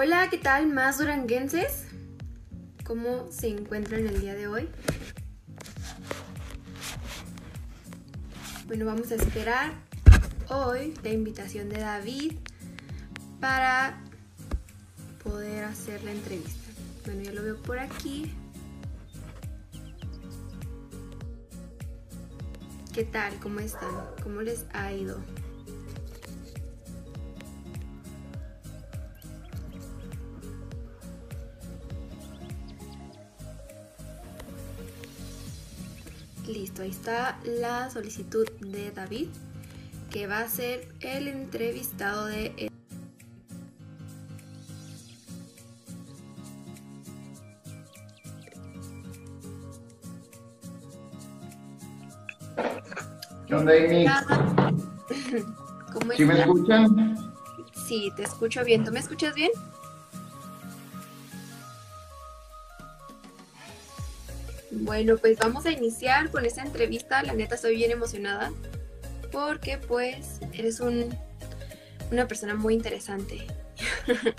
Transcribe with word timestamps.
Hola, 0.00 0.28
¿qué 0.30 0.38
tal? 0.38 0.68
Más 0.68 0.98
duranguenses. 0.98 1.86
¿Cómo 2.84 3.26
se 3.32 3.48
encuentran 3.48 4.06
el 4.06 4.20
día 4.20 4.36
de 4.36 4.46
hoy? 4.46 4.68
Bueno, 8.68 8.86
vamos 8.86 9.10
a 9.10 9.16
esperar 9.16 9.72
hoy 10.50 10.94
la 11.02 11.10
invitación 11.10 11.68
de 11.68 11.80
David 11.80 12.34
para 13.40 14.00
poder 15.24 15.64
hacer 15.64 16.04
la 16.04 16.12
entrevista. 16.12 16.70
Bueno, 17.04 17.22
ya 17.22 17.32
lo 17.32 17.42
veo 17.42 17.60
por 17.60 17.80
aquí. 17.80 18.32
¿Qué 22.94 23.02
tal? 23.02 23.36
¿Cómo 23.40 23.58
están? 23.58 23.90
¿Cómo 24.22 24.42
les 24.42 24.64
ha 24.72 24.92
ido? 24.92 25.18
Listo, 36.58 36.82
ahí 36.82 36.90
está 36.90 37.38
la 37.44 37.88
solicitud 37.88 38.44
de 38.58 38.90
David, 38.90 39.28
que 40.10 40.26
va 40.26 40.40
a 40.40 40.48
ser 40.48 40.88
el 40.98 41.28
entrevistado 41.28 42.26
de... 42.26 42.68
¿Qué 53.46 53.54
onda, 53.54 53.72
Amy? 53.72 54.06
¿Cómo 55.92 56.12
¿Sí 56.12 56.24
me 56.24 56.40
escuchan? 56.40 57.16
Sí, 57.86 58.10
te 58.16 58.24
escucho 58.24 58.64
bien. 58.64 58.84
¿Tú 58.84 58.90
me 58.90 58.98
escuchas 58.98 59.32
bien? 59.32 59.52
Bueno, 64.88 65.18
pues 65.18 65.36
vamos 65.36 65.66
a 65.66 65.70
iniciar 65.70 66.30
con 66.30 66.46
esta 66.46 66.62
entrevista. 66.62 67.22
La 67.22 67.34
neta 67.34 67.56
estoy 67.56 67.76
bien 67.76 67.90
emocionada 67.90 68.50
porque 69.30 69.76
pues 69.76 70.40
eres 70.54 70.80
un, 70.80 71.14
una 72.10 72.26
persona 72.26 72.54
muy 72.54 72.72
interesante. 72.72 73.46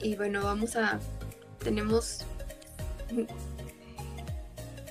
y 0.00 0.14
bueno, 0.14 0.44
vamos 0.44 0.76
a... 0.76 1.00
Tenemos... 1.64 2.24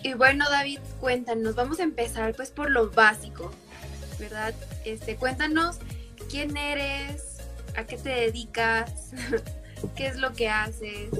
Y 0.03 0.14
bueno, 0.16 0.50
David, 0.50 0.80
cuéntanos, 1.00 1.55
vamos 1.55 1.80
a 1.80 1.83
empezar 1.83 2.36
pues 2.36 2.52
por 2.52 2.70
lo 2.70 2.92
básico, 2.92 3.50
¿verdad? 4.20 4.53
Este, 4.83 5.16
cuéntanos 5.16 5.77
quién 6.30 6.58
eres, 6.58 7.38
a 7.77 7.86
qué 7.86 7.95
te 7.95 8.09
dedicas, 8.09 9.11
qué 9.95 10.08
es 10.08 10.17
lo 10.17 10.33
que 10.33 10.50
haces. 10.50 11.11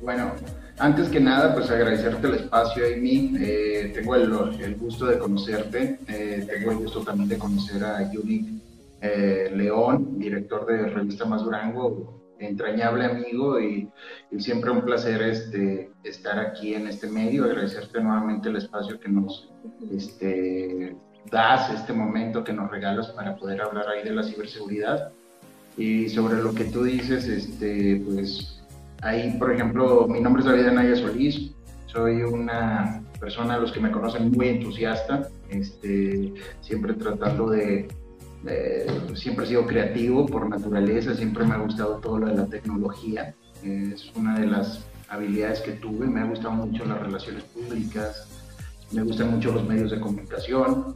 Bueno, 0.00 0.32
antes 0.78 1.08
que 1.08 1.18
nada, 1.18 1.54
pues 1.54 1.70
agradecerte 1.70 2.26
el 2.28 2.34
espacio, 2.34 2.84
Amy. 2.86 3.32
Eh, 3.40 3.92
tengo 3.94 4.14
el, 4.14 4.32
el 4.60 4.76
gusto 4.76 5.06
de 5.06 5.18
conocerte. 5.18 5.98
Eh, 6.06 6.46
tengo 6.48 6.70
el 6.70 6.78
gusto 6.78 7.00
también 7.00 7.28
de 7.28 7.38
conocer 7.38 7.82
a 7.84 8.10
Yuri 8.12 8.60
eh, 9.00 9.50
León, 9.54 10.18
director 10.18 10.66
de 10.66 10.86
Revista 10.88 11.24
Más 11.24 11.42
Durango, 11.42 12.34
entrañable 12.38 13.06
amigo 13.06 13.58
y, 13.60 13.88
y, 14.30 14.40
siempre 14.40 14.70
un 14.70 14.82
placer 14.82 15.20
este, 15.22 15.90
estar 16.04 16.38
aquí 16.38 16.74
en 16.74 16.86
este 16.86 17.08
medio. 17.08 17.44
Agradecerte 17.44 18.00
nuevamente 18.00 18.48
el 18.48 18.56
espacio 18.56 19.00
que 19.00 19.08
nos 19.08 19.50
este, 19.90 20.96
das, 21.28 21.70
este 21.70 21.92
momento 21.92 22.44
que 22.44 22.52
nos 22.52 22.70
regalas 22.70 23.08
para 23.08 23.36
poder 23.36 23.60
hablar 23.62 23.88
ahí 23.88 24.04
de 24.04 24.14
la 24.14 24.22
ciberseguridad. 24.22 25.10
Y 25.76 26.08
sobre 26.08 26.40
lo 26.40 26.54
que 26.54 26.64
tú 26.64 26.84
dices, 26.84 27.26
este, 27.26 28.02
pues 28.04 28.57
Ahí, 29.02 29.36
por 29.38 29.52
ejemplo, 29.52 30.06
mi 30.08 30.20
nombre 30.20 30.40
es 30.40 30.46
David 30.46 30.66
Anaya 30.66 30.96
Solís, 30.96 31.52
soy 31.86 32.22
una 32.22 33.02
persona, 33.20 33.58
los 33.58 33.72
que 33.72 33.80
me 33.80 33.90
conocen, 33.90 34.30
muy 34.32 34.48
entusiasta, 34.48 35.28
este, 35.48 36.34
siempre 36.60 36.94
tratando 36.94 37.50
de, 37.50 37.88
de, 38.42 38.86
siempre 39.14 39.44
he 39.44 39.48
sido 39.48 39.66
creativo 39.66 40.26
por 40.26 40.48
naturaleza, 40.48 41.14
siempre 41.14 41.44
me 41.44 41.54
ha 41.54 41.58
gustado 41.58 41.96
todo 41.96 42.18
lo 42.18 42.26
de 42.26 42.34
la 42.34 42.46
tecnología, 42.46 43.34
es 43.62 44.12
una 44.14 44.38
de 44.38 44.46
las 44.46 44.84
habilidades 45.08 45.60
que 45.60 45.72
tuve, 45.72 46.06
me 46.06 46.20
ha 46.20 46.24
gustado 46.24 46.52
mucho 46.52 46.84
las 46.84 47.00
relaciones 47.00 47.44
públicas, 47.44 48.28
me 48.92 49.02
gustan 49.02 49.30
mucho 49.30 49.52
los 49.52 49.66
medios 49.66 49.90
de 49.90 50.00
comunicación. 50.00 50.94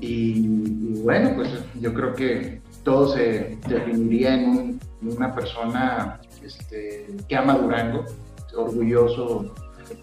Y, 0.00 0.46
y 0.46 1.00
bueno, 1.02 1.32
pues 1.34 1.48
yo 1.80 1.94
creo 1.94 2.14
que 2.14 2.60
todo 2.84 3.08
se 3.14 3.58
definiría 3.68 4.34
en, 4.34 4.48
un, 4.48 4.80
una 5.02 5.34
persona 5.34 6.20
este, 6.42 7.06
que 7.28 7.36
ama 7.36 7.54
Durango, 7.54 8.04
orgulloso 8.56 9.54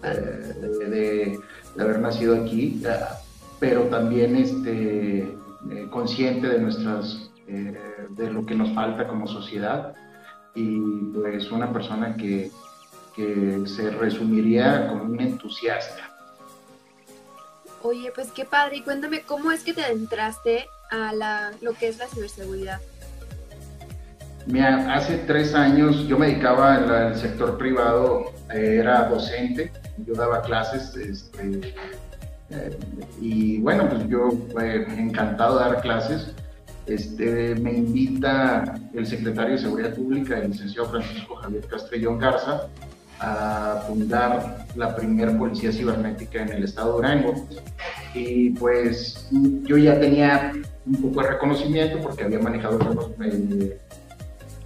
eh, 0.02 0.54
de, 0.88 1.40
haber 1.78 2.00
nacido 2.00 2.42
aquí, 2.42 2.80
eh, 2.84 2.98
pero 3.60 3.82
también 3.84 4.36
este, 4.36 5.18
eh, 5.20 5.86
consciente 5.90 6.48
de 6.48 6.58
nuestras, 6.60 7.30
de 7.46 8.30
lo 8.32 8.44
que 8.44 8.56
nos 8.56 8.74
falta 8.74 9.06
como 9.06 9.28
sociedad 9.28 9.94
y 10.56 10.80
pues 11.14 11.48
una 11.52 11.72
persona 11.72 12.16
que, 12.16 12.50
que 13.14 13.62
se 13.66 13.90
resumiría 13.90 14.88
como 14.88 15.04
un 15.04 15.20
entusiasta. 15.20 16.10
Oye, 17.82 18.10
pues 18.12 18.32
qué 18.32 18.44
padre, 18.44 18.78
y 18.78 18.82
cuéntame 18.82 19.20
cómo 19.20 19.52
es 19.52 19.62
que 19.62 19.72
te 19.72 19.84
adentraste 19.84 20.66
a 20.90 21.12
la, 21.12 21.52
lo 21.60 21.74
que 21.74 21.86
es 21.86 21.98
la 21.98 22.08
ciberseguridad. 22.08 22.80
Hace 24.88 25.18
tres 25.26 25.54
años 25.54 26.06
yo 26.06 26.18
me 26.18 26.28
dedicaba 26.28 26.76
al 26.76 27.16
sector 27.16 27.58
privado, 27.58 28.32
eh, 28.54 28.78
era 28.80 29.08
docente, 29.08 29.72
yo 29.98 30.14
daba 30.14 30.42
clases 30.42 30.96
este, 30.96 31.74
eh, 32.50 32.78
y 33.20 33.58
bueno, 33.58 33.88
pues 33.88 34.06
yo 34.08 34.30
eh, 34.62 34.86
encantado 34.98 35.58
de 35.58 35.64
dar 35.64 35.80
clases. 35.80 36.32
Este, 36.86 37.56
me 37.56 37.72
invita 37.72 38.78
el 38.94 39.06
secretario 39.06 39.54
de 39.54 39.58
Seguridad 39.58 39.94
Pública, 39.94 40.38
el 40.38 40.52
licenciado 40.52 40.88
Francisco 40.90 41.34
Javier 41.36 41.66
Castrellón 41.66 42.18
Garza, 42.18 42.68
a 43.18 43.82
fundar 43.88 44.66
la 44.76 44.94
primer 44.94 45.36
policía 45.36 45.72
cibernética 45.72 46.42
en 46.42 46.50
el 46.50 46.64
estado 46.64 46.90
de 46.90 47.08
Durango. 47.08 47.48
Y 48.14 48.50
pues 48.50 49.28
yo 49.64 49.76
ya 49.76 49.98
tenía 49.98 50.52
un 50.86 51.02
poco 51.02 51.22
de 51.22 51.28
reconocimiento 51.30 52.00
porque 52.00 52.24
había 52.24 52.38
manejado 52.38 52.78
algunos 52.80 53.10
eh, 53.24 53.78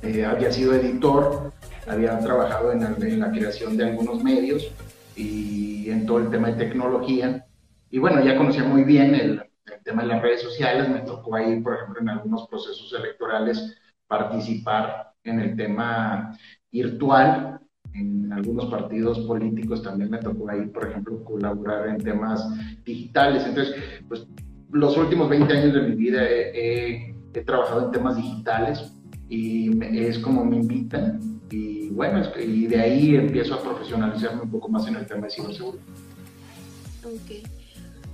había 0.03 0.51
sido 0.53 0.75
editor, 0.75 1.53
había 1.87 2.19
trabajado 2.21 2.73
en, 2.73 2.83
en, 2.83 3.21
la 3.21 3.31
creación 3.31 3.77
de 3.77 3.85
algunos 3.85 4.23
medios 4.23 4.73
y 5.17 5.91
en 5.91 6.07
todo 6.07 6.19
el 6.19 6.31
tema 6.31 6.49
de 6.49 6.65
tecnología. 6.65 7.47
Y 7.91 7.99
bueno, 7.99 8.23
ya 8.23 8.37
conocía 8.37 8.65
muy 8.65 8.85
bien 8.85 9.15
el, 9.15 9.43
el, 9.67 9.83
tema 9.85 10.03
de 10.03 10.09
las 10.09 10.23
redes 10.23 10.43
sociales, 10.43 10.89
me 10.89 11.01
tocó 11.01 11.35
ahí, 11.35 11.61
por 11.61 11.75
ejemplo, 11.75 12.01
en 12.01 12.09
algunos 12.09 12.47
procesos 12.49 12.93
electorales 12.99 13.77
participar 14.07 15.13
en 15.25 15.41
el 15.41 15.57
tema 15.57 16.37
virtual, 16.71 17.61
en 17.95 18.33
algunos 18.33 18.67
partidos 18.67 19.19
políticos 19.21 19.83
también 19.83 20.11
me 20.11 20.19
tocó 20.19 20.49
ahí, 20.49 20.67
por 20.67 20.89
ejemplo, 20.89 21.25
colaborar 21.25 21.89
en 21.89 21.99
temas 21.99 22.47
digitales. 22.85 23.45
Entonces, 23.45 23.75
pues 24.09 24.27
los 24.71 24.97
últimos 24.97 25.29
20 25.29 25.53
años 25.53 25.75
de 25.75 25.83
mi 25.83 25.97
vida 25.97 26.23
he, 26.23 26.51
he, 26.55 27.15
he 27.35 27.41
trabajado 27.43 27.87
en 27.87 27.91
temas 27.93 28.17
digitales, 28.17 28.93
y 29.31 29.71
es 29.97 30.19
como 30.19 30.45
me 30.45 30.57
invitan 30.57 31.41
y 31.51 31.89
bueno, 31.91 32.21
es 32.21 32.29
que, 32.29 32.45
y 32.45 32.67
de 32.67 32.81
ahí 32.81 33.17
empiezo 33.17 33.55
a 33.55 33.63
profesionalizarme 33.63 34.43
un 34.43 34.51
poco 34.51 34.69
más 34.69 34.87
en 34.87 34.97
el 34.97 35.07
tema 35.07 35.27
de 35.27 35.31
ciberseguridad. 35.31 35.85
Ok. 37.05 37.49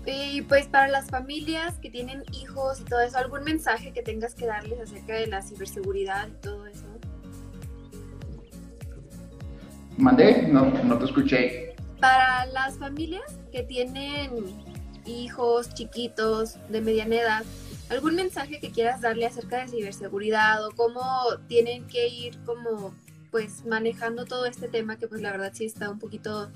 Y 0.07 0.43
pues 0.43 0.69
para 0.69 0.89
las 0.89 1.11
familias 1.11 1.79
que 1.79 1.91
tienen 1.91 2.23
hijos 2.33 2.81
y 2.81 2.85
todo 2.85 3.01
eso, 3.01 3.19
¿algún 3.19 3.45
mensaje 3.45 3.93
que 3.93 4.03
tengas 4.03 4.35
que 4.35 4.47
darles 4.47 4.79
acerca 4.79 5.15
de 5.15 5.27
la 5.27 5.43
ciberseguridad 5.43 6.29
y 6.29 6.43
todo 6.43 6.67
eso? 6.67 6.87
¿Mandé? 9.99 10.43
No, 10.49 10.67
no 10.85 10.99
te 10.99 11.07
escuché. 11.07 11.75
Para 11.99 12.47
las 12.47 12.79
familias 12.79 13.39
que 13.51 13.63
tienen 13.63 14.31
hijos 15.07 15.73
chiquitos 15.75 16.57
de 16.69 16.81
mediana 16.83 17.17
edad, 17.17 17.45
¿Algún 17.89 18.17
mensaje 18.17 18.59
que 18.61 18.71
quieras 18.71 19.01
darle 19.01 19.27
acerca 19.27 19.59
de 19.59 19.69
ciberseguridad 19.69 20.65
o 20.67 20.71
cómo 20.73 21.03
tienen 21.47 21.87
que 21.87 22.09
ir 22.09 22.37
como 22.45 22.93
pues 23.31 23.65
manejando 23.65 24.25
todo 24.25 24.47
este 24.47 24.67
tema 24.69 24.97
que 24.97 25.07
pues 25.07 25.21
la 25.21 25.31
verdad 25.31 25.53
sí 25.55 25.67
está 25.67 25.91
un 25.91 25.99
poquito 25.99 26.49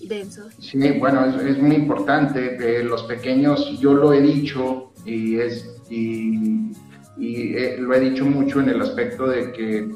denso? 0.00 0.48
Sí, 0.60 0.78
bueno, 0.98 1.26
es, 1.40 1.58
muy 1.58 1.74
importante. 1.74 2.56
Eh, 2.60 2.84
los 2.84 3.02
pequeños, 3.04 3.78
yo 3.80 3.94
lo 3.94 4.12
he 4.12 4.20
dicho 4.20 4.92
y, 5.04 5.38
es, 5.38 5.80
y, 5.90 6.72
eh, 7.18 7.76
lo 7.78 7.92
he 7.94 8.00
dicho 8.00 8.24
mucho 8.24 8.60
en 8.60 8.68
el 8.68 8.80
aspecto 8.80 9.26
de 9.26 9.52
que 9.52 9.88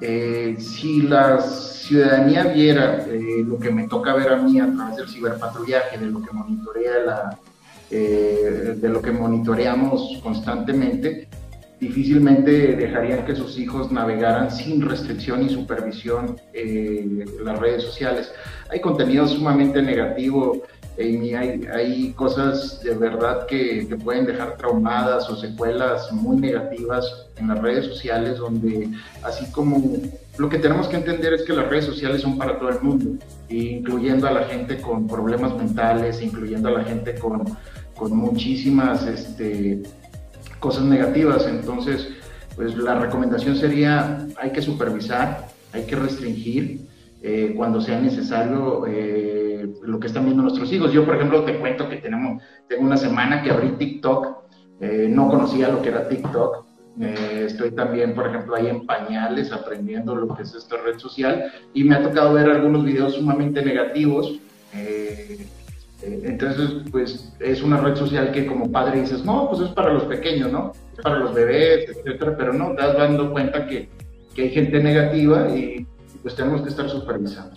eh, 0.00 0.56
si 0.58 1.02
la 1.02 1.40
ciudadanía 1.40 2.44
viera 2.44 3.06
lo 3.44 3.58
que 3.58 3.70
me 3.70 3.88
toca 3.88 4.14
ver 4.14 4.32
a 4.32 4.36
mí 4.36 4.60
a 4.60 4.72
través 4.72 4.96
del 4.96 5.08
ciberpatrullaje, 5.08 5.98
de 5.98 6.06
lo 6.06 6.22
que 6.22 6.32
monitorea 6.32 6.98
la, 7.04 7.38
eh, 7.90 8.74
de 8.76 8.88
lo 8.88 9.00
que 9.00 9.10
monitoreamos 9.10 10.20
constantemente, 10.22 11.28
difícilmente 11.80 12.76
dejarían 12.76 13.24
que 13.24 13.34
sus 13.34 13.58
hijos 13.58 13.92
navegaran 13.92 14.50
sin 14.50 14.82
restricción 14.82 15.42
y 15.42 15.48
supervisión 15.48 16.36
eh, 16.52 17.24
las 17.42 17.58
redes 17.58 17.84
sociales. 17.84 18.32
Hay 18.70 18.80
contenido 18.80 19.26
sumamente 19.28 19.80
negativo, 19.80 20.62
Amy, 20.98 21.32
hay, 21.34 22.12
cosas 22.14 22.80
de 22.82 22.94
verdad 22.94 23.46
que 23.46 23.86
pueden 24.02 24.26
dejar 24.26 24.56
traumadas 24.56 25.30
o 25.30 25.36
secuelas 25.36 26.10
muy 26.12 26.38
negativas 26.38 27.28
en 27.36 27.48
las 27.48 27.62
redes 27.62 27.86
sociales, 27.86 28.38
donde 28.38 28.90
así 29.22 29.48
como 29.52 29.80
lo 30.38 30.48
que 30.48 30.58
tenemos 30.58 30.88
que 30.88 30.96
entender 30.96 31.34
es 31.34 31.44
que 31.44 31.52
las 31.52 31.68
redes 31.68 31.84
sociales 31.84 32.22
son 32.22 32.36
para 32.36 32.58
todo 32.58 32.70
el 32.70 32.80
mundo, 32.80 33.24
incluyendo 33.48 34.26
a 34.28 34.32
la 34.32 34.44
gente 34.44 34.80
con 34.80 35.06
problemas 35.06 35.56
mentales, 35.56 36.22
incluyendo 36.22 36.68
a 36.68 36.72
la 36.72 36.84
gente 36.84 37.14
con, 37.14 37.44
con 37.94 38.16
muchísimas... 38.16 39.06
Este, 39.06 39.82
cosas 40.58 40.84
negativas. 40.84 41.46
Entonces, 41.46 42.08
pues 42.56 42.76
la 42.76 42.98
recomendación 42.98 43.56
sería, 43.56 44.26
hay 44.40 44.50
que 44.50 44.62
supervisar, 44.62 45.48
hay 45.72 45.84
que 45.84 45.96
restringir 45.96 46.80
eh, 47.22 47.54
cuando 47.56 47.80
sea 47.80 48.00
necesario 48.00 48.84
eh, 48.86 49.68
lo 49.82 49.98
que 50.00 50.06
están 50.06 50.24
viendo 50.24 50.42
nuestros 50.42 50.72
hijos. 50.72 50.92
Yo, 50.92 51.04
por 51.04 51.16
ejemplo, 51.16 51.44
te 51.44 51.58
cuento 51.58 51.88
que 51.88 51.96
tenemos, 51.96 52.42
tengo 52.68 52.82
una 52.82 52.96
semana 52.96 53.42
que 53.42 53.50
abrí 53.50 53.70
TikTok, 53.70 54.26
eh, 54.80 55.08
no 55.10 55.28
conocía 55.28 55.68
lo 55.68 55.82
que 55.82 55.88
era 55.88 56.08
TikTok. 56.08 56.67
Estoy 57.00 57.70
también, 57.72 58.14
por 58.14 58.26
ejemplo, 58.26 58.56
ahí 58.56 58.66
en 58.66 58.86
pañales 58.86 59.52
aprendiendo 59.52 60.14
lo 60.14 60.34
que 60.34 60.42
es 60.42 60.54
esta 60.54 60.76
red 60.78 60.98
social 60.98 61.52
y 61.72 61.84
me 61.84 61.94
ha 61.94 62.02
tocado 62.02 62.32
ver 62.32 62.48
algunos 62.48 62.84
videos 62.84 63.14
sumamente 63.14 63.64
negativos. 63.64 64.38
Eh, 64.74 65.46
entonces, 66.02 66.70
pues 66.90 67.32
es 67.40 67.62
una 67.62 67.80
red 67.80 67.96
social 67.96 68.30
que 68.32 68.46
como 68.46 68.70
padre 68.70 69.00
dices, 69.00 69.24
no, 69.24 69.48
pues 69.48 69.62
es 69.62 69.68
para 69.70 69.92
los 69.92 70.04
pequeños, 70.04 70.52
¿no? 70.52 70.72
Es 70.96 71.02
para 71.02 71.18
los 71.18 71.34
bebés, 71.34 71.90
etcétera, 71.90 72.36
pero 72.36 72.52
no, 72.52 72.74
te 72.74 72.82
das 72.82 72.96
dando 72.96 73.32
cuenta 73.32 73.66
que, 73.66 73.88
que 74.34 74.42
hay 74.42 74.50
gente 74.50 74.82
negativa 74.82 75.48
y 75.56 75.86
pues 76.22 76.34
tenemos 76.34 76.62
que 76.62 76.68
estar 76.68 76.88
supervisando. 76.88 77.54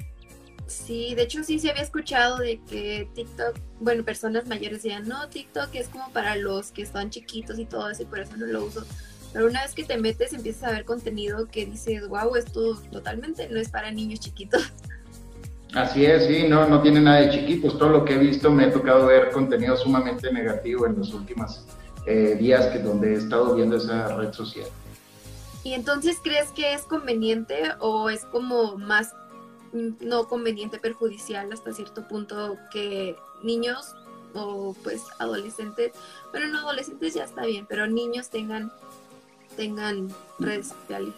Sí, 0.72 1.14
de 1.16 1.24
hecho 1.24 1.44
sí 1.44 1.60
se 1.60 1.70
había 1.70 1.84
escuchado 1.84 2.38
de 2.38 2.62
que 2.64 3.08
TikTok, 3.14 3.60
bueno, 3.82 4.04
personas 4.04 4.48
mayores 4.48 4.82
decían, 4.82 5.08
no, 5.08 5.28
TikTok 5.28 5.70
es 5.76 5.90
como 5.90 6.10
para 6.12 6.38
los 6.38 6.72
que 6.72 6.82
están 6.82 7.10
chiquitos 7.10 7.60
y 7.60 7.66
todo 7.66 7.90
eso 7.90 8.04
y 8.04 8.06
por 8.06 8.20
eso 8.20 8.38
no 8.38 8.46
lo 8.46 8.66
uso. 8.66 8.86
Pero 9.34 9.48
una 9.48 9.62
vez 9.64 9.74
que 9.74 9.84
te 9.84 9.98
metes 9.98 10.34
empiezas 10.34 10.64
a 10.64 10.72
ver 10.72 10.86
contenido 10.86 11.48
que 11.48 11.66
dices, 11.66 12.08
wow, 12.08 12.36
esto 12.36 12.76
totalmente 12.92 13.48
no 13.50 13.60
es 13.60 13.70
para 13.70 13.92
niños 13.92 14.20
chiquitos. 14.20 14.72
Así 15.74 16.06
es, 16.06 16.28
sí, 16.28 16.48
no, 16.50 16.68
no 16.68 16.82
tiene 16.82 17.00
nada 17.00 17.22
de 17.22 17.30
chiquitos. 17.30 17.78
Todo 17.78 17.90
lo 17.90 18.06
que 18.06 18.16
he 18.16 18.18
visto 18.18 18.52
me 18.52 18.66
ha 18.66 18.74
tocado 18.74 19.06
ver 19.08 19.32
contenido 19.32 19.78
sumamente 19.78 20.32
negativo 20.32 20.86
en 20.86 20.98
los 20.98 21.14
últimos 21.14 21.66
eh, 22.06 22.36
días 22.38 22.68
que 22.68 22.80
donde 22.80 23.14
he 23.14 23.18
estado 23.18 23.56
viendo 23.56 23.78
esa 23.78 24.16
red 24.18 24.34
social. 24.34 24.68
¿Y 25.64 25.74
entonces 25.74 26.18
crees 26.22 26.50
que 26.50 26.74
es 26.74 26.82
conveniente 26.82 27.56
o 27.80 28.10
es 28.10 28.26
como 28.26 28.78
más 28.78 29.14
mm, 29.72 30.06
no 30.06 30.28
conveniente, 30.28 30.78
perjudicial 30.78 31.54
hasta 31.54 31.72
cierto 31.72 32.06
punto 32.08 32.58
que 32.72 33.16
niños 33.44 33.96
o 34.34 34.76
pues 34.84 35.04
adolescentes, 35.20 35.92
bueno, 36.32 36.48
no 36.48 36.60
adolescentes 36.60 37.14
ya 37.14 37.24
está 37.24 37.46
bien, 37.46 37.66
pero 37.68 37.88
niños 37.88 38.30
tengan 38.30 38.72
tengan 39.62 40.08
redes 40.40 40.70
sociales? 40.70 41.14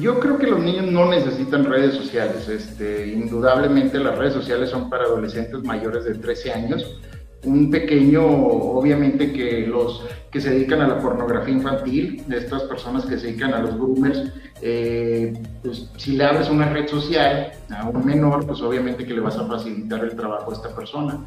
Yo 0.00 0.18
creo 0.18 0.38
que 0.38 0.46
los 0.46 0.60
niños 0.60 0.86
no 0.90 1.10
necesitan 1.10 1.64
redes 1.64 1.94
sociales. 1.94 2.48
Este, 2.48 3.08
indudablemente 3.08 3.98
las 3.98 4.16
redes 4.16 4.32
sociales 4.34 4.70
son 4.70 4.88
para 4.88 5.04
adolescentes 5.04 5.62
mayores 5.62 6.04
de 6.04 6.14
13 6.14 6.52
años. 6.52 7.00
Un 7.44 7.70
pequeño, 7.70 8.24
obviamente 8.24 9.30
que 9.32 9.66
los 9.66 10.06
que 10.30 10.40
se 10.40 10.50
dedican 10.50 10.80
a 10.80 10.88
la 10.88 10.98
pornografía 10.98 11.54
infantil, 11.54 12.24
de 12.26 12.38
estas 12.38 12.62
personas 12.62 13.04
que 13.04 13.18
se 13.18 13.26
dedican 13.26 13.52
a 13.52 13.60
los 13.60 13.74
groomers, 13.74 14.32
eh, 14.62 15.34
pues 15.62 15.90
si 15.98 16.16
le 16.16 16.24
abres 16.24 16.48
una 16.48 16.70
red 16.70 16.88
social 16.88 17.52
a 17.68 17.88
un 17.88 18.06
menor, 18.06 18.46
pues 18.46 18.62
obviamente 18.62 19.04
que 19.04 19.12
le 19.12 19.20
vas 19.20 19.36
a 19.36 19.46
facilitar 19.46 20.02
el 20.02 20.16
trabajo 20.16 20.50
a 20.50 20.54
esta 20.54 20.74
persona. 20.74 21.20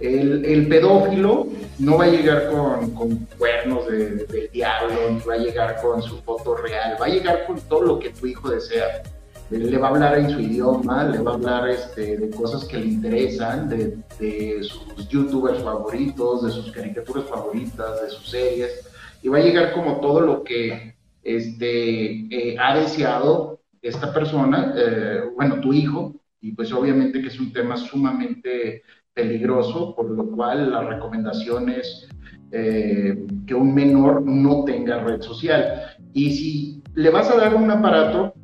El, 0.00 0.66
pedófilo 0.68 1.46
no 1.78 1.98
va 1.98 2.04
a 2.04 2.08
llegar 2.08 2.50
con, 2.50 3.26
cuernos 3.38 3.86
del 3.86 4.50
diablo, 4.52 5.10
ni 5.10 5.20
va 5.20 5.34
a 5.34 5.38
llegar 5.38 5.80
con 5.82 6.02
su 6.02 6.22
foto 6.22 6.56
real, 6.56 6.96
va 7.00 7.06
a 7.06 7.10
llegar 7.10 7.46
con 7.46 7.60
todo 7.60 7.82
lo 7.82 7.98
que 7.98 8.10
tu 8.10 8.26
hijo 8.26 8.50
desea. 8.50 9.02
Le 9.50 9.78
va 9.78 9.88
a 9.88 9.90
hablar 9.90 10.18
en 10.18 10.30
su 10.30 10.40
idioma, 10.40 11.04
le 11.04 11.18
va 11.18 11.32
a 11.32 11.34
hablar 11.34 11.68
este, 11.68 12.16
de 12.16 12.30
cosas 12.30 12.64
que 12.64 12.78
le 12.78 12.86
interesan, 12.86 13.68
de, 13.68 14.62
sus 14.62 15.08
youtubers 15.08 15.62
favoritos, 15.62 16.44
de 16.44 16.52
sus 16.52 16.70
caricaturas 16.70 17.24
favoritas, 17.24 18.00
de 18.00 18.10
sus 18.10 18.30
series, 18.30 18.88
y 19.22 19.28
va 19.28 19.38
a 19.38 19.42
llegar 19.42 19.72
como 19.72 20.00
todo 20.00 20.20
lo 20.20 20.44
que 20.44 20.94
este, 21.24 22.26
eh, 22.30 22.56
ha 22.58 22.78
deseado 22.78 23.60
esta 23.82 24.14
persona, 24.14 24.72
eh, 24.76 25.22
bueno, 25.34 25.60
tu 25.60 25.72
hijo, 25.72 26.14
y 26.40 26.52
pues 26.52 26.72
obviamente 26.72 27.20
que 27.20 27.28
es 27.28 27.38
un 27.38 27.52
tema 27.52 27.76
sumamente 27.76 28.82
peligroso, 29.14 29.94
por 29.94 30.10
lo 30.10 30.30
cual 30.30 30.70
la 30.70 30.82
recomendación 30.82 31.68
es 31.68 32.08
eh, 32.52 33.26
que 33.46 33.54
un 33.54 33.74
menor 33.74 34.22
no 34.22 34.64
tenga 34.64 35.02
red 35.02 35.20
social. 35.20 35.82
Y 36.12 36.30
si 36.32 36.82
le 36.94 37.10
vas 37.10 37.30
a 37.30 37.36
dar 37.36 37.54
un 37.54 37.70
aparato, 37.70 38.34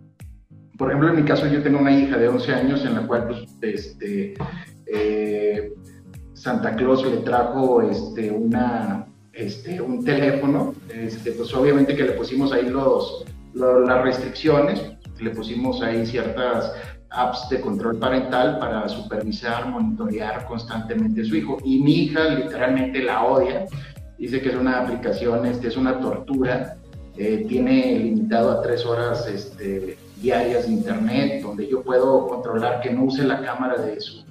por 0.79 0.89
ejemplo, 0.89 1.11
en 1.11 1.17
mi 1.17 1.23
caso 1.23 1.47
yo 1.47 1.63
tengo 1.63 1.79
una 1.79 1.97
hija 1.97 2.19
de 2.19 2.29
11 2.29 2.55
años 2.55 2.85
en 2.85 2.95
la 2.95 3.07
cual 3.07 3.27
pues, 3.29 3.47
este, 3.63 4.35
eh, 4.87 5.73
Santa 6.35 6.77
Claus 6.77 7.05
le 7.05 7.19
trajo 7.19 7.83
este, 7.83 8.31
una, 8.31 9.07
este, 9.33 9.81
un 9.81 10.05
teléfono, 10.05 10.75
este, 10.95 11.33
pues 11.33 11.53
obviamente 11.55 11.97
que 11.97 12.05
le 12.05 12.13
pusimos 12.13 12.53
ahí 12.53 12.69
los, 12.69 13.25
las 13.55 14.03
restricciones, 14.03 14.83
le 15.19 15.31
pusimos 15.31 15.83
ahí 15.83 16.05
ciertas 16.07 16.73
apps 17.17 17.49
de 17.49 17.61
control 17.61 17.99
parental 17.99 18.59
para 18.59 18.89
supervisar, 18.89 19.69
monitorear 19.69 20.45
constantemente 20.47 21.23
a 21.23 21.25
su 21.25 21.37
hijo. 21.37 21.59
Y 21.65 21.81
mi 21.81 22.05
hija 22.05 22.25
literalmente 22.29 23.03
la 23.03 23.25
odia, 23.25 23.67
dice 24.19 24.41
que 24.41 24.51
es 24.51 24.55
una 24.55 24.83
aplicación, 24.83 25.47
este, 25.47 25.69
es 25.69 25.77
una 25.77 25.99
tortura, 25.99 26.77
eh, 27.17 27.45
tiene 27.49 27.99
limitado 27.99 28.51
a 28.51 28.63
tres 28.63 28.85
horas 28.85 29.27
este, 29.27 29.97
diarias 30.21 30.67
de 30.67 30.73
internet, 30.73 31.43
donde 31.43 31.67
yo 31.69 31.83
puedo 31.83 32.27
controlar 32.29 32.81
que 32.81 32.91
no 32.91 33.05
use 33.05 33.25
la 33.25 33.41
cámara 33.41 33.81
de 33.81 34.01
su 34.01 34.25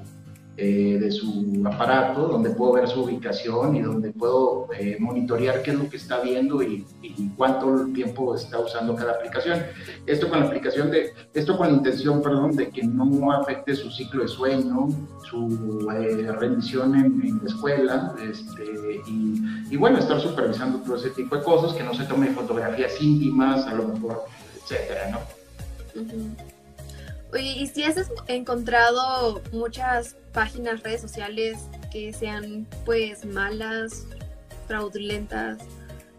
eh, 0.57 0.97
de 1.01 1.11
su 1.11 1.61
aparato, 1.65 2.29
donde 2.29 2.49
puedo 2.51 2.73
ver 2.73 2.87
su 2.87 3.03
ubicación 3.03 3.75
y 3.75 3.81
donde 3.81 4.11
puedo 4.11 4.69
eh, 4.79 4.95
monitorear 5.01 5.61
qué 5.61 5.71
es 5.71 5.77
lo 5.77 5.89
que 5.89 5.97
está 5.97 6.21
viendo 6.21 6.63
y, 6.63 6.85
cuánto 7.35 7.87
tiempo 7.93 8.35
está 8.35 8.59
usando 8.59 8.95
cada 8.95 9.13
aplicación. 9.13 9.63
Esto 10.05 10.29
con 10.29 10.39
la 10.39 10.45
aplicación 10.45 10.91
de, 10.91 11.13
esto 11.33 11.57
con 11.57 11.67
la 11.67 11.73
intención, 11.73 12.21
perdón, 12.21 12.55
de 12.55 12.69
que 12.69 12.83
no 12.83 13.33
afecte 13.33 13.75
su 13.75 13.91
ciclo 13.91 14.23
de 14.23 14.29
sueño, 14.29 14.87
su 15.29 15.89
eh, 15.91 16.31
rendición 16.31 16.95
en, 16.95 17.39
la 17.43 17.49
escuela, 17.49 18.15
este, 18.23 19.01
y, 19.07 19.75
bueno, 19.75 19.97
estar 19.97 20.21
supervisando 20.21 20.79
todo 20.79 20.95
ese 20.95 21.09
tipo 21.09 21.35
de 21.35 21.43
cosas, 21.43 21.73
que 21.73 21.83
no 21.83 21.93
se 21.93 22.05
tome 22.05 22.27
fotografías 22.27 23.01
íntimas, 23.01 23.65
a 23.67 23.73
lo 23.73 23.89
mejor, 23.89 24.23
etcétera, 24.63 25.11
¿no? 25.11 25.19
Oye, 25.99 26.54
¿y 27.37 27.67
si 27.67 27.83
has 27.83 28.11
encontrado 28.27 29.41
muchas 29.51 30.15
páginas, 30.33 30.83
redes 30.83 31.01
sociales 31.01 31.57
que 31.91 32.13
sean 32.13 32.67
pues 32.85 33.25
malas, 33.25 34.05
fraudulentas 34.67 35.59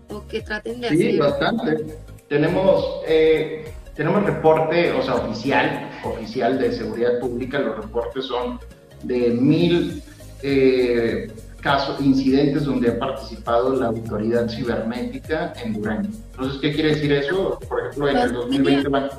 o 0.08 0.26
que 0.26 0.40
traten 0.40 0.80
de 0.80 0.88
hacer... 0.88 0.98
Sí, 0.98 1.18
bastante. 1.18 1.98
Tenemos, 2.28 3.02
eh, 3.06 3.72
tenemos 3.94 4.24
reporte, 4.24 4.92
o 4.92 5.02
sea, 5.02 5.14
oficial, 5.14 5.90
oficial 6.04 6.58
de 6.58 6.72
seguridad 6.72 7.20
pública, 7.20 7.58
los 7.58 7.76
reportes 7.76 8.24
son 8.24 8.58
de 9.02 9.30
mil 9.30 10.02
eh, 10.42 11.30
casos, 11.60 12.00
incidentes 12.00 12.64
donde 12.64 12.90
ha 12.90 12.98
participado 12.98 13.74
la 13.76 13.86
autoridad 13.86 14.48
cibernética 14.48 15.52
en 15.62 15.74
Durango. 15.74 16.08
Entonces, 16.32 16.60
¿qué 16.60 16.72
quiere 16.72 16.90
decir 16.90 17.12
eso? 17.12 17.58
Por 17.68 17.80
ejemplo, 17.80 18.08
en 18.08 18.16
el 18.16 18.32
2020 18.32 18.88
van... 18.88 19.10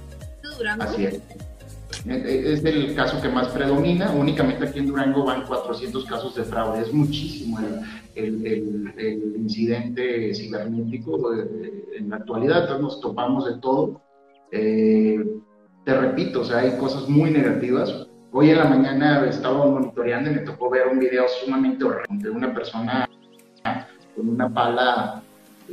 Así 0.79 1.05
es. 1.05 1.21
Es 2.09 2.63
el 2.63 2.95
caso 2.95 3.21
que 3.21 3.29
más 3.29 3.49
predomina. 3.49 4.11
Únicamente 4.11 4.65
aquí 4.65 4.79
en 4.79 4.87
Durango 4.87 5.25
van 5.25 5.45
400 5.45 6.05
casos 6.05 6.35
de 6.35 6.43
fraude. 6.43 6.81
Es 6.81 6.93
muchísimo 6.93 7.59
el, 8.15 8.45
el, 8.45 9.33
incidente 9.35 10.33
cibernético 10.33 11.33
en 11.33 12.09
la 12.09 12.17
actualidad. 12.17 12.79
nos 12.79 13.01
topamos 13.01 13.45
de 13.45 13.59
todo. 13.59 14.01
Eh, 14.51 15.23
te 15.83 15.97
repito, 15.97 16.41
o 16.41 16.43
sea, 16.45 16.59
hay 16.59 16.77
cosas 16.77 17.09
muy 17.09 17.31
negativas. 17.31 18.07
Hoy 18.31 18.51
en 18.51 18.57
la 18.57 18.65
mañana 18.65 19.25
estaba 19.25 19.65
monitoreando 19.65 20.31
y 20.31 20.35
me 20.35 20.41
tocó 20.41 20.69
ver 20.69 20.87
un 20.87 20.99
video 20.99 21.25
sumamente 21.43 21.83
horrible 21.83 22.23
de 22.23 22.29
una 22.29 22.53
persona 22.53 23.09
con 24.15 24.29
una 24.29 24.53
pala 24.53 25.23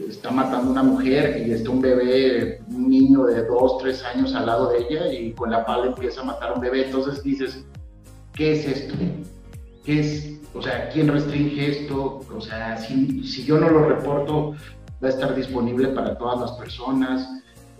está 0.08 0.30
matando 0.30 0.70
una 0.70 0.82
mujer 0.82 1.44
y 1.46 1.52
está 1.52 1.70
un 1.70 1.80
bebé, 1.80 2.60
un 2.68 2.88
niño 2.88 3.24
de 3.24 3.44
dos, 3.44 3.78
tres 3.78 4.02
años 4.04 4.34
al 4.34 4.46
lado 4.46 4.70
de 4.70 4.78
ella 4.78 5.12
y 5.12 5.32
con 5.32 5.50
la 5.50 5.64
pala 5.64 5.86
empieza 5.86 6.20
a 6.20 6.24
matar 6.24 6.50
a 6.50 6.54
un 6.54 6.60
bebé. 6.60 6.86
Entonces 6.86 7.22
dices, 7.22 7.64
¿qué 8.34 8.52
es 8.52 8.66
esto? 8.66 8.94
¿Qué 9.84 10.00
es? 10.00 10.40
O 10.54 10.62
sea, 10.62 10.88
¿quién 10.90 11.08
restringe 11.08 11.82
esto? 11.82 12.20
O 12.34 12.40
sea, 12.40 12.76
si, 12.76 13.24
si 13.24 13.44
yo 13.44 13.58
no 13.58 13.70
lo 13.70 13.88
reporto, 13.88 14.54
va 15.02 15.08
a 15.08 15.10
estar 15.10 15.34
disponible 15.34 15.88
para 15.88 16.16
todas 16.16 16.40
las 16.40 16.52
personas, 16.52 17.28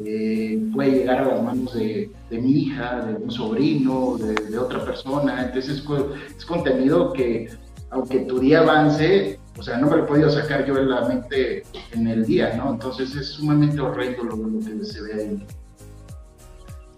eh, 0.05 0.61
puede 0.73 0.91
llegar 0.91 1.19
a 1.19 1.27
las 1.27 1.43
manos 1.43 1.73
de, 1.75 2.11
mi 2.31 2.63
hija, 2.63 3.07
de 3.07 3.15
un 3.15 3.31
sobrino, 3.31 4.17
de, 4.19 4.59
otra 4.59 4.85
persona. 4.85 5.45
Entonces 5.47 5.79
es, 5.79 6.45
contenido 6.45 7.13
que, 7.13 7.49
aunque 7.91 8.21
tu 8.21 8.41
día 8.41 8.61
avance, 8.61 9.39
o 9.57 9.63
sea, 9.63 9.79
no 9.79 9.89
me 9.89 9.97
lo 9.97 10.07
podido 10.07 10.31
sacar 10.31 10.65
yo 10.67 10.77
en 10.77 10.91
la 10.91 11.03
mente 11.03 11.65
en 11.93 12.09
el 12.09 12.25
día, 12.27 12.55
¿no? 12.57 12.73
Entonces 12.73 13.15
es 13.15 13.29
sumamente 13.29 13.81
horrendo 13.81 14.25
lo, 14.25 14.37
lo 14.37 14.59
que 14.59 14.85
se 14.85 15.01
ve 15.03 15.15
ahí. 15.15 15.47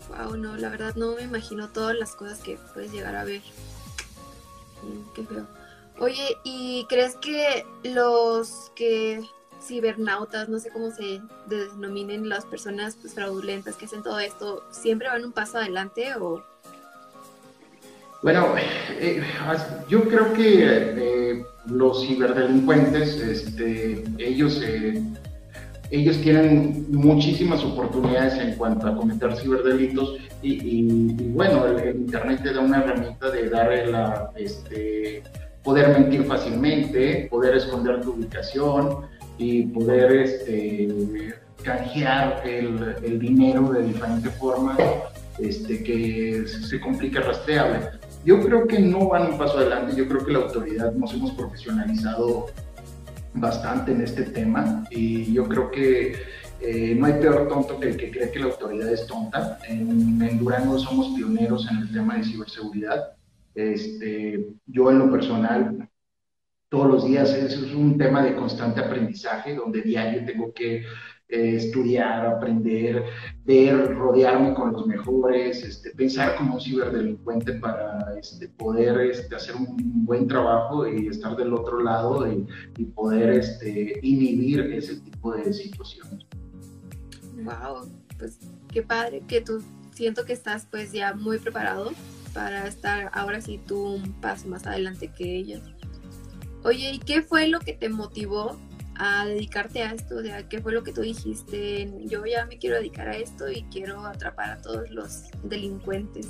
Wow, 0.09 0.37
no, 0.37 0.57
la 0.57 0.71
verdad 0.71 0.95
no 0.97 1.15
me 1.15 1.23
imagino 1.23 1.69
todas 1.69 1.97
las 1.97 2.15
cosas 2.15 2.39
que 2.39 2.59
puedes 2.73 2.93
llegar 2.93 3.15
a 3.17 3.25
ver. 3.25 3.43
Qué 5.15 5.25
feo. 5.25 5.47
Oye, 5.99 6.37
¿y 6.45 6.87
crees 6.89 7.17
que 7.17 7.67
los 7.83 8.71
que 8.75 9.23
cibernautas, 9.63 10.49
no 10.49 10.59
sé 10.59 10.71
cómo 10.71 10.91
se 10.91 11.21
denominen 11.47 12.29
las 12.29 12.45
personas 12.45 12.97
pues, 13.01 13.15
fraudulentas 13.15 13.77
que 13.77 13.87
hacen 13.87 14.03
todo 14.03 14.19
esto, 14.21 14.65
siempre 14.71 15.09
van 15.09 15.25
un 15.25 15.33
paso 15.33 15.59
adelante 15.59 16.15
o... 16.17 16.45
Bueno, 18.23 18.55
eh, 19.01 19.23
yo 19.89 20.09
creo 20.09 20.33
que 20.33 20.65
eh, 20.65 21.45
los 21.67 22.07
ciberdelincuentes, 22.07 23.17
este, 23.21 24.05
ellos, 24.19 24.63
eh, 24.67 25.03
ellos 25.91 26.21
tienen 26.21 26.87
muchísimas 26.91 27.63
oportunidades 27.63 28.35
en 28.39 28.55
cuanto 28.57 28.89
a 28.89 28.97
cometer 28.97 29.37
ciberdelitos 29.37 30.17
y, 30.43 31.23
bueno, 31.31 31.67
el, 31.67 31.97
Internet 31.97 32.41
te 32.43 32.53
da 32.53 32.61
una 32.61 32.79
herramienta 32.79 33.31
de 33.31 33.49
darle 33.49 33.87
la... 33.87 34.31
Este, 34.37 35.23
poder 35.63 35.89
mentir 35.89 36.25
fácilmente, 36.25 37.27
poder 37.29 37.57
esconder 37.57 38.01
tu 38.01 38.13
ubicación, 38.13 39.05
y 39.39 39.65
poder 39.67 40.13
este, 40.13 41.35
canjear 41.63 42.43
el, 42.47 43.19
dinero 43.19 43.71
de 43.71 43.83
diferentes 43.83 44.33
formas 44.37 44.79
este, 45.39 45.83
que 45.83 46.45
se 46.47 46.81
complica 46.81 47.21
rastreable. 47.21 47.81
Yo 48.27 48.41
creo 48.41 48.67
que 48.67 48.81
no 48.81 49.09
van 49.09 49.31
un 49.33 49.39
paso 49.39 49.57
adelante, 49.59 49.95
yo 49.97 50.09
creo 50.09 50.27
que 50.27 50.33
la 50.33 50.41
autoridad 50.41 50.93
nos 50.93 51.15
hemos 51.15 51.31
profesionalizado 51.31 52.47
bastante 53.35 53.93
en 53.93 54.01
este 54.01 54.25
tema 54.25 54.85
y 54.91 55.33
yo 55.33 55.49
creo 55.49 55.71
que 55.71 56.17
eh, 56.61 56.97
no 56.99 57.07
hay 57.07 57.15
peor 57.21 57.47
tonto 57.47 57.79
que 57.79 57.91
el 57.91 57.97
que 57.97 58.11
cree 58.11 58.33
que 58.33 58.41
la 58.41 58.47
autoridad 58.47 58.93
es 58.93 59.07
tonta. 59.07 59.61
En, 59.69 60.21
en 60.21 60.39
Durango 60.39 60.77
somos 60.77 61.15
pioneros 61.15 61.71
en 61.71 61.79
el 61.79 61.93
tema 61.93 62.17
de 62.17 62.25
ciberseguridad. 62.25 63.13
Este, 63.55 64.45
yo 64.67 64.91
en 64.91 64.99
lo 64.99 65.11
personal 65.11 65.89
todos 66.69 66.89
los 66.89 67.07
días. 67.07 67.31
Es, 67.31 67.57
un 67.73 67.97
tema 67.97 68.23
de 68.23 68.35
constante 68.35 68.81
aprendizaje, 68.81 69.55
donde 69.55 69.83
diario 69.83 70.25
tengo 70.25 70.53
que 70.53 70.85
eh, 71.29 71.57
estudiar, 71.57 72.25
aprender, 72.25 73.05
ver, 73.45 73.93
rodearme 73.97 74.55
con 74.55 74.73
los 74.73 74.87
mejores, 74.87 75.61
este, 75.65 75.91
pensar 75.91 76.37
como 76.37 76.55
un 76.55 76.61
ciberdelincuente 76.61 77.55
para 77.55 78.17
este, 78.17 78.49
poder 78.49 79.01
este, 79.01 79.35
hacer 79.35 79.57
un 79.57 80.05
buen 80.05 80.29
trabajo 80.29 80.87
y 80.87 81.09
estar 81.09 81.35
del 81.37 81.53
otro 81.53 81.83
lado 81.83 82.25
y, 82.31 82.85
poder 82.95 83.31
este, 83.31 83.99
inhibir 84.03 84.61
ese 84.73 85.01
tipo 85.01 85.35
de 85.35 85.53
situaciones. 85.53 86.25
Wow, 87.43 87.91
pues 88.19 88.39
qué 88.73 88.83
padre 88.83 89.23
que 89.27 89.41
tú 89.41 89.63
siento 89.95 90.25
que 90.25 90.33
estás 90.33 90.69
pues 90.71 90.93
ya 90.93 91.13
muy 91.15 91.39
preparado 91.39 91.91
para 92.35 92.69
estar 92.69 93.11
ahora 93.13 93.41
sí 93.41 93.61
tú 93.67 93.95
un 93.95 94.13
paso 94.21 94.47
más 94.47 94.65
adelante 94.65 95.11
que 95.13 95.37
ellos. 95.37 95.63
Oye, 96.63 96.93
¿y 96.93 96.99
qué 97.01 97.23
fue 97.23 97.49
lo 97.49 97.59
que 97.59 97.73
te 97.73 97.89
motivó 97.89 98.57
a 98.99 99.27
dedicarte 99.27 99.83
a 99.83 99.93
esto? 99.93 100.17
¿qué 100.49 100.61
fue 100.61 100.73
lo 100.73 100.83
que 100.83 100.93
tú 100.93 101.03
dijiste? 101.03 101.93
Yo 102.05 102.25
ya 102.25 102.47
me 102.47 102.59
quiero 102.59 102.77
dedicar 102.77 103.09
a 103.09 103.17
esto 103.17 103.51
y 103.51 103.63
quiero 103.65 104.05
atrapar 104.05 104.51
a 104.51 104.59
todos 104.59 104.91
los 104.91 105.25
delincuentes. 105.43 106.29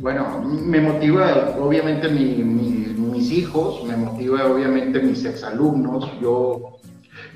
Bueno, 0.00 0.42
me 0.42 0.80
motiva 0.80 1.56
obviamente 1.58 2.08
mis 2.08 3.30
hijos, 3.30 3.84
me 3.84 3.96
motiva 3.96 4.46
obviamente 4.46 5.00
mis 5.00 5.24
exalumnos. 5.24 6.10
Yo 6.20 6.78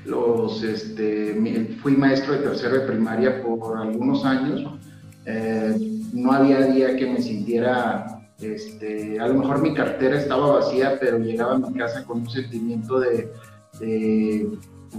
los, 0.05 0.63
este, 0.63 1.77
fui 1.81 1.95
maestro 1.95 2.33
de 2.33 2.39
tercero 2.39 2.79
de 2.79 2.87
primaria 2.87 3.41
por 3.41 3.77
algunos 3.77 4.25
años. 4.25 4.79
Eh, 5.25 5.75
no 6.13 6.31
había 6.31 6.61
día 6.61 6.95
que 6.95 7.05
me 7.05 7.21
sintiera 7.21 8.19
este, 8.41 9.19
a 9.19 9.27
lo 9.27 9.35
mejor 9.35 9.61
mi 9.61 9.73
cartera 9.73 10.17
estaba 10.17 10.59
vacía, 10.59 10.97
pero 10.99 11.17
llegaba 11.17 11.55
a 11.55 11.57
mi 11.57 11.73
casa 11.73 12.05
con 12.05 12.21
un 12.21 12.29
sentimiento 12.29 12.99
de, 12.99 13.31
de, 13.79 14.49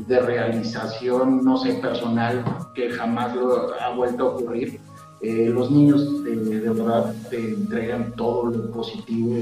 realización, 0.08 1.44
no 1.44 1.58
sé, 1.58 1.74
personal, 1.74 2.44
que 2.74 2.90
jamás 2.90 3.34
lo 3.34 3.74
ha 3.80 3.94
vuelto 3.94 4.24
a 4.24 4.34
ocurrir. 4.36 4.80
Eh, 5.22 5.50
los 5.52 5.70
niños 5.70 6.24
de, 6.24 6.60
verdad 6.60 7.14
te 7.28 7.36
entregan 7.36 8.12
todo 8.16 8.46
lo 8.46 8.70
positivo 8.70 9.34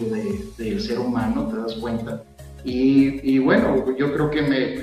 del 0.56 0.80
ser 0.80 0.98
humano, 0.98 1.48
te 1.48 1.56
das 1.58 1.74
cuenta. 1.74 2.24
Y, 2.64 3.38
bueno, 3.38 3.84
yo 3.96 4.12
creo 4.12 4.30
que 4.30 4.42
me, 4.42 4.76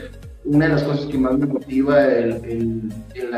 una 0.46 0.68
de 0.68 0.74
las 0.74 0.84
cosas 0.84 1.06
que 1.08 1.18
más 1.18 1.38
me 1.38 1.46
motiva 1.46 2.06
el, 2.06 2.92
el, 3.14 3.34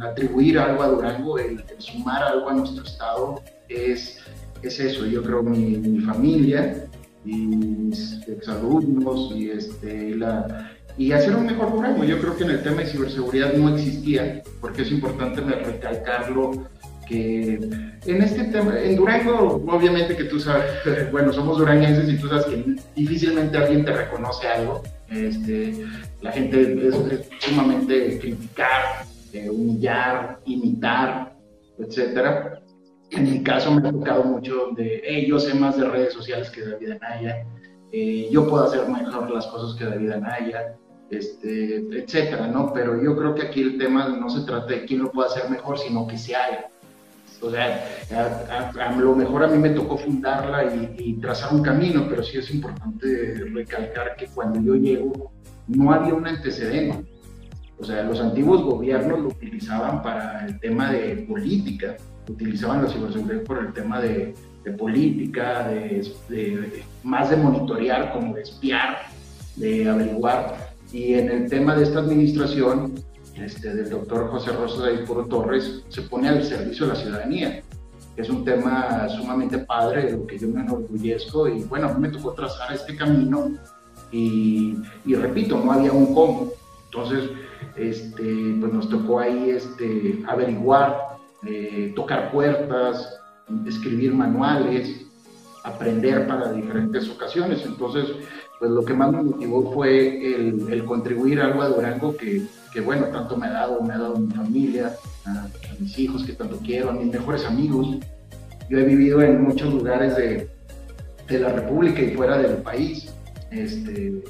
atribuir 0.00 0.58
algo 0.58 0.82
a 0.82 0.88
Durango, 0.88 1.38
el, 1.38 1.62
sumar 1.78 2.22
algo 2.22 2.48
a 2.48 2.54
nuestro 2.54 2.84
estado, 2.84 3.42
es 3.68 4.20
es 4.62 4.80
eso, 4.80 5.06
yo 5.06 5.22
creo 5.22 5.42
mi, 5.42 5.76
mi 5.76 6.00
familia 6.00 6.88
y 7.26 7.90
exalumnos 8.28 9.32
y, 9.34 9.50
este, 9.50 10.16
y 10.96 11.12
hacer 11.12 11.36
un 11.36 11.46
mejor 11.46 11.72
Durango. 11.72 12.04
Yo 12.04 12.20
creo 12.20 12.36
que 12.36 12.44
en 12.44 12.50
el 12.50 12.62
tema 12.62 12.82
de 12.82 12.86
ciberseguridad 12.86 13.52
no 13.54 13.74
existía, 13.76 14.42
porque 14.60 14.82
es 14.82 14.92
importante 14.92 15.40
recalcarlo 15.40 16.68
que 17.08 17.54
en 18.06 18.22
este 18.22 18.44
tema, 18.44 18.78
en 18.80 18.96
Durango, 18.96 19.64
obviamente 19.68 20.16
que 20.16 20.24
tú 20.24 20.40
sabes, 20.40 20.70
bueno, 21.12 21.32
somos 21.32 21.58
duranguenses 21.58 22.08
y 22.08 22.18
tú 22.18 22.28
sabes 22.28 22.46
que 22.46 22.76
difícilmente 22.94 23.56
alguien 23.56 23.84
te 23.84 23.92
reconoce 23.92 24.48
algo. 24.48 24.82
Este, 25.10 25.84
la 26.20 26.32
gente 26.32 26.88
es, 26.88 26.94
sumamente 27.38 28.18
criticar, 28.18 29.04
eh, 29.32 29.48
humillar, 29.48 30.40
imitar, 30.46 31.32
etcétera. 31.78 32.60
En 33.10 33.30
mi 33.30 33.42
caso 33.42 33.70
me 33.70 33.88
ha 33.88 33.92
tocado 33.92 34.24
mucho 34.24 34.54
donde 34.54 35.02
hey, 35.04 35.26
yo 35.28 35.38
sé 35.38 35.54
más 35.54 35.76
de 35.76 35.88
redes 35.88 36.12
sociales 36.12 36.50
que 36.50 36.62
David 36.62 36.92
Anaya, 36.92 37.46
eh, 37.92 38.28
yo 38.30 38.48
puedo 38.48 38.64
hacer 38.64 38.88
mejor 38.88 39.30
las 39.30 39.46
cosas 39.46 39.78
que 39.78 39.84
David 39.84 40.10
Anaya, 40.10 40.76
este, 41.10 41.76
etcétera, 41.98 42.48
¿no? 42.48 42.72
Pero 42.72 43.00
yo 43.00 43.16
creo 43.16 43.34
que 43.34 43.42
aquí 43.42 43.60
el 43.62 43.78
tema 43.78 44.08
no 44.08 44.28
se 44.28 44.44
trata 44.44 44.66
de 44.66 44.84
quién 44.84 45.02
lo 45.02 45.12
puede 45.12 45.28
hacer 45.28 45.48
mejor, 45.48 45.78
sino 45.78 46.06
que 46.06 46.18
se 46.18 46.34
haga. 46.34 46.68
O 47.40 47.50
sea, 47.50 47.86
a, 48.80 48.92
lo 48.96 49.14
mejor 49.14 49.44
a 49.44 49.46
mí 49.46 49.58
me 49.58 49.70
tocó 49.70 49.98
fundarla 49.98 50.64
y, 50.74 50.96
y, 50.98 51.14
trazar 51.20 51.54
un 51.54 51.62
camino, 51.62 52.06
pero 52.08 52.22
sí 52.22 52.38
es 52.38 52.50
importante 52.50 53.34
recalcar 53.52 54.16
que 54.16 54.26
cuando 54.26 54.60
yo 54.60 54.74
llego 54.74 55.30
no 55.68 55.92
había 55.92 56.14
un 56.14 56.26
antecedente. 56.26 57.04
O 57.78 57.84
sea, 57.84 58.02
los 58.04 58.20
antiguos 58.20 58.62
gobiernos 58.62 59.20
lo 59.20 59.28
utilizaban 59.28 60.02
para 60.02 60.46
el 60.46 60.58
tema 60.60 60.90
de 60.92 61.26
política, 61.28 61.96
utilizaban 62.28 62.82
la 62.82 62.88
ciberseguridad 62.88 63.42
por 63.42 63.58
el 63.58 63.72
tema 63.72 64.00
de, 64.00 64.34
política, 64.78 65.68
de, 65.68 66.82
más 67.04 67.30
de 67.30 67.36
monitorear, 67.36 68.12
como 68.12 68.34
de 68.34 68.42
espiar, 68.42 68.98
de 69.56 69.88
averiguar. 69.88 70.74
Y 70.92 71.14
en 71.14 71.30
el 71.30 71.48
tema 71.48 71.76
de 71.76 71.84
esta 71.84 72.00
administración, 72.00 72.94
este, 73.34 73.74
del 73.74 73.90
doctor 73.90 74.28
José 74.30 74.52
Rosa 74.52 74.86
de 74.86 74.98
Puro 74.98 75.26
Torres, 75.26 75.82
se 75.88 76.02
pone 76.02 76.28
al 76.28 76.42
servicio 76.42 76.86
de 76.86 76.92
la 76.92 76.98
ciudadanía. 76.98 77.62
Es 78.16 78.30
un 78.30 78.44
tema 78.44 79.08
sumamente 79.08 79.58
padre, 79.58 80.06
de 80.06 80.12
lo 80.12 80.26
que 80.26 80.38
yo 80.38 80.48
me 80.48 80.62
enorgullezco. 80.62 81.48
Y 81.48 81.62
bueno, 81.64 81.88
a 81.88 81.94
mí 81.94 82.00
me 82.00 82.08
tocó 82.08 82.32
trazar 82.32 82.72
este 82.72 82.96
camino. 82.96 83.56
Y, 84.10 84.78
y 85.04 85.14
repito, 85.14 85.60
no 85.62 85.72
había 85.72 85.92
un 85.92 86.14
cómo. 86.14 86.48
Entonces, 86.86 87.30
este, 87.76 88.56
pues 88.58 88.72
nos 88.72 88.88
tocó 88.88 89.20
ahí 89.20 89.50
este, 89.50 90.22
averiguar 90.26 91.15
eh, 91.46 91.92
tocar 91.94 92.30
puertas, 92.30 93.20
escribir 93.66 94.14
manuales, 94.14 95.06
aprender 95.64 96.26
para 96.26 96.52
diferentes 96.52 97.08
ocasiones. 97.08 97.64
Entonces, 97.64 98.06
pues 98.58 98.70
lo 98.70 98.84
que 98.84 98.94
más 98.94 99.12
me 99.12 99.22
motivó 99.22 99.72
fue 99.72 100.34
el, 100.34 100.84
contribuir 100.84 101.40
algo 101.40 101.62
a 101.62 101.68
Durango 101.68 102.16
que, 102.16 102.42
que, 102.72 102.80
bueno, 102.80 103.06
tanto 103.06 103.36
me 103.36 103.46
ha 103.46 103.52
dado, 103.52 103.82
me 103.82 103.94
ha 103.94 103.98
dado 103.98 104.16
mi 104.16 104.32
familia, 104.32 104.96
a, 105.24 105.48
mis 105.78 105.98
hijos 105.98 106.24
que 106.24 106.32
tanto 106.32 106.58
quiero, 106.58 106.90
a 106.90 106.92
mis 106.92 107.12
mejores 107.12 107.44
amigos. 107.44 107.98
Yo 108.70 108.78
he 108.78 108.84
vivido 108.84 109.20
en 109.22 109.42
muchos 109.42 109.72
lugares 109.72 110.16
de, 110.16 110.48
de 111.28 111.38
la 111.38 111.50
República 111.50 112.00
y 112.00 112.14
fuera 112.14 112.38
del 112.38 112.56
país. 112.62 113.12
Este, 113.50 114.22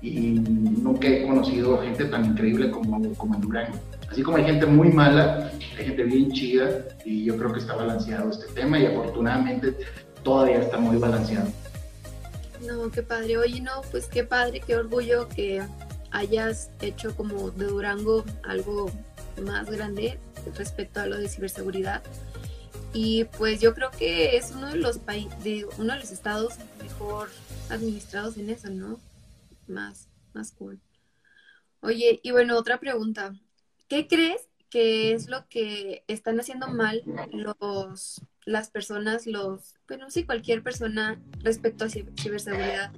y 0.00 0.40
nunca 0.40 1.08
he 1.08 1.26
conocido 1.26 1.78
gente 1.78 2.04
tan 2.06 2.24
increíble 2.24 2.70
como, 2.70 3.12
como 3.14 3.34
en 3.34 3.40
Durango. 3.40 3.78
Así 4.10 4.22
como 4.22 4.38
hay 4.38 4.44
gente 4.44 4.66
muy 4.66 4.88
mala, 4.88 5.50
hay 5.78 5.84
gente 5.84 6.04
bien 6.04 6.32
chida 6.32 6.84
y 7.04 7.24
yo 7.24 7.36
creo 7.36 7.52
que 7.52 7.60
está 7.60 7.76
balanceado 7.76 8.30
este 8.30 8.46
tema 8.52 8.78
y 8.78 8.86
afortunadamente 8.86 9.76
todavía 10.22 10.60
está 10.60 10.78
muy 10.78 10.96
balanceado. 10.96 11.48
No, 12.66 12.90
qué 12.90 13.02
padre. 13.02 13.38
Oye, 13.38 13.60
no, 13.60 13.82
pues 13.90 14.06
qué 14.06 14.24
padre, 14.24 14.60
qué 14.66 14.76
orgullo 14.76 15.28
que 15.28 15.62
hayas 16.10 16.70
hecho 16.80 17.14
como 17.14 17.50
de 17.50 17.66
Durango 17.66 18.24
algo 18.42 18.90
más 19.42 19.70
grande 19.70 20.18
respecto 20.56 21.00
a 21.00 21.06
lo 21.06 21.18
de 21.18 21.28
ciberseguridad. 21.28 22.02
Y 22.92 23.24
pues 23.24 23.60
yo 23.60 23.74
creo 23.74 23.90
que 23.90 24.36
es 24.36 24.52
uno 24.52 24.68
de 24.68 24.76
los 24.76 24.98
países, 24.98 25.66
uno 25.76 25.92
de 25.92 26.00
los 26.00 26.10
estados 26.10 26.54
mejor 26.82 27.28
administrados 27.68 28.38
en 28.38 28.50
eso, 28.50 28.70
¿no? 28.70 28.98
Más, 29.66 30.08
más 30.32 30.52
cool. 30.52 30.80
Oye, 31.80 32.20
y 32.22 32.30
bueno, 32.30 32.56
otra 32.56 32.80
pregunta. 32.80 33.34
¿Qué 33.88 34.06
crees 34.06 34.48
que 34.70 35.12
es 35.12 35.28
lo 35.28 35.48
que 35.48 36.04
están 36.08 36.38
haciendo 36.38 36.68
mal 36.68 37.02
los 37.32 38.20
las 38.44 38.70
personas, 38.70 39.26
los, 39.26 39.74
bueno, 39.88 40.06
sí, 40.08 40.24
cualquier 40.24 40.62
persona 40.62 41.20
respecto 41.42 41.84
a 41.84 41.88
ciberseguridad? 41.88 42.92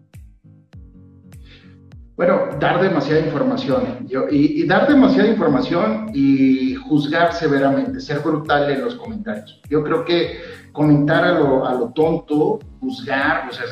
Bueno, 2.16 2.50
dar 2.60 2.80
demasiada 2.80 3.20
información. 3.20 4.06
y, 4.30 4.66
dar 4.66 4.86
demasiada 4.86 5.28
información 5.28 6.10
y 6.14 6.74
juzgar 6.74 7.32
severamente, 7.32 7.98
ser 8.00 8.20
brutal 8.20 8.70
en 8.70 8.84
los 8.84 8.94
comentarios. 8.94 9.60
Yo 9.68 9.82
creo 9.82 10.04
que 10.04 10.38
comentar 10.70 11.24
a 11.24 11.38
lo, 11.38 11.66
a 11.66 11.74
lo 11.74 11.88
tonto, 11.92 12.60
juzgar, 12.78 13.48
o 13.48 13.52
sea, 13.52 13.64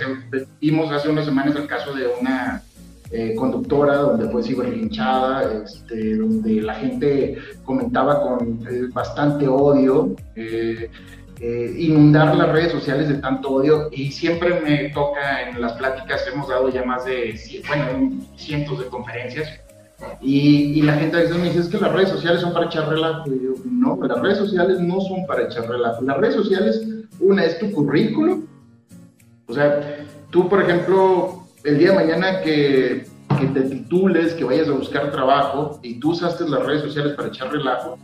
vimos 0.61 0.91
hace 0.91 1.09
unas 1.09 1.27
semanas 1.27 1.55
el 1.55 1.67
caso 1.69 1.95
de 1.95 2.09
una 2.21 2.63
eh, 3.11 3.35
conductora 3.35 3.97
donde 3.97 4.29
fue 4.29 4.43
ciberlinchada, 4.43 5.63
este, 5.65 6.17
donde 6.17 6.63
la 6.63 6.75
gente 6.75 7.39
comentaba 7.65 8.23
con 8.23 8.67
eh, 8.71 8.89
bastante 8.93 9.49
odio. 9.49 10.15
Eh, 10.37 10.91
eh, 11.41 11.73
inundar 11.79 12.35
las 12.35 12.49
redes 12.49 12.73
sociales 12.73 13.09
de 13.09 13.15
tanto 13.19 13.51
odio 13.51 13.89
y 13.93 14.11
siempre 14.11 14.61
me 14.61 14.89
toca 14.89 15.49
en 15.49 15.61
las 15.61 15.75
pláticas, 15.75 16.27
hemos 16.27 16.49
dado 16.49 16.69
ya 16.69 16.83
más 16.83 17.05
de, 17.05 17.39
bueno, 17.69 18.27
cientos 18.37 18.81
de 18.81 18.87
conferencias 18.87 19.49
y, 20.21 20.83
la 20.83 20.95
gente 20.95 21.17
a 21.17 21.21
veces 21.21 21.37
me 21.37 21.45
dice, 21.45 21.61
es 21.61 21.69
que 21.69 21.79
las 21.79 21.93
redes 21.93 22.11
sociales 22.11 22.41
son 22.41 22.53
para 22.53 22.67
echar 22.67 22.89
relajo. 22.89 23.33
Y 23.33 23.43
yo, 23.43 23.55
no, 23.65 23.99
las 24.07 24.21
redes 24.21 24.39
sociales 24.39 24.81
no 24.81 25.01
son 25.01 25.27
para 25.27 25.45
echar 25.45 25.69
relajo. 25.69 26.03
Las 26.03 26.17
redes 26.19 26.35
sociales, 26.35 26.87
una 27.21 27.45
es 27.45 27.59
tu 27.59 27.71
currículum. 27.73 28.47
O 29.47 29.53
sea, 29.53 30.05
tú, 30.31 30.49
por 30.49 30.63
ejemplo, 30.63 31.48
el 31.69 31.79
día 31.79 31.91
de 31.91 31.97
mañana 31.97 32.41
que, 32.41 33.07
que 33.39 33.47
te 33.49 33.61
titules, 33.63 34.33
que 34.33 34.45
vayas 34.45 34.69
a 34.69 34.73
buscar 34.73 35.11
trabajo 35.11 35.79
y 35.83 36.01
tú 36.01 36.13
usaste 36.13 36.49
las 36.49 36.65
redes 36.65 36.83
sociales 36.83 37.15
para 37.15 37.29
echar 37.29 37.53
relajo, 37.53 37.99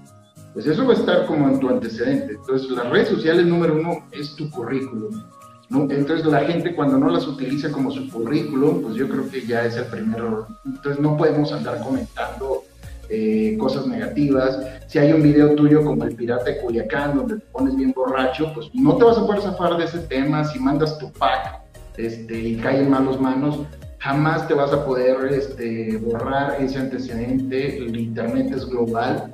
pues 0.52 0.66
eso 0.66 0.86
va 0.86 0.92
a 0.92 0.96
estar 0.96 1.26
como 1.26 1.48
en 1.48 1.58
tu 1.58 1.68
antecedente. 1.68 2.34
Entonces, 2.34 2.70
las 2.70 2.90
redes 2.90 3.08
sociales 3.08 3.46
número 3.46 3.74
uno 3.74 4.06
es 4.12 4.36
tu 4.36 4.50
currículum. 4.50 5.22
¿no? 5.70 5.90
Entonces, 5.90 6.26
la 6.26 6.40
gente 6.40 6.74
cuando 6.74 6.98
no 6.98 7.08
las 7.10 7.26
utiliza 7.26 7.72
como 7.72 7.90
su 7.90 8.08
currículum, 8.10 8.82
pues 8.82 8.96
yo 8.96 9.08
creo 9.08 9.28
que 9.30 9.46
ya 9.46 9.64
es 9.64 9.76
el 9.76 9.86
primer 9.86 10.18
error. 10.18 10.46
Entonces, 10.66 11.00
no 11.00 11.16
podemos 11.16 11.50
andar 11.50 11.82
comentando 11.82 12.64
eh, 13.08 13.56
cosas 13.58 13.86
negativas. 13.86 14.58
Si 14.88 14.98
hay 14.98 15.12
un 15.12 15.22
video 15.22 15.54
tuyo 15.54 15.82
como 15.82 16.04
el 16.04 16.14
pirata 16.14 16.44
de 16.44 16.58
Culiacán, 16.58 17.16
donde 17.16 17.36
te 17.36 17.46
pones 17.46 17.74
bien 17.74 17.92
borracho, 17.92 18.52
pues 18.54 18.68
no 18.74 18.96
te 18.96 19.04
vas 19.04 19.16
a 19.16 19.26
poder 19.26 19.40
zafar 19.40 19.78
de 19.78 19.84
ese 19.84 20.00
tema. 20.00 20.44
Si 20.44 20.60
mandas 20.60 20.98
tu 20.98 21.10
pack 21.12 21.63
este, 21.96 22.38
y 22.38 22.56
cae 22.56 22.80
en 22.80 22.90
malos 22.90 23.20
manos, 23.20 23.60
jamás 23.98 24.46
te 24.48 24.54
vas 24.54 24.72
a 24.72 24.84
poder 24.84 25.32
este, 25.32 25.96
borrar 25.98 26.60
ese 26.60 26.78
antecedente. 26.78 27.78
El 27.78 27.96
Internet 27.96 28.52
es 28.54 28.66
global 28.66 29.32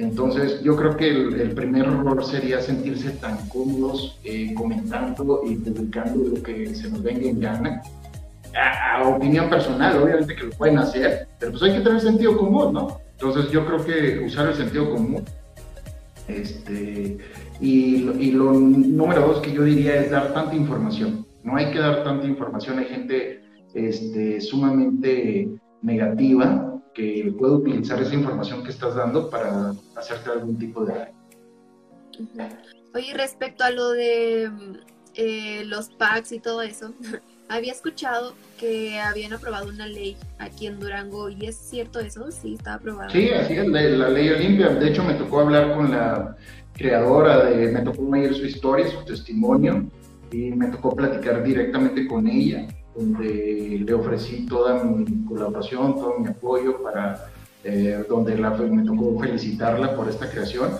entonces, 0.00 0.62
yo 0.62 0.76
creo 0.76 0.96
que 0.96 1.10
el, 1.10 1.52
primer 1.52 1.84
error 1.84 2.24
sería 2.24 2.60
sentirse 2.60 3.10
tan 3.10 3.36
cómodos 3.48 4.18
eh, 4.24 4.54
comentando 4.54 5.42
y 5.46 5.56
publicando 5.56 6.36
lo 6.36 6.42
que 6.42 6.74
se 6.74 6.88
nos 6.88 7.02
venga 7.02 7.28
en 7.28 7.38
gana. 7.38 7.82
A, 8.56 9.06
opinión 9.06 9.48
personal, 9.50 10.02
obviamente 10.02 10.34
que 10.34 10.44
lo 10.44 10.50
pueden 10.50 10.78
hacer, 10.78 11.28
pero 11.38 11.52
pues 11.52 11.62
hay 11.62 11.74
que 11.74 11.84
tener 11.84 12.00
sentido 12.00 12.36
común, 12.36 12.72
¿no? 12.72 12.98
Entonces, 13.12 13.50
yo 13.50 13.64
creo 13.66 13.84
que 13.84 14.24
usar 14.24 14.48
el 14.48 14.54
sentido 14.54 14.90
común. 14.90 15.22
Este, 16.26 17.18
y, 17.60 18.08
y 18.08 18.32
lo 18.32 18.52
número 18.52 19.26
dos 19.26 19.40
que 19.40 19.52
yo 19.52 19.64
diría 19.64 19.96
es 19.96 20.10
dar 20.10 20.32
tanta 20.32 20.54
información. 20.54 21.26
No 21.42 21.56
hay 21.56 21.70
que 21.70 21.78
dar 21.78 22.04
tanta 22.04 22.26
información. 22.26 22.78
Hay 22.78 22.86
gente 22.86 23.42
este, 23.74 24.40
sumamente 24.40 25.48
negativa 25.82 26.80
que 26.94 27.32
puede 27.38 27.54
utilizar 27.54 28.00
esa 28.00 28.14
información 28.14 28.62
que 28.64 28.70
estás 28.70 28.94
dando 28.94 29.30
para 29.30 29.74
hacerte 29.96 30.30
algún 30.30 30.58
tipo 30.58 30.84
de 30.84 30.94
daño. 30.94 31.20
Oye, 32.94 33.14
respecto 33.14 33.64
a 33.64 33.70
lo 33.70 33.90
de 33.90 34.50
eh, 35.14 35.62
los 35.64 35.88
packs 35.90 36.32
y 36.32 36.40
todo 36.40 36.62
eso, 36.62 36.92
había 37.48 37.72
escuchado 37.72 38.34
que 38.58 39.00
habían 39.00 39.32
aprobado 39.32 39.68
una 39.68 39.86
ley 39.86 40.16
aquí 40.38 40.66
en 40.66 40.78
Durango 40.78 41.30
y 41.30 41.46
es 41.46 41.56
cierto 41.56 42.00
eso, 42.00 42.30
sí, 42.30 42.54
está 42.54 42.74
aprobada. 42.74 43.10
Sí, 43.10 43.30
así 43.30 43.54
es, 43.54 43.68
la, 43.68 44.08
ley 44.08 44.28
Olimpia. 44.28 44.68
De 44.68 44.88
hecho, 44.88 45.04
me 45.04 45.14
tocó 45.14 45.40
hablar 45.40 45.74
con 45.74 45.90
la 45.90 46.36
creadora 46.74 47.44
de, 47.44 47.72
me 47.72 47.80
tocó 47.80 48.02
oír 48.02 48.34
su 48.34 48.44
historia, 48.44 48.90
su 48.90 49.04
testimonio 49.04 49.86
y 50.32 50.50
me 50.52 50.68
tocó 50.68 50.94
platicar 50.94 51.42
directamente 51.42 52.06
con 52.06 52.26
ella 52.26 52.66
donde 52.94 53.82
le 53.84 53.94
ofrecí 53.94 54.46
toda 54.46 54.84
mi 54.84 55.24
colaboración, 55.24 55.94
todo 55.94 56.18
mi 56.18 56.28
apoyo 56.28 56.82
para, 56.82 57.28
eh, 57.64 58.04
donde 58.08 58.36
la, 58.36 58.50
me 58.50 58.84
tocó 58.84 59.18
felicitarla 59.18 59.94
por 59.94 60.08
esta 60.08 60.30
creación 60.30 60.70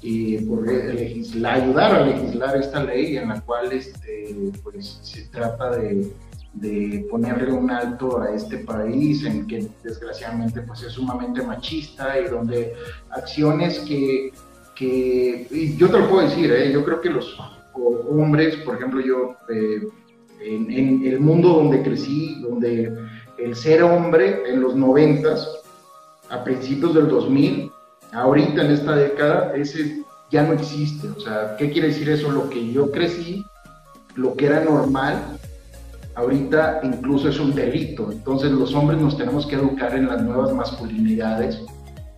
y 0.00 0.38
por 0.38 0.66
legislar, 0.66 1.60
ayudar 1.62 1.94
a 1.94 2.06
legislar 2.06 2.56
esta 2.56 2.82
ley 2.84 3.16
en 3.16 3.28
la 3.28 3.40
cual 3.40 3.72
este, 3.72 4.34
pues, 4.62 5.00
se 5.02 5.22
trata 5.22 5.76
de, 5.76 6.10
de, 6.54 7.06
ponerle 7.10 7.52
un 7.52 7.70
alto 7.70 8.20
a 8.20 8.34
este 8.34 8.58
país 8.58 9.24
en 9.24 9.46
que 9.46 9.68
desgraciadamente 9.82 10.62
pues, 10.62 10.82
es 10.82 10.92
sumamente 10.92 11.42
machista 11.42 12.18
y 12.18 12.28
donde 12.28 12.74
acciones 13.10 13.80
que, 13.80 14.32
que 14.76 15.46
y 15.50 15.76
yo 15.76 15.90
te 15.90 15.98
lo 15.98 16.08
puedo 16.08 16.28
decir, 16.28 16.50
¿eh? 16.52 16.72
yo 16.72 16.84
creo 16.84 17.00
que 17.00 17.10
los 17.10 17.36
hombres, 17.86 18.56
por 18.56 18.76
ejemplo, 18.76 19.00
yo 19.00 19.36
eh, 19.48 19.80
en, 20.40 21.04
el 21.04 21.20
mundo 21.20 21.48
donde 21.48 21.82
crecí, 21.82 22.40
donde 22.40 22.92
el 23.38 23.54
ser 23.54 23.82
hombre 23.82 24.42
en 24.46 24.60
los 24.60 24.74
noventas, 24.74 25.48
a 26.30 26.44
principios 26.44 26.94
del 26.94 27.08
2000, 27.08 27.70
ahorita 28.12 28.64
en 28.64 28.70
esta 28.72 28.94
década, 28.94 29.54
ese 29.56 30.02
ya 30.30 30.42
no 30.42 30.52
existe. 30.52 31.08
O 31.08 31.20
sea, 31.20 31.56
¿qué 31.56 31.70
quiere 31.70 31.88
decir 31.88 32.08
eso? 32.10 32.30
Lo 32.30 32.50
que 32.50 32.70
yo 32.70 32.90
crecí, 32.90 33.44
lo 34.14 34.34
que 34.34 34.46
era 34.46 34.60
normal, 34.60 35.38
ahorita 36.14 36.80
incluso 36.82 37.28
es 37.28 37.38
un 37.38 37.54
delito. 37.54 38.12
Entonces 38.12 38.50
los 38.50 38.74
hombres 38.74 39.00
nos 39.00 39.16
tenemos 39.16 39.46
que 39.46 39.54
educar 39.54 39.94
en 39.94 40.08
las 40.08 40.22
nuevas 40.22 40.52
masculinidades, 40.52 41.62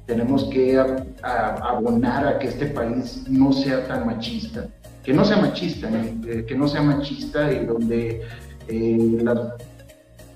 tenemos 0.07 0.45
que 0.47 0.77
abonar 1.23 2.27
a 2.27 2.39
que 2.39 2.49
este 2.49 2.67
país 2.67 3.25
no 3.29 3.53
sea 3.53 3.87
tan 3.87 4.07
machista 4.07 4.67
que 5.11 5.17
no 5.17 5.25
sea 5.25 5.39
machista, 5.39 5.91
eh, 6.29 6.45
que 6.47 6.55
no 6.55 6.69
sea 6.69 6.83
machista 6.83 7.53
y 7.53 7.67
donde, 7.67 8.23
eh, 8.69 9.25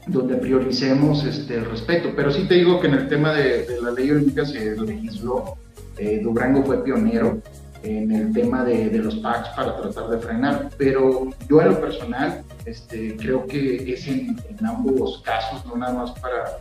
donde 0.08 0.34
prioricemos 0.34 1.24
este, 1.24 1.58
el 1.58 1.66
respeto. 1.66 2.10
Pero 2.16 2.32
sí 2.32 2.48
te 2.48 2.56
digo 2.56 2.80
que 2.80 2.88
en 2.88 2.94
el 2.94 3.08
tema 3.08 3.32
de, 3.34 3.68
la 3.80 3.92
ley 3.92 4.10
olímpica 4.10 4.44
se 4.44 4.76
legisló, 4.76 5.58
eh, 5.96 6.18
Durango 6.20 6.64
fue 6.64 6.82
pionero 6.82 7.40
en 7.84 8.10
el 8.10 8.32
tema 8.32 8.64
de, 8.64 8.90
los 8.98 9.14
packs 9.18 9.50
para 9.50 9.76
tratar 9.76 10.08
de 10.08 10.18
frenar, 10.18 10.70
pero 10.76 11.28
yo 11.48 11.60
en 11.60 11.68
lo 11.68 11.80
personal 11.80 12.42
este, 12.64 13.16
creo 13.16 13.46
que 13.46 13.92
es 13.92 14.08
en, 14.08 14.36
en 14.48 14.66
ambos 14.66 15.22
casos, 15.22 15.64
no 15.66 15.76
nada 15.76 15.92
más 15.92 16.10
para 16.18 16.58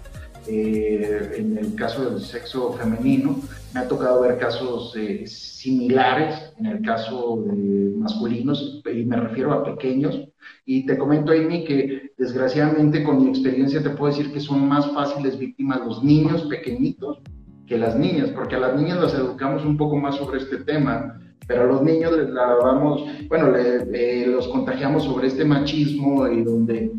eh, 0.47 1.35
en 1.37 1.57
el 1.57 1.75
caso 1.75 2.09
del 2.09 2.21
sexo 2.21 2.73
femenino, 2.73 3.39
me 3.73 3.79
ha 3.79 3.87
tocado 3.87 4.21
ver 4.21 4.37
casos 4.37 4.95
eh, 4.95 5.25
similares 5.25 6.53
en 6.57 6.65
el 6.67 6.81
caso 6.81 7.43
de 7.45 7.93
masculinos, 7.97 8.81
y 8.85 9.05
me 9.05 9.17
refiero 9.17 9.53
a 9.53 9.63
pequeños. 9.63 10.19
Y 10.65 10.85
te 10.85 10.97
comento, 10.97 11.31
Amy, 11.31 11.65
que 11.65 12.11
desgraciadamente 12.17 13.03
con 13.03 13.23
mi 13.23 13.29
experiencia 13.29 13.81
te 13.81 13.89
puedo 13.91 14.13
decir 14.13 14.31
que 14.33 14.39
son 14.39 14.67
más 14.67 14.91
fáciles 14.93 15.37
víctimas 15.37 15.79
los 15.85 16.03
niños 16.03 16.43
pequeñitos 16.43 17.19
que 17.67 17.77
las 17.77 17.97
niñas, 17.97 18.29
porque 18.31 18.55
a 18.55 18.59
las 18.59 18.75
niñas 18.75 18.99
las 18.99 19.13
educamos 19.13 19.65
un 19.65 19.77
poco 19.77 19.95
más 19.95 20.15
sobre 20.15 20.39
este 20.39 20.57
tema, 20.57 21.19
pero 21.47 21.63
a 21.63 21.65
los 21.65 21.81
niños 21.81 22.15
les 22.17 22.29
lavamos, 22.29 23.03
bueno, 23.27 23.55
eh, 23.55 24.25
los 24.27 24.47
contagiamos 24.47 25.03
sobre 25.03 25.27
este 25.27 25.45
machismo 25.45 26.27
y 26.27 26.43
donde 26.43 26.91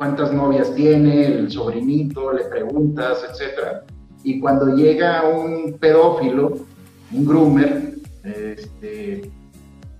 cuántas 0.00 0.32
novias 0.32 0.74
tiene, 0.74 1.26
el 1.26 1.50
sobrinito, 1.50 2.32
le 2.32 2.44
preguntas, 2.44 3.22
etc. 3.22 3.84
Y 4.24 4.40
cuando 4.40 4.74
llega 4.74 5.28
un 5.28 5.74
pedófilo, 5.74 6.56
un 7.12 7.26
groomer, 7.26 7.96
este, 8.24 9.30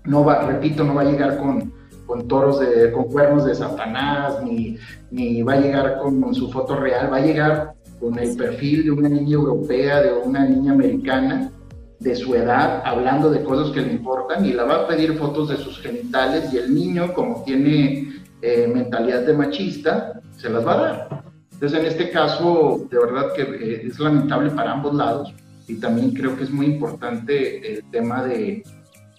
no 0.06 0.24
va, 0.24 0.46
repito, 0.46 0.84
no 0.84 0.94
va 0.94 1.02
a 1.02 1.04
llegar 1.04 1.36
con, 1.36 1.70
con 2.06 2.26
toros 2.26 2.60
de, 2.60 2.90
con 2.92 3.08
cuernos 3.08 3.44
de 3.44 3.54
Satanás, 3.54 4.42
ni, 4.42 4.78
ni 5.10 5.42
va 5.42 5.52
a 5.52 5.60
llegar 5.60 5.98
con, 5.98 6.34
su 6.34 6.50
foto 6.50 6.76
real, 6.76 7.12
va 7.12 7.18
a 7.18 7.26
llegar 7.26 7.74
con 8.00 8.18
el 8.18 8.34
perfil 8.38 8.84
de 8.84 8.92
una 8.92 9.10
niña 9.10 9.34
europea, 9.34 10.00
de 10.00 10.14
una 10.14 10.48
niña 10.48 10.72
americana, 10.72 11.52
de 11.98 12.16
su 12.16 12.34
edad, 12.34 12.80
hablando 12.86 13.30
de 13.30 13.44
cosas 13.44 13.70
que 13.74 13.82
le 13.82 13.92
importan, 13.92 14.46
y 14.46 14.54
la 14.54 14.64
va 14.64 14.76
a 14.76 14.88
pedir 14.88 15.18
fotos 15.18 15.50
de 15.50 15.58
sus 15.58 15.78
genitales, 15.78 16.50
y 16.54 16.56
el 16.56 16.74
niño, 16.74 17.12
como 17.12 17.42
tiene 17.44 18.09
eh, 18.42 18.70
mentalidad 18.72 19.22
de 19.22 19.34
machista, 19.34 20.20
se 20.36 20.48
las 20.48 20.66
va 20.66 20.72
a 20.72 20.76
dar. 20.76 21.24
Entonces, 21.52 21.78
en 21.78 21.86
este 21.86 22.10
caso, 22.10 22.86
de 22.90 22.98
verdad 22.98 23.32
que 23.34 23.42
eh, 23.42 23.86
es 23.86 23.98
lamentable 23.98 24.50
para 24.50 24.72
ambos 24.72 24.94
lados 24.94 25.34
y 25.68 25.74
también 25.74 26.12
creo 26.12 26.36
que 26.36 26.44
es 26.44 26.50
muy 26.50 26.66
importante 26.66 27.74
el 27.74 27.84
tema 27.90 28.24
de 28.24 28.62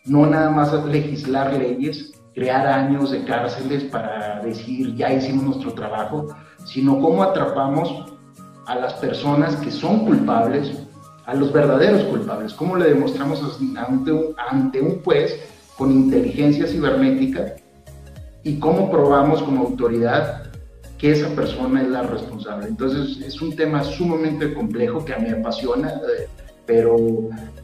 no 0.05 0.25
nada 0.25 0.49
más 0.49 0.73
legislar 0.85 1.53
leyes, 1.53 2.11
crear 2.33 2.65
años 2.65 3.11
de 3.11 3.23
cárceles 3.25 3.83
para 3.83 4.39
decir 4.41 4.95
ya 4.95 5.13
hicimos 5.13 5.43
nuestro 5.43 5.73
trabajo, 5.73 6.35
sino 6.65 6.99
cómo 6.99 7.21
atrapamos 7.21 8.11
a 8.65 8.75
las 8.75 8.93
personas 8.95 9.55
que 9.57 9.69
son 9.69 10.05
culpables, 10.05 10.71
a 11.27 11.35
los 11.35 11.53
verdaderos 11.53 12.03
culpables, 12.05 12.53
cómo 12.55 12.75
le 12.75 12.89
demostramos 12.89 13.39
ante 13.77 14.11
un, 14.11 14.35
ante 14.49 14.81
un 14.81 15.03
juez 15.03 15.39
con 15.77 15.91
inteligencia 15.91 16.65
cibernética 16.65 17.53
y 18.43 18.59
cómo 18.59 18.89
probamos 18.89 19.41
como 19.43 19.61
autoridad 19.61 20.51
que 20.97 21.11
esa 21.11 21.29
persona 21.29 21.81
es 21.81 21.89
la 21.89 22.03
responsable. 22.03 22.67
Entonces 22.67 23.25
es 23.25 23.41
un 23.41 23.55
tema 23.55 23.83
sumamente 23.83 24.53
complejo 24.53 25.03
que 25.03 25.13
a 25.13 25.17
mí 25.17 25.29
me 25.29 25.39
apasiona, 25.39 25.89
eh, 25.89 26.27
pero 26.65 26.95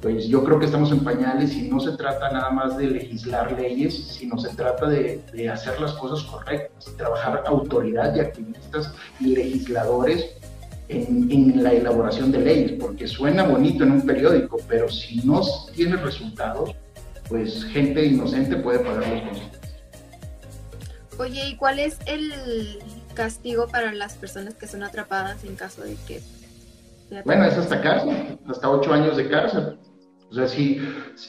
pues 0.01 0.27
yo 0.27 0.43
creo 0.43 0.59
que 0.59 0.65
estamos 0.65 0.91
en 0.91 1.01
pañales 1.03 1.53
y 1.53 1.69
no 1.69 1.79
se 1.79 1.95
trata 1.95 2.31
nada 2.31 2.49
más 2.49 2.77
de 2.77 2.87
legislar 2.87 3.51
leyes, 3.51 3.95
sino 3.95 4.39
se 4.39 4.49
trata 4.55 4.87
de, 4.89 5.49
hacer 5.49 5.79
las 5.79 5.93
cosas 5.93 6.25
correctas, 6.25 6.91
trabajar 6.97 7.43
autoridad 7.45 8.15
y 8.15 8.21
activistas 8.21 8.91
y 9.19 9.35
legisladores 9.35 10.33
en, 10.89 11.29
en, 11.31 11.63
la 11.63 11.73
elaboración 11.73 12.31
de 12.31 12.39
leyes, 12.39 12.71
porque 12.79 13.07
suena 13.07 13.43
bonito 13.43 13.83
en 13.83 13.91
un 13.91 14.01
periódico, 14.01 14.57
pero 14.67 14.89
si 14.89 15.17
no 15.17 15.41
tiene 15.75 15.97
resultados, 15.97 16.75
pues 17.29 17.65
gente 17.65 18.03
inocente 18.03 18.55
puede 18.55 18.79
pagar 18.79 19.07
los 19.07 19.21
consecuencias. 19.21 19.56
Oye, 21.19 21.49
¿y 21.49 21.55
cuál 21.55 21.79
es 21.79 21.97
el 22.05 22.31
castigo 23.15 23.67
para 23.67 23.91
las 23.93 24.15
personas 24.15 24.53
que 24.53 24.67
son 24.67 24.83
atrapadas 24.83 25.43
en 25.43 25.55
caso 25.55 25.81
de 25.81 25.95
que... 26.07 26.21
Bueno, 27.25 27.45
es 27.45 27.57
hasta 27.57 27.81
cárcel, 27.81 28.37
hasta 28.47 28.69
ocho 28.69 28.93
años 28.93 29.17
de 29.17 29.29
cárcel. 29.29 29.77
O 30.29 30.33
sea, 30.33 30.47
si, 30.47 30.79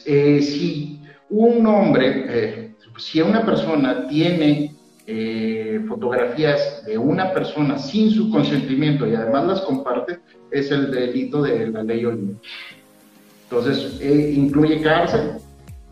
eh, 0.05 0.41
si 0.41 1.01
un 1.29 1.65
hombre, 1.65 2.25
eh, 2.27 2.75
si 2.97 3.21
una 3.21 3.45
persona 3.45 4.07
tiene 4.07 4.75
eh, 5.07 5.83
fotografías 5.87 6.85
de 6.85 6.97
una 6.97 7.33
persona 7.33 7.79
sin 7.79 8.11
su 8.11 8.29
consentimiento 8.29 9.07
y 9.07 9.15
además 9.15 9.45
las 9.45 9.61
comparte, 9.61 10.19
es 10.51 10.69
el 10.69 10.91
delito 10.91 11.41
de 11.41 11.67
la 11.67 11.81
ley 11.81 12.05
Olimpia. 12.05 12.49
Entonces, 13.49 13.99
incluye 14.01 14.81
cárcel, 14.81 15.37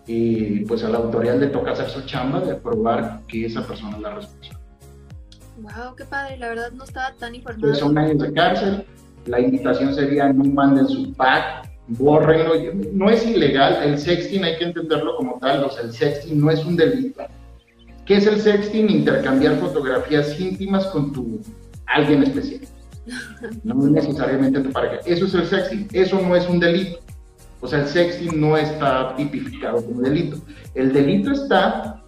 y 0.07 0.61
pues 0.61 0.83
a 0.83 0.89
la 0.89 0.97
autoridad 0.97 1.37
le 1.37 1.47
toca 1.47 1.71
hacer 1.71 1.89
su 1.89 2.01
chamba 2.05 2.39
de 2.39 2.55
probar 2.55 3.21
que 3.27 3.45
esa 3.45 3.61
persona 3.61 3.97
es 3.97 4.01
la 4.01 4.15
responsable. 4.15 4.57
Wow, 5.57 5.95
qué 5.95 6.05
padre, 6.05 6.37
la 6.37 6.49
verdad 6.49 6.71
no 6.71 6.85
estaba 6.85 7.13
tan 7.19 7.35
informado. 7.35 7.75
son 7.75 7.97
años 7.97 8.19
de 8.19 8.31
cárcel, 8.33 8.85
la 9.25 9.39
invitación 9.39 9.93
sería 9.93 10.31
no 10.31 10.45
manden 10.45 10.87
su 10.87 11.13
pack, 11.13 11.69
bórrenlo, 11.87 12.53
no 12.93 13.09
es 13.09 13.25
ilegal, 13.25 13.83
el 13.83 13.97
sexting 13.97 14.43
hay 14.43 14.57
que 14.57 14.65
entenderlo 14.65 15.17
como 15.17 15.37
tal, 15.39 15.63
o 15.63 15.69
sea, 15.69 15.83
el 15.83 15.91
sexting 15.91 16.39
no 16.39 16.51
es 16.51 16.63
un 16.63 16.77
delito. 16.77 17.23
¿Qué 18.05 18.15
es 18.15 18.27
el 18.27 18.39
sexting? 18.39 18.89
Intercambiar 18.89 19.57
fotografías 19.57 20.39
íntimas 20.39 20.85
con 20.87 21.11
tu 21.11 21.41
alguien 21.87 22.23
especial. 22.23 22.61
No 23.63 23.75
necesariamente 23.75 24.61
tu 24.61 24.71
pareja. 24.71 24.97
Eso 25.05 25.25
es 25.25 25.33
el 25.33 25.45
sexting, 25.47 25.87
eso 25.91 26.21
no 26.21 26.35
es 26.35 26.47
un 26.47 26.59
delito. 26.59 26.99
O 27.59 27.67
sea, 27.67 27.79
el 27.79 27.87
sexting 27.87 28.39
no 28.39 28.55
está 28.55 29.15
tipificado 29.15 29.83
como 29.83 30.01
delito. 30.01 30.37
El 30.75 30.93
delito 30.93 31.31
está 31.31 32.01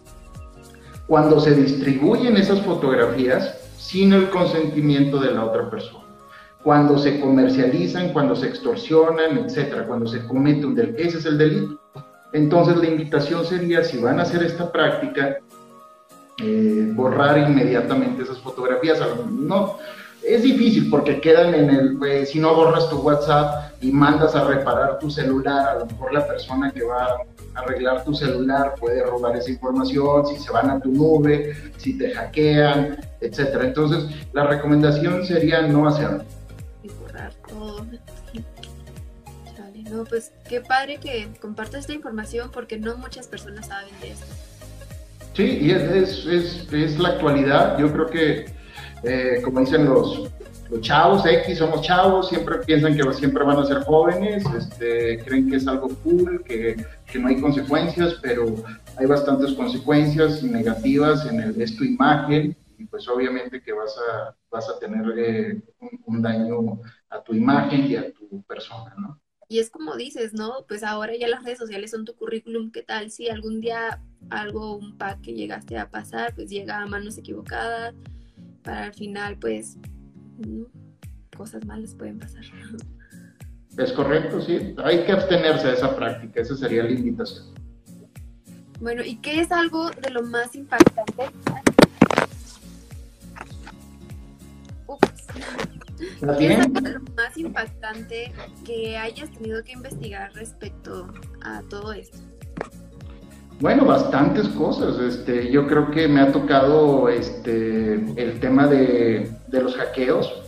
cuando 1.08 1.40
se 1.40 1.56
distribuyen 1.56 2.38
esas 2.38 2.62
fotografías 2.62 3.58
sin 3.78 4.14
el 4.14 4.30
consentimiento 4.30 5.20
de 5.20 5.32
la 5.32 5.46
otra 5.46 5.70
persona. 5.70 6.06
Cuando 6.64 7.00
se 7.00 7.20
comercializan, 7.20 8.14
cuando 8.14 8.36
se 8.36 8.48
extorsionan, 8.48 9.38
etcétera, 9.40 9.88
cuando 9.88 10.08
se 10.08 10.24
comete 10.28 10.66
un 10.66 10.76
delito. 10.76 10.98
Ese 11.00 11.18
es 11.18 11.26
el 11.26 11.38
delito. 11.38 11.80
Entonces 12.32 12.78
la 12.78 12.86
invitación 12.86 13.44
sería, 13.46 13.84
si 13.84 13.98
van 13.98 14.20
a 14.20 14.24
hacer 14.24 14.44
esta 14.44 14.72
práctica, 14.72 15.40
eh, 16.42 16.92
borrar 16.94 17.38
inmediatamente 17.40 18.24
esas 18.24 18.40
fotografías. 18.40 19.00
No, 19.32 19.78
es 20.24 20.44
difícil 20.44 20.90
porque 20.90 21.22
quedan 21.22 21.54
en 21.54 21.70
el, 21.70 21.98
pues, 21.98 22.32
si 22.32 22.40
no 22.40 22.54
borras 22.56 22.90
tu 22.90 22.98
WhatsApp 22.98 23.74
y 23.82 23.92
mandas 23.92 24.36
a 24.36 24.44
reparar 24.44 25.00
tu 25.00 25.10
celular, 25.10 25.70
a 25.70 25.80
lo 25.80 25.86
mejor 25.86 26.14
la 26.14 26.28
persona 26.28 26.72
que 26.72 26.84
va 26.84 27.06
a 27.06 27.62
arreglar 27.62 28.04
tu 28.04 28.14
celular 28.14 28.76
puede 28.80 29.04
robar 29.04 29.36
esa 29.36 29.50
información, 29.50 30.28
si 30.28 30.38
se 30.38 30.52
van 30.52 30.70
a 30.70 30.80
tu 30.80 30.92
nube, 30.92 31.56
si 31.78 31.98
te 31.98 32.14
hackean, 32.14 33.00
etcétera. 33.22 33.66
Entonces, 33.66 34.06
la 34.34 34.46
recomendación 34.46 35.26
sería 35.26 35.62
no 35.62 35.88
hacerlo. 35.88 36.24
Y 36.84 36.90
borrar 36.90 37.34
todo. 37.48 37.86
no, 39.90 40.04
pues 40.04 40.32
qué 40.48 40.62
padre 40.62 40.98
que 40.98 41.28
compartas 41.42 41.82
esta 41.82 41.94
información 41.94 42.52
porque 42.54 42.78
no 42.78 42.98
muchas 42.98 43.28
personas 43.28 43.68
saben 43.68 43.94
de 44.02 44.12
esto. 44.12 44.26
Sí, 45.34 45.60
y 45.62 45.72
es, 45.72 46.26
es, 46.26 46.74
es 46.74 47.00
la 47.00 47.10
actualidad. 47.10 47.78
Yo 47.80 47.92
creo 47.92 48.08
que 48.08 48.59
eh, 49.04 49.42
como 49.44 49.60
dicen 49.62 49.86
los, 49.86 50.30
los 50.70 50.82
chavos 50.82 51.26
X, 51.26 51.58
somos 51.58 51.82
chavos, 51.82 52.30
siempre 52.30 52.60
piensan 52.60 52.96
que 52.96 53.14
siempre 53.14 53.44
van 53.44 53.58
a 53.58 53.66
ser 53.66 53.84
jóvenes, 53.84 54.44
este, 54.58 55.20
creen 55.24 55.50
que 55.50 55.56
es 55.58 55.68
algo 55.68 55.90
cool, 56.04 56.44
que, 56.44 56.86
que, 57.12 57.20
no 57.20 57.28
hay 57.28 57.42
consecuencias, 57.42 58.16
pero 58.22 58.56
hay 58.98 59.06
bastantes 59.06 59.54
consecuencias 59.54 60.44
negativas 60.44 61.26
en 61.26 61.42
el, 61.42 61.62
es 61.62 61.76
tu 61.76 61.84
imagen 61.84 62.56
y 62.78 62.86
pues 62.86 63.08
obviamente 63.10 63.62
que 63.62 63.74
vas 63.74 63.96
a, 63.98 64.36
vas 64.50 64.70
a 64.70 64.80
tener 64.80 65.18
eh, 65.18 65.62
un, 66.06 66.22
daño 66.22 66.80
a 67.10 67.22
tu 67.22 67.34
imagen 67.34 67.86
y 67.86 67.96
a 67.96 68.14
tu 68.14 68.42
persona, 68.44 68.94
¿no? 68.98 69.20
Y 69.52 69.58
es 69.58 69.72
como 69.72 69.96
dices, 69.96 70.34
¿no? 70.34 70.66
Pues 70.68 70.84
ahora 70.84 71.14
ya 71.18 71.28
las 71.28 71.44
redes 71.44 71.58
sociales 71.58 71.90
son 71.90 72.06
tu 72.06 72.14
currículum, 72.16 72.72
¿qué 72.72 72.84
tal 72.84 73.10
si 73.10 73.30
algún 73.30 73.60
día 73.60 74.00
algo, 74.30 74.78
un 74.78 74.96
pack 74.96 75.22
que 75.22 75.34
llegaste 75.34 75.78
a 75.78 75.90
pasar, 75.90 76.36
pues 76.36 76.50
llega 76.52 76.80
a 76.80 76.86
manos 76.86 77.18
equivocadas? 77.18 77.96
Para 78.70 78.84
al 78.84 78.94
final, 78.94 79.36
pues, 79.40 79.78
cosas 81.36 81.66
malas 81.66 81.96
pueden 81.96 82.20
pasar. 82.20 82.44
Es 83.78 83.92
correcto, 83.94 84.42
sí. 84.42 84.76
Hay 84.84 85.06
que 85.06 85.12
abstenerse 85.12 85.68
de 85.68 85.74
esa 85.74 85.96
práctica, 85.96 86.42
esa 86.42 86.56
sería 86.56 86.84
la 86.84 86.92
invitación. 86.92 87.46
Bueno, 88.80 89.04
¿y 89.04 89.16
qué 89.18 89.42
es 89.42 89.52
algo 89.52 89.90
de 89.90 90.12
lo 90.12 90.22
más 90.22 90.56
impactante? 90.56 91.24
Ups. 94.86 95.28
¿Qué 96.38 96.54
es 96.54 96.60
algo 96.60 96.82
de 96.82 96.94
lo 96.94 97.02
más 97.16 97.38
impactante 97.38 98.32
que 98.66 98.98
hayas 98.98 99.32
tenido 99.32 99.64
que 99.64 99.72
investigar 99.72 100.32
respecto 100.34 101.12
a 101.42 101.64
todo 101.70 101.92
esto? 101.94 102.20
Bueno, 103.60 103.84
bastantes 103.84 104.48
cosas. 104.50 104.98
Este, 105.00 105.52
yo 105.52 105.68
creo 105.68 105.92
que 105.92 106.08
me 106.08 106.22
ha 106.22 106.32
tocado 106.32 107.10
este, 107.10 107.96
el 108.16 108.40
tema 108.40 108.68
de, 108.68 109.30
los 109.52 109.76
hackeos. 109.76 110.44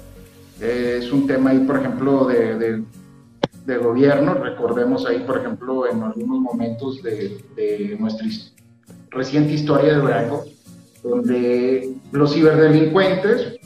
es 0.62 1.12
un 1.12 1.28
tema 1.28 1.50
ahí, 1.50 1.60
por 1.60 1.80
ejemplo, 1.80 2.26
de, 2.26 2.84
gobierno. 3.78 4.34
Recordemos 4.36 5.06
ahí, 5.06 5.20
por 5.20 5.40
ejemplo, 5.40 5.90
en 5.90 6.04
algunos 6.04 6.40
momentos 6.40 7.02
de, 7.04 7.98
nuestra 8.00 8.28
reciente 9.10 9.54
historia 9.54 9.94
de 9.94 10.00
Durango, 10.00 10.46
donde 11.04 11.94
los 12.14 12.34
ciberdelincuentes 12.34 13.58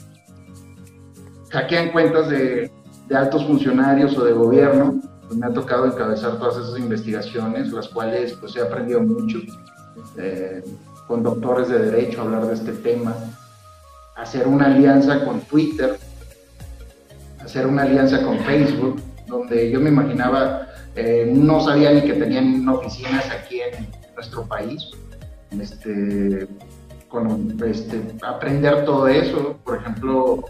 hackean 1.50 1.90
cuentas 1.90 2.28
de 2.28 2.70
altos 3.14 3.46
funcionarios 3.46 4.18
o 4.18 4.24
de 4.24 4.32
gobierno 4.32 5.00
me 5.34 5.46
ha 5.46 5.50
tocado 5.50 5.86
encabezar 5.86 6.38
todas 6.38 6.56
esas 6.56 6.78
investigaciones, 6.78 7.72
las 7.72 7.88
cuales 7.88 8.34
pues 8.34 8.56
he 8.56 8.60
aprendido 8.60 9.00
mucho 9.00 9.38
eh, 10.18 10.62
con 11.06 11.22
doctores 11.22 11.68
de 11.68 11.78
derecho 11.78 12.22
hablar 12.22 12.46
de 12.46 12.54
este 12.54 12.72
tema, 12.72 13.14
hacer 14.16 14.46
una 14.46 14.66
alianza 14.66 15.24
con 15.24 15.40
Twitter, 15.42 15.98
hacer 17.40 17.66
una 17.66 17.82
alianza 17.82 18.22
con 18.22 18.38
Facebook, 18.40 19.00
donde 19.26 19.70
yo 19.70 19.80
me 19.80 19.90
imaginaba, 19.90 20.68
eh, 20.94 21.30
no 21.32 21.60
sabía 21.60 21.92
ni 21.92 22.02
que 22.02 22.14
tenían 22.14 22.68
oficinas 22.68 23.30
aquí 23.30 23.60
en 23.60 23.86
nuestro 24.14 24.44
país. 24.46 24.90
Este, 25.50 26.48
con, 27.08 27.56
este, 27.64 28.02
aprender 28.22 28.84
todo 28.84 29.06
eso, 29.06 29.58
por 29.64 29.78
ejemplo, 29.78 30.44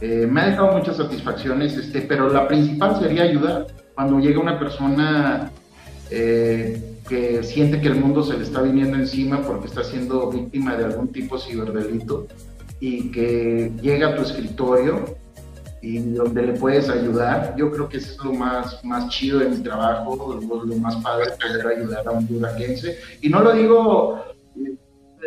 eh, 0.00 0.26
me 0.30 0.42
ha 0.42 0.46
dejado 0.46 0.72
muchas 0.76 0.96
satisfacciones, 0.98 1.76
este, 1.76 2.02
pero 2.02 2.28
la 2.28 2.46
principal 2.46 2.98
sería 3.00 3.22
ayudar 3.22 3.66
cuando 3.94 4.18
llega 4.18 4.40
una 4.40 4.58
persona 4.58 5.50
eh, 6.10 6.98
que 7.08 7.42
siente 7.42 7.80
que 7.80 7.88
el 7.88 7.96
mundo 7.96 8.22
se 8.22 8.36
le 8.36 8.44
está 8.44 8.62
viniendo 8.62 8.96
encima 8.96 9.42
porque 9.42 9.66
está 9.66 9.84
siendo 9.84 10.30
víctima 10.30 10.76
de 10.76 10.84
algún 10.84 11.08
tipo 11.08 11.36
de 11.36 11.42
ciberdelito 11.42 12.26
y 12.80 13.10
que 13.10 13.72
llega 13.80 14.08
a 14.08 14.16
tu 14.16 14.22
escritorio 14.22 15.04
y 15.82 15.98
donde 15.98 16.42
le 16.42 16.52
puedes 16.52 16.88
ayudar, 16.88 17.54
yo 17.56 17.70
creo 17.72 17.88
que 17.88 17.96
eso 17.96 18.12
es 18.12 18.24
lo 18.24 18.32
más, 18.34 18.84
más 18.84 19.08
chido 19.08 19.40
de 19.40 19.48
mi 19.48 19.56
trabajo, 19.62 20.40
lo, 20.40 20.76
más 20.76 20.96
padre 20.96 21.30
poder 21.40 21.78
ayudar 21.78 22.06
a 22.06 22.12
un 22.12 22.26
duraquense. 22.26 22.98
Y 23.20 23.28
no 23.28 23.40
lo 23.40 23.52
digo 23.52 24.24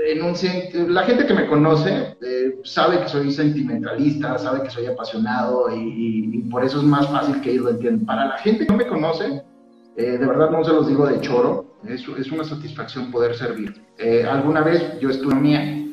en 0.05 0.21
un, 0.23 0.93
la 0.93 1.03
gente 1.03 1.25
que 1.25 1.33
me 1.33 1.47
conoce 1.47 2.15
eh, 2.21 2.59
sabe 2.63 3.01
que 3.01 3.09
soy 3.09 3.31
sentimentalista, 3.31 4.37
sabe 4.37 4.63
que 4.63 4.69
soy 4.69 4.85
apasionado 4.85 5.67
y, 5.75 6.43
por 6.51 6.63
eso 6.63 6.77
es 6.77 6.83
más 6.83 7.07
fácil 7.09 7.41
que 7.41 7.51
ellos 7.51 7.63
lo 7.65 7.69
entiendan. 7.71 8.05
Para 8.05 8.25
la 8.27 8.37
gente 8.37 8.65
que 8.65 8.71
no 8.71 8.77
me 8.77 8.87
conoce, 8.87 9.41
eh, 9.97 10.17
de 10.17 10.25
verdad 10.25 10.51
no 10.51 10.63
se 10.63 10.71
los 10.71 10.87
digo 10.87 11.07
de 11.07 11.19
choro, 11.21 11.77
es, 11.87 12.07
es 12.07 12.31
una 12.31 12.43
satisfacción 12.43 13.11
poder 13.11 13.35
servir. 13.35 13.81
Eh, 13.97 14.23
alguna 14.23 14.61
vez 14.61 14.99
yo 14.99 15.09
estuve 15.09 15.35
mía 15.35 15.85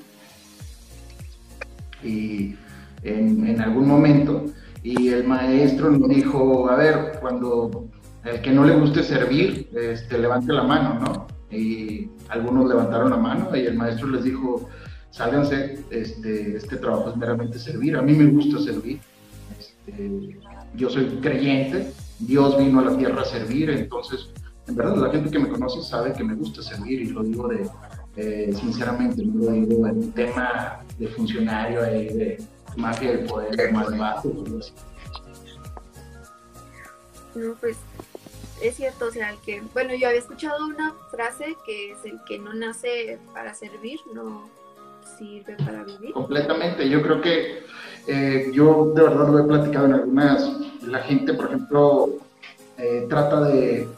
y 2.03 2.55
en, 3.03 3.61
algún 3.61 3.89
momento 3.89 4.45
y 4.83 5.09
el 5.09 5.25
maestro 5.25 5.91
nos 5.91 6.09
dijo, 6.09 6.69
a 6.69 6.77
ver, 6.77 7.19
cuando 7.21 7.89
el 8.25 8.41
que 8.41 8.51
no 8.51 8.65
le 8.65 8.77
guste 8.77 9.03
servir, 9.03 9.71
este, 9.75 10.19
levante 10.19 10.53
la 10.53 10.65
mano, 10.65 10.99
¿no? 11.01 11.32
Y 11.53 12.11
algunos 12.29 12.69
levantaron 12.69 13.11
la 13.11 13.17
mano 13.17 13.55
y 13.55 13.61
el 13.61 13.77
maestro 13.77 14.09
les 14.09 14.25
dijo, 14.25 14.69
sálganse, 15.11 15.85
este, 15.91 16.57
este 16.57 16.77
trabajo 16.79 17.11
es 17.11 17.17
meramente 17.17 17.59
servir, 17.59 17.97
a 17.97 18.03
mí 18.03 18.15
me 18.15 18.27
gusta 18.27 18.59
servir, 18.61 19.01
este, 19.59 20.41
yo 20.75 20.89
soy 20.89 21.07
creyente, 21.21 21.93
Dios 22.19 22.59
vino 22.59 22.81
a 22.81 22.85
la 22.85 22.97
tierra 22.97 23.21
a 23.21 23.25
servir, 23.25 23.69
entonces, 23.71 24.31
en 24.67 24.77
verdad, 24.77 24.97
la 24.97 25.11
gente 25.11 25.31
que 25.31 25.39
me 25.39 25.49
conoce 25.49 25.83
sabe 25.83 26.15
que 26.15 26.25
me 26.25 26.35
gusta 26.35 26.63
servir 26.63 27.03
y 27.03 27.07
lo 27.11 27.23
digo 27.23 27.49
de, 27.49 27.69
eh, 28.17 28.53
sinceramente, 28.59 29.23
no 29.25 29.45
lo 29.45 29.53
digo 29.53 29.87
en 29.87 30.13
tema 30.13 30.81
de 30.99 31.09
funcionario, 31.09 31.83
de 31.83 32.43
mafia 32.77 33.13
del 33.13 33.27
poder, 33.27 33.73
más 33.73 33.97
bajo, 33.99 34.33
No, 37.35 37.55
pues 37.61 37.77
es 38.63 38.77
cierto, 38.77 39.07
o 39.07 39.11
sea, 39.11 39.31
el 39.31 39.39
que, 39.39 39.63
bueno, 39.73 39.95
yo 39.95 40.09
había 40.09 40.21
escuchado 40.21 40.67
una 40.67 40.95
frase 41.11 41.57
que 41.67 41.93
es 41.93 42.05
el 42.05 42.19
que 42.27 42.39
no 42.39 42.55
nace 42.55 43.19
para 43.33 43.55
servir, 43.55 43.99
no 44.15 44.49
sirve 45.19 45.57
para 45.65 45.83
vivir. 45.83 46.13
Completamente, 46.13 46.89
yo 46.89 47.03
creo 47.03 47.21
que 47.21 47.65
eh, 48.07 48.51
yo 48.53 48.93
de 48.95 49.03
verdad 49.03 49.29
lo 49.29 49.39
he 49.41 49.45
platicado 49.45 49.87
en 49.87 49.95
algunas, 49.95 50.51
la 50.87 51.01
gente, 51.01 51.35
por 51.35 51.47
ejemplo, 51.47 52.11
eh, 52.79 53.07
trata 53.09 53.43
de, 53.43 53.89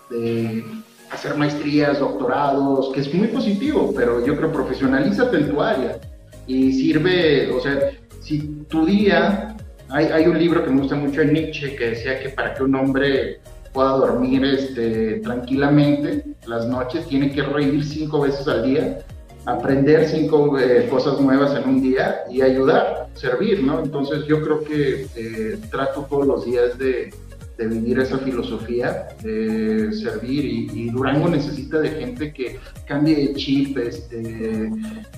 hacer 1.11 1.37
maestrías, 1.37 2.01
doctorados, 2.01 2.93
que 2.93 3.01
es 3.01 3.15
muy 3.15 3.29
positivo, 3.29 3.93
pero 3.95 4.25
yo 4.25 4.37
creo 4.37 4.51
profesionalízate 4.51 5.37
en 5.37 5.49
tu 5.49 5.63
área 5.63 6.01
y 6.47 6.73
sirve, 6.73 7.53
o 7.53 7.61
sea, 7.61 7.91
si 8.21 8.65
tu 8.69 8.85
día, 8.85 9.57
hay, 9.91 10.27
un 10.27 10.39
libro 10.39 10.65
que 10.65 10.71
me 10.71 10.81
gusta 10.81 10.97
mucho 10.97 11.21
de 11.21 11.27
Nietzsche 11.27 11.77
que 11.77 11.91
decía 11.91 12.19
que 12.19 12.31
para 12.31 12.55
que 12.55 12.65
un 12.65 12.75
hombre 12.75 13.39
pueda 13.75 13.91
dormir 13.91 14.45
este, 14.45 15.21
tranquilamente 15.21 16.25
las 16.47 16.67
noches, 16.67 17.07
tiene 17.09 17.33
que 17.33 17.43
reír 17.43 17.85
cinco 17.85 18.21
veces 18.21 18.47
al 18.47 18.65
día, 18.65 19.05
aprender 19.45 20.09
cinco 20.09 20.59
eh, 20.59 20.87
cosas 20.89 21.21
nuevas 21.21 21.55
en 21.57 21.69
un 21.69 21.83
día 21.83 22.21
y 22.31 22.41
ayudar, 22.41 23.09
servir, 23.15 23.63
¿no? 23.65 23.81
Entonces 23.81 24.25
yo 24.27 24.41
creo 24.43 24.65
que 24.65 25.07
eh, 25.17 25.59
trato 25.71 26.07
todos 26.09 26.27
los 26.27 26.45
días 26.45 26.79
de, 26.79 27.13
de 27.57 27.69
vivir 27.69 28.01
esa 28.01 28.19
filosofía, 28.19 29.09
de 29.23 29.93
servir 29.93 30.45
y, 30.45 30.91
Durango 30.91 31.29
necesita 31.29 31.81
de 31.81 31.89
gente 31.91 32.33
que 32.33 32.59
cambie 32.87 33.17
de 33.17 33.35
chip, 33.35 33.79
este, 33.79 34.71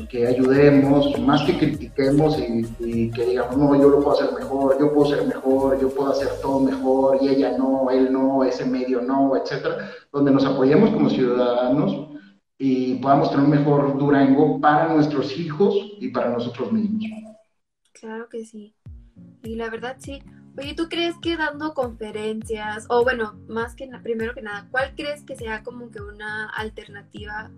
que 0.09 0.27
ayudemos, 0.27 1.19
más 1.21 1.43
que 1.43 1.59
critiquemos 1.59 2.39
y, 2.39 3.11
que 3.11 3.27
digamos, 3.27 3.57
no, 3.57 3.75
yo 3.75 3.89
lo 3.89 4.03
puedo 4.03 4.13
hacer 4.13 4.33
mejor, 4.33 4.79
yo 4.79 4.93
puedo 4.93 5.11
ser 5.11 5.27
mejor, 5.27 5.81
yo 5.81 5.89
puedo 5.91 6.13
hacer 6.13 6.29
todo 6.43 6.61
mejor 6.61 7.19
y 7.21 7.29
ella 7.29 7.57
no, 7.57 7.91
él 7.91 8.13
no, 8.13 8.45
ese 8.45 8.65
medio 8.65 9.01
no, 9.01 9.37
etcétera, 9.37 9.91
donde 10.13 10.31
nos 10.31 10.45
apoyemos 10.45 10.91
como 10.91 11.11
ciudadanos 11.11 12.11
y 12.59 12.95
podamos 12.97 13.31
tener 13.31 13.45
un 13.45 13.51
mejor 13.51 13.99
Durango 13.99 14.61
para 14.61 14.93
nuestros 14.93 15.37
hijos 15.39 15.75
y 16.01 16.09
para 16.09 16.31
nosotros 16.31 16.73
mismos. 16.73 17.11
Claro 17.93 18.29
que 18.29 18.45
sí. 18.45 18.75
Y 19.43 19.55
la 19.55 19.71
verdad 19.71 19.97
sí, 19.99 20.23
Oye, 20.59 20.75
¿tú 20.75 20.89
crees 20.89 21.15
que 21.21 21.37
dando 21.37 21.75
conferencias, 21.75 22.87
o 22.89 23.03
bueno, 23.05 23.35
más 23.47 23.75
que 23.75 23.89
primero 24.03 24.33
que 24.33 24.41
nada, 24.41 24.67
¿cuál 24.71 24.93
crees 24.97 25.23
que 25.23 25.37
sea 25.37 25.63
como 25.63 25.91
que 25.91 26.01
una 26.01 26.49
alternativa 26.49 27.51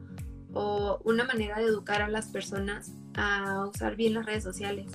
o 0.53 0.99
una 1.05 1.25
manera 1.25 1.59
de 1.59 1.67
educar 1.67 2.03
a 2.03 2.09
las 2.09 2.27
personas 2.27 2.91
a 3.15 3.67
usar 3.67 3.95
bien 3.95 4.15
las 4.15 4.27
redes 4.27 4.43
sociales? 4.43 4.87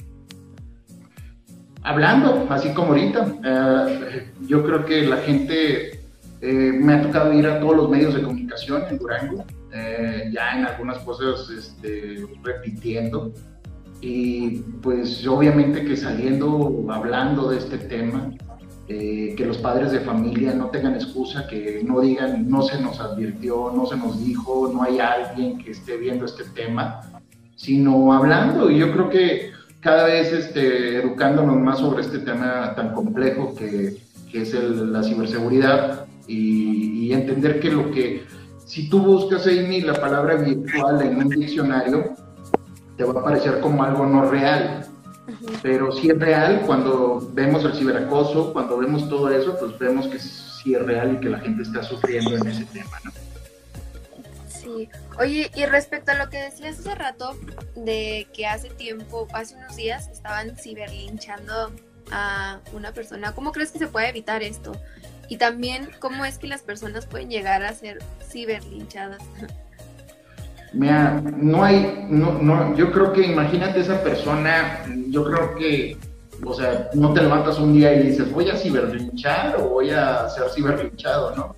Hablando, 1.82 2.46
así 2.50 2.74
como 2.74 2.90
ahorita, 2.90 3.36
eh, 3.44 4.32
yo 4.48 4.66
creo 4.66 4.86
que 4.86 5.04
la 5.04 5.18
gente, 5.18 6.02
eh, 6.42 6.72
me 6.74 6.96
ha 6.96 7.02
tocado 7.02 7.32
ir 7.32 7.48
a 7.48 7.60
todos 7.62 7.76
los 7.76 7.90
medios 7.90 8.16
de 8.16 8.22
comunicación 8.22 8.84
en 8.90 8.98
Durango, 8.98 9.46
eh, 9.74 10.30
ya 10.34 10.58
en 10.58 10.66
algunas 10.66 10.98
cosas 11.00 11.50
este, 11.50 12.26
repitiendo, 12.42 13.34
y 14.06 14.62
pues 14.82 15.26
obviamente 15.26 15.86
que 15.86 15.96
saliendo, 15.96 16.86
hablando 16.90 17.50
de 17.50 17.58
este 17.58 17.78
tema, 17.78 18.32
eh, 18.90 19.34
que 19.38 19.46
los 19.46 19.60
padres 19.60 19.94
de 19.94 20.02
familia 20.02 20.54
no 20.54 20.68
tengan 20.68 20.96
excusa, 20.96 21.48
que 21.48 21.82
no 21.86 22.02
digan 22.02 22.50
no 22.50 22.64
se 22.64 22.82
nos 22.82 23.00
advirtió, 23.00 23.72
no 23.74 23.86
se 23.86 23.96
nos 23.96 24.22
dijo, 24.22 24.70
no 24.74 24.84
hay 24.84 25.00
alguien 25.00 25.58
que 25.58 25.72
esté 25.72 25.96
viendo 25.96 26.26
este 26.26 26.44
tema, 26.54 27.00
sino 27.56 28.12
hablando. 28.12 28.70
Y 28.70 28.80
yo 28.80 28.92
creo 28.92 29.10
que 29.10 29.52
cada 29.80 30.04
vez 30.04 30.34
este, 30.34 30.98
educándonos 30.98 31.56
más 31.62 31.80
sobre 31.80 32.02
este 32.02 32.20
tema 32.20 32.74
tan 32.76 32.94
complejo 32.94 33.56
que, 33.56 33.96
que 34.30 34.42
es 34.42 34.54
el, 34.54 34.92
la 34.92 35.02
ciberseguridad 35.02 36.08
y, 36.28 37.06
y, 37.06 37.14
entender 37.14 37.62
que 37.62 37.72
lo 37.72 37.90
que, 37.92 38.26
si 38.66 38.90
tú 38.90 39.00
buscas, 39.00 39.48
Amy, 39.48 39.80
la 39.80 39.94
palabra 39.94 40.36
virtual 40.36 41.02
en 41.02 41.18
un 41.18 41.30
diccionario, 41.30 42.16
te 42.98 43.04
va 43.04 43.20
a 43.20 43.24
parecer 43.24 43.60
como 43.60 43.84
algo 43.84 44.06
no 44.06 44.30
real. 44.30 44.88
Pero 45.62 45.92
sí 45.94 46.10
es 46.10 46.20
real 46.20 46.64
cuando 46.66 47.30
vemos 47.34 47.64
el 47.64 47.74
ciberacoso, 47.74 48.52
cuando 48.52 48.78
vemos 48.78 49.08
todo 49.08 49.30
eso, 49.30 49.58
pues 49.58 49.78
vemos 49.80 50.08
que 50.08 50.20
sí 50.20 50.76
es 50.76 50.82
real 50.82 51.14
y 51.14 51.20
que 51.20 51.30
la 51.30 51.40
gente 51.40 51.64
está 51.64 51.82
sufriendo 51.82 52.36
en 52.36 52.48
ese 52.48 52.66
tema, 52.66 53.00
¿no? 53.06 53.12
Sí. 54.48 54.90
Oye, 55.20 55.50
y 55.56 55.66
respecto 55.66 56.12
a 56.12 56.16
lo 56.16 56.30
que 56.30 56.38
decías 56.38 56.80
hace 56.80 56.96
rato, 56.96 57.38
de 57.76 58.28
que 58.34 58.48
hace 58.48 58.70
tiempo, 58.70 59.28
hace 59.34 59.56
unos 59.56 59.76
días, 59.76 60.10
estaban 60.10 60.56
ciberlinchando 60.58 61.72
a 62.12 62.60
una 62.74 62.94
persona, 62.94 63.34
¿cómo 63.34 63.52
crees 63.52 63.72
que 63.72 63.80
se 63.80 63.88
puede 63.88 64.10
evitar 64.10 64.44
esto? 64.44 64.74
Y 65.30 65.38
también, 65.38 65.90
¿cómo 66.00 66.26
es 66.26 66.38
que 66.38 66.48
las 66.48 66.62
personas 66.62 67.06
pueden 67.06 67.30
llegar 67.30 67.64
a 67.64 67.74
ser 67.74 68.00
ciberlinchadas? 68.30 69.22
Mira, 70.74 71.22
no 71.38 71.64
hay, 71.64 72.08
no, 72.10 72.42
no, 72.42 72.76
yo 72.76 72.92
creo 72.92 73.14
que 73.14 73.28
imagínate 73.28 73.80
esa 73.80 74.04
persona, 74.04 74.84
yo 75.10 75.24
creo 75.24 75.56
que, 75.56 75.98
o 76.44 76.54
sea, 76.54 76.90
no 76.94 77.14
te 77.14 77.22
levantas 77.22 77.60
un 77.60 77.74
día 77.74 77.94
y 77.94 78.08
dices, 78.08 78.32
voy 78.32 78.50
a 78.50 78.58
ciberlinchar 78.58 79.58
o 79.62 79.70
voy 79.70 79.92
a 79.92 80.28
ser 80.30 80.50
ciberlinchado, 80.50 81.36
¿no? 81.36 81.56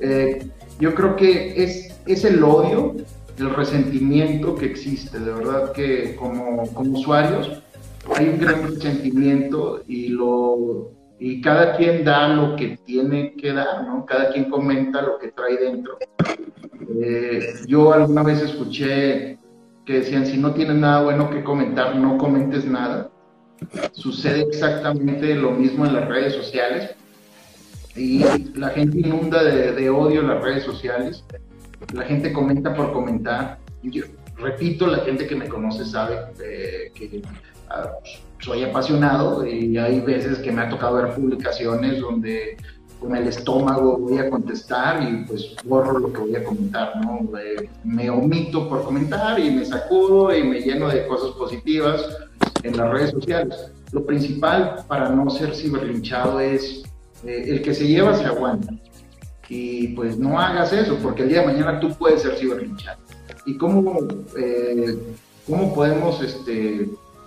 Eh, 0.00 0.50
yo 0.80 0.94
creo 0.94 1.14
que 1.14 1.62
es, 1.62 1.96
es 2.06 2.24
el 2.24 2.42
odio, 2.42 2.96
el 3.38 3.54
resentimiento 3.54 4.56
que 4.56 4.66
existe, 4.66 5.20
de 5.20 5.32
verdad 5.32 5.72
que 5.72 6.16
como, 6.16 6.66
como 6.74 6.98
usuarios 6.98 7.62
hay 8.16 8.28
un 8.28 8.38
gran 8.38 8.68
resentimiento 8.68 9.82
y 9.86 10.08
lo 10.08 10.90
y 11.20 11.40
cada 11.40 11.76
quien 11.76 12.04
da 12.04 12.28
lo 12.28 12.54
que 12.54 12.78
tiene 12.84 13.34
que 13.34 13.52
dar, 13.52 13.84
¿no? 13.84 14.06
Cada 14.06 14.30
quien 14.32 14.48
comenta 14.48 15.02
lo 15.02 15.18
que 15.18 15.32
trae 15.32 15.56
dentro. 15.56 15.98
Eh, 16.88 17.54
yo 17.66 17.92
alguna 17.92 18.22
vez 18.22 18.42
escuché 18.42 19.38
que 19.84 20.00
decían, 20.00 20.26
si 20.26 20.36
no 20.36 20.52
tienes 20.52 20.76
nada 20.76 21.02
bueno 21.02 21.30
que 21.30 21.42
comentar, 21.42 21.96
no 21.96 22.18
comentes 22.18 22.64
nada. 22.64 23.10
Sucede 23.92 24.42
exactamente 24.42 25.34
lo 25.34 25.50
mismo 25.52 25.86
en 25.86 25.94
las 25.94 26.08
redes 26.08 26.34
sociales. 26.34 26.90
Y 27.96 28.22
la 28.54 28.68
gente 28.70 29.00
inunda 29.00 29.42
de, 29.42 29.90
odio 29.90 30.20
en 30.20 30.28
las 30.28 30.42
redes 30.42 30.64
sociales. 30.64 31.24
La 31.92 32.04
gente 32.04 32.32
comenta 32.32 32.74
por 32.74 32.92
comentar. 32.92 33.58
Yo, 33.82 34.04
repito, 34.36 34.86
la 34.86 34.98
gente 34.98 35.26
que 35.26 35.34
me 35.34 35.48
conoce 35.48 35.84
sabe 35.84 36.18
eh, 36.44 36.92
que 36.94 37.22
ah, 37.70 37.92
soy 38.40 38.64
apasionado 38.64 39.46
y 39.46 39.76
hay 39.78 40.00
veces 40.00 40.38
que 40.38 40.52
me 40.52 40.62
ha 40.62 40.68
tocado 40.68 40.96
ver 40.96 41.14
publicaciones 41.14 42.00
donde 42.00 42.56
con 43.00 43.14
el 43.14 43.28
estómago 43.28 43.98
voy 43.98 44.18
a 44.18 44.28
contestar 44.28 45.02
y 45.02 45.24
pues 45.24 45.54
borro 45.64 45.98
lo 45.98 46.12
que 46.12 46.20
voy 46.20 46.36
a 46.36 46.44
comentar, 46.44 46.96
¿no? 47.04 47.28
me 47.84 48.10
omito 48.10 48.68
por 48.68 48.84
comentar 48.84 49.38
y 49.38 49.50
me 49.50 49.64
sacudo 49.64 50.34
y 50.34 50.42
me 50.42 50.60
lleno 50.60 50.88
de 50.88 51.06
cosas 51.06 51.30
positivas 51.32 52.04
en 52.62 52.76
las 52.76 52.90
redes 52.90 53.10
sociales. 53.10 53.70
Lo 53.92 54.04
principal 54.04 54.84
para 54.86 55.08
no 55.10 55.30
ser 55.30 55.54
ciberlinchado 55.54 56.40
es 56.40 56.82
eh, 57.24 57.44
el 57.48 57.62
que 57.62 57.74
se 57.74 57.86
lleva 57.86 58.14
se 58.14 58.24
aguanta. 58.24 58.74
Y 59.48 59.88
pues 59.88 60.18
no 60.18 60.38
hagas 60.38 60.72
eso, 60.72 60.98
porque 61.02 61.22
el 61.22 61.30
día 61.30 61.40
de 61.40 61.46
mañana 61.46 61.80
tú 61.80 61.94
puedes 61.94 62.22
ser 62.22 62.36
ciberlinchado. 62.36 62.98
¿Y 63.46 63.56
cómo, 63.56 63.98
eh, 64.36 64.98
cómo 65.46 65.74
podemos 65.74 66.22
este, 66.22 66.86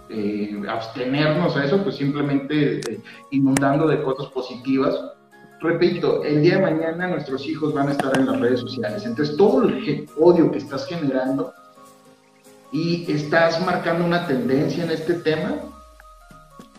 eh, 0.10 0.62
abstenernos 0.70 1.58
a 1.58 1.66
eso? 1.66 1.82
Pues 1.82 1.96
simplemente 1.96 3.02
inundando 3.32 3.88
de 3.88 4.04
cosas 4.04 4.28
positivas 4.28 4.96
repito, 5.62 6.24
el 6.24 6.42
día 6.42 6.56
de 6.56 6.62
mañana 6.62 7.08
nuestros 7.08 7.48
hijos 7.48 7.74
van 7.74 7.90
a 7.90 7.92
estar 7.92 8.18
en 8.18 8.26
las 8.26 8.40
redes 8.40 8.60
sociales. 8.60 9.06
Entonces, 9.06 9.38
todo 9.38 9.64
el 9.64 10.10
odio 10.18 10.52
que 10.52 10.58
estás 10.58 10.88
generando 10.88 11.54
y 12.72 13.10
estás 13.12 13.64
marcando 13.64 14.06
una 14.06 14.26
tendencia 14.28 14.84
en 14.84 14.92
este 14.92 15.16
tema, 15.16 15.56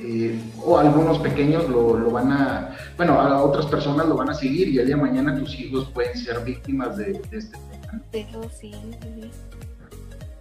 eh, 0.01 0.41
o 0.65 0.79
algunos 0.79 1.19
pequeños 1.19 1.69
lo, 1.69 1.97
lo, 1.97 2.11
van 2.11 2.33
a, 2.33 2.77
bueno, 2.97 3.21
a 3.21 3.43
otras 3.43 3.67
personas 3.67 4.07
lo 4.07 4.17
van 4.17 4.31
a 4.31 4.35
seguir 4.35 4.69
y 4.69 4.79
el 4.79 4.87
día 4.87 4.97
de 4.97 5.03
mañana 5.03 5.39
tus 5.39 5.59
hijos 5.61 5.89
pueden 5.95 6.17
ser 6.17 6.41
víctimas 6.41 6.97
de, 6.97 7.21
este 7.31 7.59
tema. 7.59 8.03
Eso 8.13 8.51
sí, 8.59 8.73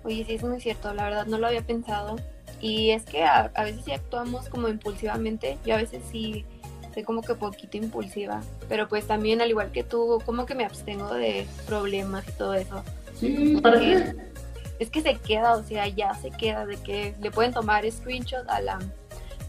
Oye, 0.04 0.26
sí 0.26 0.34
es 0.34 0.44
muy 0.44 0.60
cierto, 0.60 0.92
la 0.96 1.04
verdad 1.04 1.26
no 1.28 1.38
lo 1.38 1.48
había 1.48 1.62
pensado. 1.62 2.16
Y 2.60 2.92
es 2.92 3.04
que 3.04 3.24
a, 3.24 3.52
a 3.56 3.64
veces 3.64 3.86
sí 3.86 3.92
actuamos 3.92 4.48
como 4.50 4.68
impulsivamente, 4.68 5.58
yo 5.66 5.76
a 5.76 5.78
veces 5.78 6.02
sí 6.12 6.46
soy 6.94 7.04
como 7.04 7.22
que 7.22 7.36
poquito 7.36 7.78
impulsiva, 7.78 8.42
pero 8.68 8.88
pues 8.88 9.08
también 9.08 9.42
al 9.42 9.50
igual 9.50 9.72
que 9.72 9.84
tú, 9.84 10.22
como 10.26 10.46
que 10.46 10.56
me 10.56 10.66
abstengo 10.66 11.14
de 11.14 11.46
problemas 11.66 12.28
y 12.28 12.32
todo 12.34 12.54
eso. 12.54 12.84
Sí, 13.16 13.60
¿para 13.62 13.80
qué? 13.80 14.16
Es 14.80 14.90
que 14.90 15.02
se 15.02 15.16
queda, 15.16 15.54
o 15.54 15.64
sea, 15.64 15.88
ya 15.88 16.14
se 16.16 16.32
queda 16.32 16.66
de 16.66 16.78
que 16.78 17.14
le 17.22 17.32
pueden 17.32 17.54
tomar 17.54 17.90
screenshot 17.90 18.48
a 18.50 18.62
la, 18.62 18.80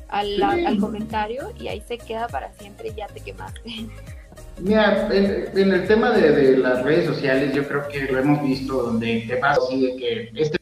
al 0.09 0.78
comentario 0.78 1.52
y 1.59 1.68
ahí 1.68 1.83
se 1.87 1.98
queda 1.98 2.28
para 2.28 2.52
siempre 2.55 2.88
y 2.88 2.94
ya 2.94 3.07
te 3.07 3.20
quemaste. 3.20 3.62
Mira, 4.59 5.09
en, 5.12 5.72
el 5.72 5.87
tema 5.87 6.11
de, 6.11 6.57
las 6.59 6.83
redes 6.83 7.07
sociales, 7.07 7.55
yo 7.55 7.66
creo 7.66 7.88
que 7.88 8.05
lo 8.05 8.18
hemos 8.18 8.42
visto 8.42 8.83
donde 8.83 9.24
te 9.26 9.37
pasa 9.37 9.61
así 9.64 9.81
de 9.85 9.96
que 9.96 10.31
este 10.35 10.59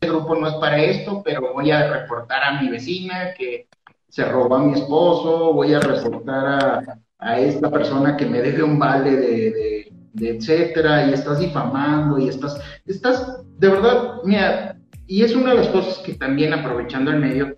grupo 0.00 0.36
no 0.36 0.48
es 0.48 0.54
para 0.54 0.80
esto, 0.82 1.22
pero 1.24 1.52
voy 1.52 1.70
a 1.70 1.90
reportar 1.90 2.42
a 2.44 2.60
mi 2.60 2.68
vecina 2.68 3.34
que 3.36 3.66
se 4.12 4.26
robó 4.26 4.56
a 4.56 4.62
mi 4.62 4.74
esposo, 4.74 5.54
voy 5.54 5.72
a 5.72 5.80
reportar 5.80 6.98
a, 7.18 7.40
esta 7.40 7.70
persona 7.70 8.14
que 8.14 8.26
me 8.26 8.42
deje 8.42 8.62
un 8.62 8.78
vale 8.78 9.16
de, 9.16 9.90
de, 10.12 10.28
etcétera, 10.28 11.06
y 11.06 11.14
estás 11.14 11.38
difamando, 11.38 12.18
y 12.18 12.28
estás, 12.28 12.60
estás, 12.84 13.42
de 13.58 13.68
verdad, 13.68 14.16
mira, 14.24 14.76
y 15.06 15.22
es 15.22 15.34
una 15.34 15.52
de 15.52 15.60
las 15.60 15.68
cosas 15.68 15.96
que 16.04 16.12
también 16.12 16.52
aprovechando 16.52 17.10
el 17.10 17.20
medio, 17.20 17.56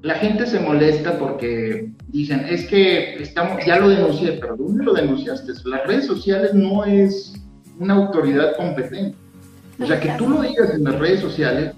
la 0.00 0.14
gente 0.14 0.46
se 0.46 0.58
molesta 0.58 1.18
porque 1.18 1.90
dicen, 2.08 2.46
es 2.48 2.66
que 2.66 3.16
estamos, 3.22 3.62
ya 3.66 3.78
lo 3.78 3.90
denuncié, 3.90 4.38
pero 4.40 4.56
¿dónde 4.56 4.84
lo 4.84 4.94
denunciaste? 4.94 5.52
Las 5.66 5.86
redes 5.86 6.06
sociales 6.06 6.54
no 6.54 6.86
es 6.86 7.34
una 7.78 7.94
autoridad 7.94 8.56
competente. 8.56 9.18
O 9.78 9.84
sea, 9.84 10.00
que 10.00 10.14
tú 10.16 10.30
lo 10.30 10.40
digas 10.40 10.70
en 10.72 10.84
las 10.84 10.98
redes 10.98 11.20
sociales, 11.20 11.74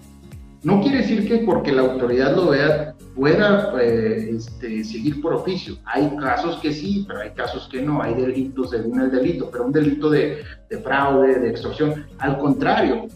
no 0.63 0.81
quiere 0.81 0.99
decir 0.99 1.27
que 1.27 1.39
porque 1.39 1.73
la 1.73 1.83
autoridad 1.83 2.37
lo 2.37 2.51
vea 2.51 2.96
pueda 3.17 3.73
eh, 3.81 4.37
este, 4.37 4.85
seguir 4.85 5.23
por 5.23 5.33
oficio. 5.33 5.77
Hay 5.87 6.15
casos 6.21 6.61
que 6.61 6.73
sí, 6.73 7.05
pero 7.09 7.21
hay 7.21 7.31
casos 7.31 7.69
que 7.73 7.81
no. 7.81 8.03
Hay 8.03 8.15
delitos 8.15 8.71
según 8.71 9.01
el 9.01 9.11
delito, 9.11 9.49
pero 9.51 9.65
un 9.65 9.73
delito 9.73 10.11
de, 10.11 10.43
de 10.69 10.79
fraude, 10.79 11.41
de 11.41 11.49
extorsión. 11.49 12.07
Al 12.19 12.39
contrario, 12.39 13.07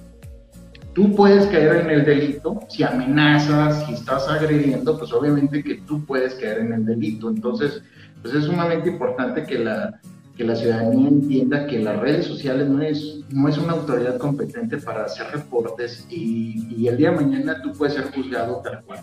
tú 0.94 1.14
puedes 1.14 1.46
caer 1.46 1.84
en 1.84 1.90
el 1.90 2.04
delito 2.04 2.60
si 2.68 2.82
amenazas, 2.82 3.86
si 3.86 3.92
estás 3.92 4.26
agrediendo, 4.26 4.98
pues 4.98 5.12
obviamente 5.12 5.62
que 5.62 5.76
tú 5.82 6.04
puedes 6.06 6.34
caer 6.34 6.60
en 6.60 6.72
el 6.72 6.86
delito. 6.86 7.28
Entonces, 7.28 7.82
pues 8.22 8.34
es 8.34 8.44
sumamente 8.44 8.88
importante 8.88 9.44
que 9.44 9.58
la, 9.58 10.00
que 10.34 10.44
la 10.44 10.56
ciudadanía 10.56 11.08
entienda 11.08 11.66
que 11.66 11.78
las 11.78 12.00
redes 12.00 12.24
sociales 12.24 12.66
no 12.68 12.80
es, 12.80 13.20
no 13.28 13.48
es 13.48 13.58
una 13.58 13.74
autoridad 13.74 14.16
competente 14.16 14.78
para 14.78 15.04
hacer 15.04 15.26
reportes 15.30 16.06
y, 16.08 16.74
y 16.74 16.88
el 16.88 16.96
día 16.96 17.10
de 17.10 17.16
mañana 17.16 17.60
tú 17.62 17.74
puedes 17.74 17.94
ser 17.94 18.10
juzgado 18.10 18.62
tal 18.64 18.82
cual. 18.84 19.00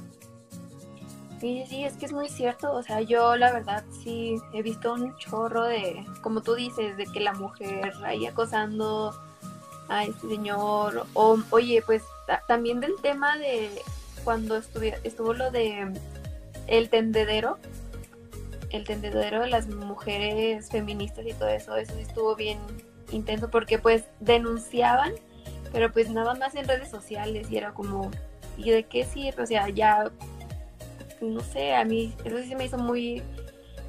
Sí, 1.39 1.65
sí, 1.69 1.83
es 1.83 1.93
que 1.93 2.07
es 2.07 2.13
muy 2.13 2.29
cierto. 2.29 2.73
O 2.73 2.81
sea, 2.81 3.01
yo 3.01 3.35
la 3.35 3.51
verdad 3.51 3.83
sí 4.03 4.37
he 4.53 4.61
visto 4.61 4.93
un 4.93 5.15
chorro 5.17 5.65
de, 5.65 6.03
como 6.21 6.41
tú 6.41 6.55
dices, 6.55 6.97
de 6.97 7.05
que 7.05 7.19
la 7.19 7.33
mujer 7.33 7.93
ahí 8.03 8.25
acosando 8.25 9.13
a 9.87 10.03
este 10.03 10.27
señor. 10.27 11.05
O, 11.13 11.37
oye, 11.51 11.83
pues 11.85 12.03
también 12.47 12.79
del 12.79 12.95
tema 13.01 13.37
de 13.37 13.69
cuando 14.23 14.57
estuvo 14.57 15.33
lo 15.33 15.51
de 15.51 15.93
el 16.67 16.89
tendedero, 16.89 17.57
el 18.71 18.83
tendedero 18.83 19.41
de 19.41 19.47
las 19.47 19.67
mujeres 19.67 20.69
feministas 20.69 21.25
y 21.25 21.33
todo 21.33 21.47
eso, 21.47 21.75
eso 21.77 21.93
estuvo 21.93 22.35
bien 22.35 22.59
intenso 23.11 23.49
porque 23.49 23.79
pues 23.79 24.03
denunciaban, 24.19 25.13
pero 25.71 25.91
pues 25.93 26.09
nada 26.09 26.33
más 26.33 26.55
en 26.55 26.67
redes 26.67 26.89
sociales 26.89 27.49
y 27.49 27.57
era 27.57 27.73
como, 27.73 28.11
¿y 28.57 28.71
de 28.71 28.83
qué 28.83 29.05
sirve? 29.05 29.43
O 29.43 29.45
sea, 29.45 29.69
ya 29.69 30.11
no 31.21 31.39
sé, 31.41 31.73
a 31.73 31.83
mí 31.85 32.13
eso 32.23 32.37
sí 32.43 32.55
me 32.55 32.65
hizo 32.65 32.77
muy 32.77 33.21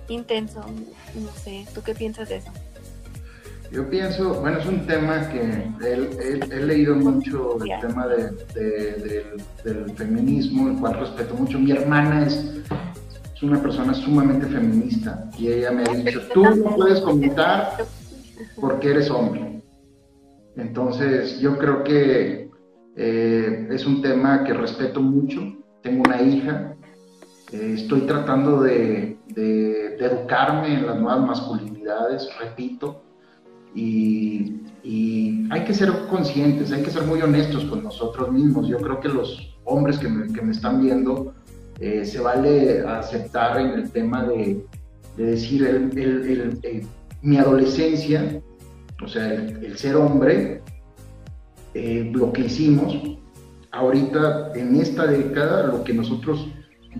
intenso, 0.09 0.61
no 1.15 1.31
sé, 1.33 1.67
¿tú 1.75 1.83
qué 1.83 1.95
piensas 1.95 2.29
de 2.29 2.37
eso? 2.37 2.51
Yo 3.71 3.89
pienso, 3.91 4.41
bueno, 4.41 4.59
es 4.59 4.67
un 4.67 4.87
tema 4.87 5.29
que 5.29 5.41
he, 5.85 6.61
leído 6.65 6.97
mucho 6.97 7.59
el 7.63 7.81
tema 7.81 8.07
del, 8.07 9.95
feminismo, 9.95 10.71
el 10.71 10.79
cual 10.79 10.99
respeto 11.01 11.35
mucho. 11.35 11.59
Mi 11.59 11.73
hermana 11.73 12.27
es, 12.27 12.63
es 13.35 13.43
una 13.43 13.61
persona 13.61 13.93
sumamente 13.93 14.47
feminista 14.47 15.29
y 15.37 15.49
ella 15.49 15.71
me 15.71 15.83
ha 15.83 15.93
dicho, 15.93 16.23
tú 16.33 16.45
no 16.45 16.77
puedes 16.77 17.01
comentar 17.03 17.85
porque 18.59 18.91
eres 18.91 19.11
hombre. 19.11 19.61
Entonces, 20.57 21.39
yo 21.39 21.59
creo 21.59 21.85
que 21.85 22.51
eh, 22.97 23.69
es 23.71 23.87
un 23.87 24.01
tema 24.01 24.45
que 24.45 24.55
respeto 24.55 25.01
mucho. 25.01 25.41
Tengo 25.83 26.03
una 26.07 26.23
hija 26.23 26.75
eh, 27.53 27.75
estoy 27.77 28.03
tratando 28.03 28.63
de, 28.63 29.17
educarme 29.37 30.75
en 30.75 30.87
las 30.87 31.01
nuevas 31.01 31.27
masculinidades, 31.27 32.29
repito, 32.41 33.03
y, 33.75 34.55
hay 35.51 35.65
que 35.65 35.75
ser 35.75 35.91
conscientes, 36.09 36.73
hay 36.73 36.83
que 36.83 36.91
ser 36.91 37.05
muy 37.05 37.21
honestos 37.21 37.65
con 37.65 37.83
nosotros 37.83 38.31
mismos. 38.33 38.69
Yo 38.69 38.79
creo 38.79 39.01
que 39.01 39.09
los 39.09 39.57
hombres 39.65 39.99
que 39.99 40.09
me, 40.09 40.53
están 40.53 40.81
viendo 40.83 41.35
eh, 41.79 42.05
se 42.05 42.21
vale 42.21 42.81
aceptar 42.87 43.61
en 43.61 43.71
el 43.71 43.91
tema 43.91 44.25
de, 44.25 44.65
decir 45.17 45.91
mi 47.23 47.39
adolescencia, 47.39 48.41
o 49.03 49.09
sea, 49.09 49.33
el, 49.33 49.77
ser 49.77 49.97
hombre, 49.97 50.63
eh, 51.75 52.11
lo 52.15 52.33
que 52.33 52.43
hicimos, 52.43 52.97
ahorita 53.73 54.53
en 54.55 54.77
esta 54.77 55.07
década, 55.07 55.67
lo 55.67 55.85
que 55.85 55.93
nosotros 55.93 56.49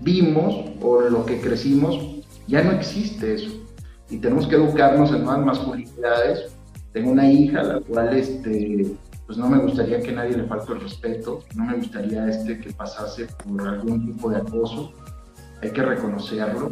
vimos 0.01 0.65
o 0.81 1.01
lo 1.01 1.25
que 1.25 1.39
crecimos, 1.39 1.99
ya 2.47 2.63
no 2.63 2.71
existe 2.71 3.35
eso. 3.35 3.51
Y 4.09 4.17
tenemos 4.17 4.47
que 4.47 4.55
educarnos 4.55 5.11
en 5.11 5.23
nuevas 5.23 5.45
masculinidades. 5.45 6.51
Tengo 6.93 7.11
una 7.11 7.31
hija, 7.31 7.61
la 7.61 7.79
cual 7.81 8.17
este, 8.17 8.95
pues 9.27 9.37
no 9.37 9.47
me 9.47 9.59
gustaría 9.59 10.01
que 10.01 10.11
nadie 10.11 10.35
le 10.35 10.45
falte 10.45 10.73
el 10.73 10.81
respeto, 10.81 11.43
no 11.55 11.65
me 11.65 11.75
gustaría 11.75 12.27
este, 12.27 12.59
que 12.59 12.71
pasase 12.73 13.27
por 13.43 13.67
algún 13.67 14.05
tipo 14.07 14.29
de 14.29 14.37
acoso. 14.37 14.91
Hay 15.61 15.71
que 15.71 15.83
reconocerlo. 15.83 16.71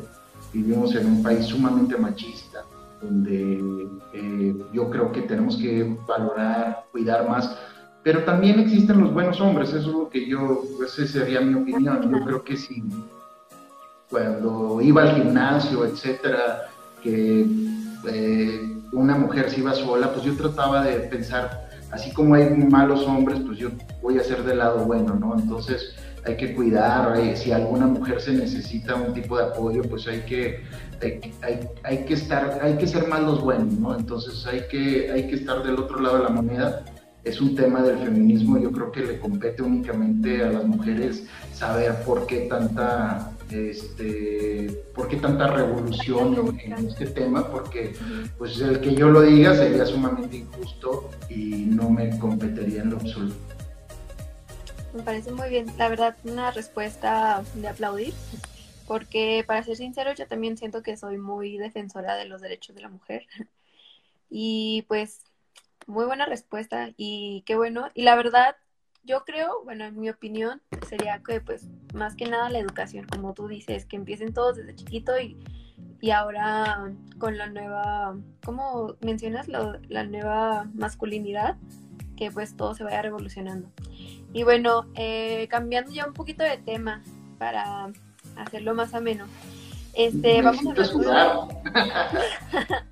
Vivimos 0.53 0.95
en 0.95 1.05
un 1.05 1.21
país 1.21 1.45
sumamente 1.45 1.97
machista, 1.97 2.63
donde 3.01 3.87
eh, 4.13 4.55
yo 4.73 4.89
creo 4.89 5.11
que 5.11 5.21
tenemos 5.21 5.57
que 5.57 5.95
valorar, 6.07 6.85
cuidar 6.91 7.29
más 7.29 7.55
pero 8.07 8.23
también 8.23 8.57
existen 8.61 9.01
los 9.01 9.13
buenos 9.13 9.41
hombres, 9.41 9.67
eso 9.67 9.79
es 9.79 9.85
lo 9.87 10.09
que 10.09 10.25
yo, 10.25 10.63
esa 10.81 11.05
sería 11.05 11.41
mi 11.41 11.55
opinión. 11.55 12.09
Yo 12.09 12.23
creo 12.23 12.41
que 12.41 12.55
si 12.55 12.81
cuando 14.09 14.79
iba 14.81 15.01
al 15.01 15.15
gimnasio, 15.15 15.83
etcétera, 15.83 16.69
que 17.03 17.45
eh, 18.07 18.61
una 18.93 19.17
mujer 19.17 19.49
se 19.49 19.59
iba 19.59 19.73
sola, 19.73 20.13
pues 20.13 20.23
yo 20.23 20.37
trataba 20.37 20.85
de 20.85 20.99
pensar, 21.09 21.67
así 21.91 22.13
como 22.13 22.35
hay 22.35 22.49
malos 22.51 23.05
hombres, 23.05 23.41
pues 23.45 23.57
yo 23.57 23.71
voy 24.01 24.17
a 24.17 24.23
ser 24.23 24.41
del 24.45 24.59
lado 24.59 24.85
bueno, 24.85 25.13
¿no? 25.15 25.37
Entonces 25.37 25.93
hay 26.25 26.37
que 26.37 26.55
cuidar, 26.55 27.13
si 27.35 27.51
alguna 27.51 27.87
mujer 27.87 28.21
se 28.21 28.31
necesita 28.31 28.95
un 28.95 29.13
tipo 29.13 29.37
de 29.37 29.47
apoyo, 29.47 29.81
pues 29.81 30.07
hay 30.07 30.21
que, 30.21 30.63
hay, 31.41 31.67
hay, 31.83 32.05
que 32.05 32.13
estar, 32.13 32.57
hay 32.61 32.77
que 32.77 32.87
ser 32.87 33.05
más 33.09 33.21
los 33.23 33.41
buenos, 33.41 33.73
¿no? 33.73 33.97
Entonces 33.97 34.47
hay 34.47 34.61
que, 34.71 35.11
hay 35.11 35.27
que 35.27 35.35
estar 35.35 35.61
del 35.61 35.77
otro 35.77 35.99
lado 35.99 36.19
de 36.19 36.23
la 36.23 36.29
moneda 36.29 36.85
es 37.27 37.41
un 37.41 37.55
tema 37.55 37.81
del 37.81 37.97
feminismo, 37.99 38.57
yo 38.57 38.71
creo 38.71 38.91
que 38.91 39.01
le 39.01 39.19
compete 39.19 39.61
únicamente 39.61 40.43
a 40.43 40.51
las 40.51 40.65
mujeres 40.65 41.25
saber 41.53 42.03
por 42.03 42.25
qué 42.27 42.47
tanta 42.49 43.31
este, 43.51 44.83
por 44.93 45.07
qué 45.07 45.17
tanta 45.17 45.47
revolución 45.47 46.59
en, 46.59 46.73
este 46.73 47.07
tema, 47.07 47.49
porque 47.49 47.93
pues 48.37 48.59
el 48.59 48.81
que 48.81 48.93
yo 48.93 49.09
lo 49.09 49.21
diga 49.21 49.55
sería 49.55 49.85
sumamente 49.85 50.37
injusto 50.37 51.09
y 51.29 51.65
no 51.65 51.89
me 51.89 52.17
competiría 52.19 52.81
en 52.81 52.91
lo 52.91 52.97
absoluto. 52.97 53.35
Me 54.93 55.03
parece 55.03 55.31
muy 55.31 55.49
bien, 55.49 55.67
la 55.77 55.89
verdad, 55.89 56.17
una 56.23 56.51
respuesta 56.51 57.43
de 57.55 57.67
aplaudir, 57.67 58.13
porque 58.87 59.43
para 59.45 59.63
ser 59.63 59.77
sincero, 59.77 60.13
yo 60.13 60.27
también 60.27 60.57
siento 60.57 60.81
que 60.81 60.97
soy 60.97 61.17
muy 61.17 61.57
defensora 61.57 62.15
de 62.15 62.25
los 62.25 62.41
derechos 62.41 62.75
de 62.75 62.81
la 62.81 62.89
mujer. 62.89 63.25
Y 64.29 64.83
pues 64.89 65.26
muy 65.87 66.05
buena 66.05 66.25
respuesta 66.25 66.89
y 66.97 67.43
qué 67.45 67.55
bueno. 67.55 67.89
Y 67.93 68.03
la 68.03 68.15
verdad, 68.15 68.55
yo 69.03 69.23
creo, 69.25 69.63
bueno, 69.63 69.85
en 69.85 69.99
mi 69.99 70.09
opinión, 70.09 70.61
sería 70.87 71.21
que 71.23 71.41
pues 71.41 71.67
más 71.93 72.15
que 72.15 72.27
nada 72.27 72.49
la 72.49 72.59
educación, 72.59 73.07
como 73.07 73.33
tú 73.33 73.47
dices, 73.47 73.85
que 73.85 73.95
empiecen 73.95 74.33
todos 74.33 74.57
desde 74.57 74.75
chiquito 74.75 75.19
y, 75.19 75.37
y 76.01 76.11
ahora 76.11 76.93
con 77.17 77.37
la 77.37 77.47
nueva, 77.47 78.17
¿cómo 78.43 78.95
mencionas? 79.01 79.47
la 79.47 80.03
nueva 80.03 80.69
masculinidad, 80.73 81.57
que 82.17 82.31
pues 82.31 82.55
todo 82.57 82.75
se 82.75 82.83
vaya 82.83 83.01
revolucionando. 83.01 83.71
Y 84.33 84.43
bueno, 84.43 84.87
eh, 84.95 85.47
cambiando 85.49 85.91
ya 85.91 86.05
un 86.05 86.13
poquito 86.13 86.43
de 86.43 86.57
tema 86.57 87.01
para 87.37 87.89
hacerlo 88.35 88.75
más 88.75 88.93
ameno. 88.93 89.25
Este, 89.97 90.43
vamos 90.43 90.63
a, 90.63 90.69
hablar 90.69 91.47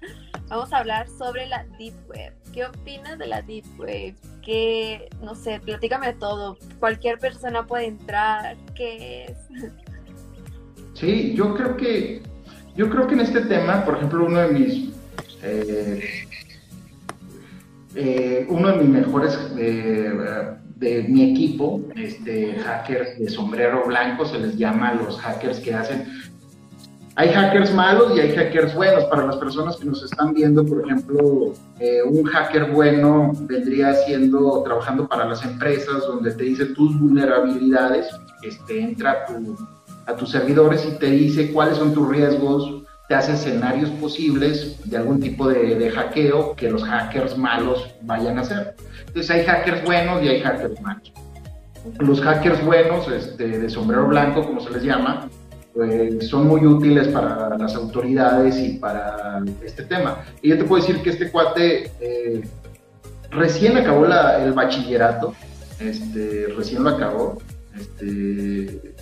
vamos 0.49 0.73
a 0.73 0.77
hablar 0.77 1.07
sobre 1.07 1.45
la 1.45 1.63
Deep 1.77 1.93
Web. 2.09 2.33
¿Qué 2.51 2.65
opinas 2.65 3.19
de 3.19 3.27
la 3.27 3.43
Deep 3.43 3.65
Web? 3.77 4.15
Que, 4.41 5.07
no 5.21 5.35
sé, 5.35 5.59
platícame 5.59 6.13
todo. 6.13 6.57
Cualquier 6.79 7.19
persona 7.19 7.67
puede 7.67 7.85
entrar. 7.85 8.57
¿Qué 8.75 9.25
es? 9.25 9.37
Sí, 10.95 11.33
yo 11.35 11.53
creo 11.55 11.75
que, 11.75 12.23
yo 12.77 12.89
creo 12.89 13.05
que 13.05 13.15
en 13.15 13.19
este 13.19 13.41
tema, 13.41 13.83
por 13.83 13.97
ejemplo, 13.97 14.25
uno 14.25 14.39
de 14.39 14.47
mis 14.47 14.95
eh, 15.43 16.25
eh, 17.95 18.45
uno 18.49 18.71
de 18.71 18.77
mis 18.77 18.89
mejores 18.89 19.37
eh, 19.57 20.11
de 20.77 21.03
mi 21.03 21.31
equipo, 21.31 21.81
este, 21.95 22.55
hackers 22.59 23.19
de 23.19 23.29
sombrero 23.29 23.85
blanco, 23.85 24.25
se 24.25 24.39
les 24.39 24.57
llama 24.57 24.93
los 24.93 25.19
hackers 25.19 25.59
que 25.59 25.73
hacen. 25.73 26.05
Hay 27.17 27.29
hackers 27.29 27.73
malos 27.73 28.11
y 28.15 28.19
hay 28.19 28.35
hackers 28.35 28.75
buenos. 28.75 29.05
Para 29.05 29.25
las 29.25 29.37
personas 29.37 29.77
que 29.77 29.85
nos 29.85 30.03
están 30.03 30.33
viendo, 30.33 30.65
por 30.65 30.83
ejemplo, 30.83 31.53
eh, 31.79 32.01
un 32.03 32.25
hacker 32.25 32.71
bueno 32.71 33.31
vendría 33.41 33.93
siendo 33.93 34.61
trabajando 34.63 35.07
para 35.07 35.25
las 35.25 35.43
empresas 35.45 36.01
donde 36.07 36.31
te 36.31 36.43
dice 36.43 36.65
tus 36.65 36.99
vulnerabilidades, 36.99 38.07
este, 38.43 38.81
entra 38.81 39.11
a, 39.11 39.25
tu, 39.27 39.55
a 40.07 40.15
tus 40.15 40.29
servidores 40.31 40.85
y 40.85 40.99
te 40.99 41.09
dice 41.09 41.53
cuáles 41.53 41.77
son 41.77 41.93
tus 41.93 42.09
riesgos, 42.09 42.83
te 43.07 43.15
hace 43.15 43.33
escenarios 43.33 43.89
posibles 43.91 44.77
de 44.83 44.97
algún 44.97 45.21
tipo 45.21 45.47
de, 45.47 45.89
hackeo 45.91 46.53
que 46.55 46.69
los 46.69 46.83
hackers 46.83 47.37
malos 47.37 47.95
vayan 48.01 48.39
a 48.39 48.41
hacer. 48.41 48.75
Entonces 49.07 49.31
hay 49.31 49.45
hackers 49.45 49.85
buenos 49.85 50.21
y 50.21 50.27
hay 50.27 50.41
hackers 50.41 50.81
malos. 50.81 51.13
Los 51.99 52.19
hackers 52.19 52.65
buenos, 52.65 53.07
este, 53.07 53.59
de 53.59 53.69
sombrero 53.69 54.07
blanco, 54.07 54.43
como 54.43 54.59
se 54.59 54.71
les 54.71 54.83
llama, 54.83 55.29
pues 55.75 56.29
son 56.29 56.47
muy 56.47 56.65
útiles 56.65 57.09
para 57.09 57.57
las 57.57 57.75
autoridades 57.75 58.57
y 58.57 58.77
para 58.77 59.43
este 59.63 59.83
tema. 59.83 60.23
Y 60.41 60.49
yo 60.49 60.57
te 60.57 60.63
puedo 60.63 60.81
decir 60.81 61.03
que 61.03 61.09
este 61.09 61.29
cuate 61.29 61.91
eh, 61.99 62.47
recién 63.29 63.75
acabó 63.75 64.05
el 64.05 64.53
bachillerato, 64.53 65.33
este, 65.81 66.47
recién 66.55 66.81
lo 66.81 66.91
acabó, 66.91 67.37
este, 67.77 68.95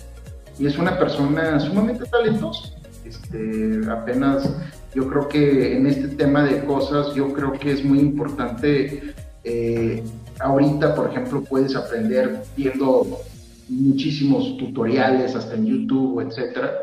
y 0.58 0.66
es 0.66 0.76
una 0.76 0.98
persona 0.98 1.60
sumamente 1.60 2.06
talentosa. 2.06 2.70
Este, 3.04 3.80
apenas 3.88 4.50
yo 4.96 5.08
creo 5.08 5.28
que 5.28 5.76
en 5.76 5.86
este 5.86 6.08
tema 6.08 6.42
de 6.42 6.64
cosas, 6.64 7.14
yo 7.14 7.32
creo 7.32 7.52
que 7.52 7.70
es 7.70 7.84
muy 7.84 8.00
importante. 8.00 9.14
Eh, 9.44 10.02
ahorita, 10.40 10.96
por 10.96 11.10
ejemplo, 11.10 11.44
puedes 11.44 11.76
aprender 11.76 12.42
viendo 12.56 13.20
muchísimos 13.68 14.56
tutoriales, 14.56 15.34
hasta 15.34 15.54
en 15.54 15.66
YouTube, 15.66 16.20
etcétera. 16.20 16.82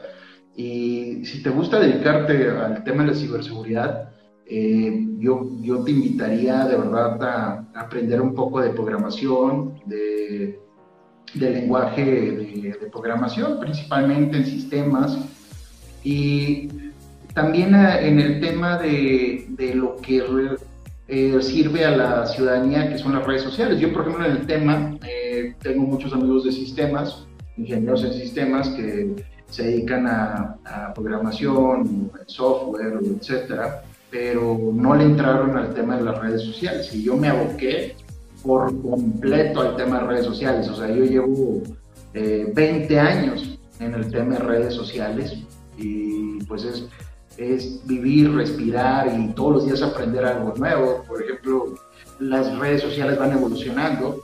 Y 0.56 1.26
si 1.26 1.42
te 1.42 1.50
gusta 1.50 1.80
dedicarte 1.80 2.50
al 2.50 2.84
tema 2.84 3.04
de 3.04 3.12
la 3.12 3.18
ciberseguridad, 3.18 4.10
eh, 4.46 5.08
yo, 5.18 5.50
yo 5.62 5.84
te 5.84 5.92
invitaría 5.92 6.66
de 6.66 6.76
verdad 6.76 7.24
a, 7.24 7.68
aprender 7.74 8.22
un 8.22 8.36
poco 8.36 8.60
de 8.60 8.72
programación, 8.72 9.80
de, 9.86 10.60
de 11.34 11.50
lenguaje 11.50 12.04
de, 12.04 12.78
de 12.80 12.88
programación, 12.92 13.60
principalmente 13.60 14.38
en 14.38 14.46
sistemas, 14.46 15.18
y 16.04 16.68
también 17.34 17.74
eh, 17.76 18.08
en 18.08 18.20
el 18.20 18.40
tema 18.42 18.78
de, 18.78 19.46
de 19.50 19.76
lo 19.76 19.98
que 19.98 20.24
eh, 21.08 21.42
sirve 21.42 21.86
a 21.86 21.92
la 21.92 22.26
ciudadanía, 22.26 22.90
que 22.90 22.98
son 22.98 23.14
las 23.14 23.26
redes 23.26 23.44
sociales. 23.44 23.80
Yo, 23.80 23.92
por 23.94 24.04
ejemplo, 24.04 24.26
en 24.26 24.32
el 24.32 24.48
tema, 24.48 24.98
eh, 25.08 25.21
tengo 25.62 25.84
muchos 25.84 26.14
amigos 26.14 26.46
de 26.46 26.52
sistemas, 26.52 27.26
ingenieros 27.58 28.04
en 28.04 28.14
sistemas, 28.14 28.70
que 28.70 29.16
se 29.50 29.64
dedican 29.64 30.08
a, 30.08 30.58
a 30.66 30.94
programación, 30.94 32.12
software, 32.28 33.00
etcétera, 33.04 33.84
pero 34.10 34.72
no 34.74 34.96
le 34.96 35.04
entraron 35.06 35.58
al 35.58 35.74
tema 35.74 35.98
de 35.98 36.04
las 36.04 36.18
redes 36.20 36.42
sociales. 36.44 36.94
Y 36.94 37.04
yo 37.04 37.18
me 37.18 37.28
aboqué 37.28 37.96
por 38.44 38.82
completo 38.82 39.62
al 39.62 39.76
tema 39.76 40.00
de 40.00 40.08
redes 40.08 40.26
sociales. 40.26 40.68
O 40.68 40.76
sea, 40.76 40.90
yo 40.90 41.04
llevo 41.04 41.62
20 42.14 43.00
años 43.00 43.60
en 43.80 43.94
el 43.94 44.12
tema 44.12 44.36
de 44.36 44.40
redes 44.40 44.74
sociales 44.74 45.34
y 45.78 46.44
pues 46.44 46.64
es, 46.64 46.86
es 47.38 47.86
vivir, 47.88 48.34
respirar 48.34 49.18
y 49.18 49.30
todos 49.34 49.54
los 49.54 49.66
días 49.66 49.82
aprender 49.82 50.26
algo 50.26 50.54
nuevo. 50.56 51.04
Por 51.08 51.24
ejemplo, 51.24 51.76
las 52.20 52.58
redes 52.58 52.82
sociales 52.82 53.18
van 53.18 53.32
evolucionando. 53.32 54.22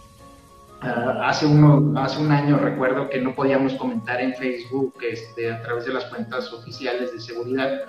Uh, 0.82 1.24
hace, 1.24 1.48
uno, 1.48 2.00
hace 2.00 2.22
un 2.22 2.32
año 2.32 2.58
recuerdo 2.58 3.10
que 3.10 3.20
no 3.20 3.34
podíamos 3.34 3.74
comentar 3.74 4.22
en 4.22 4.36
Facebook 4.36 4.94
este, 5.02 5.52
a 5.52 5.60
través 5.64 5.86
de 5.86 5.94
las 5.94 6.06
cuentas 6.06 6.54
oficiales 6.54 7.12
de 7.12 7.20
seguridad 7.20 7.82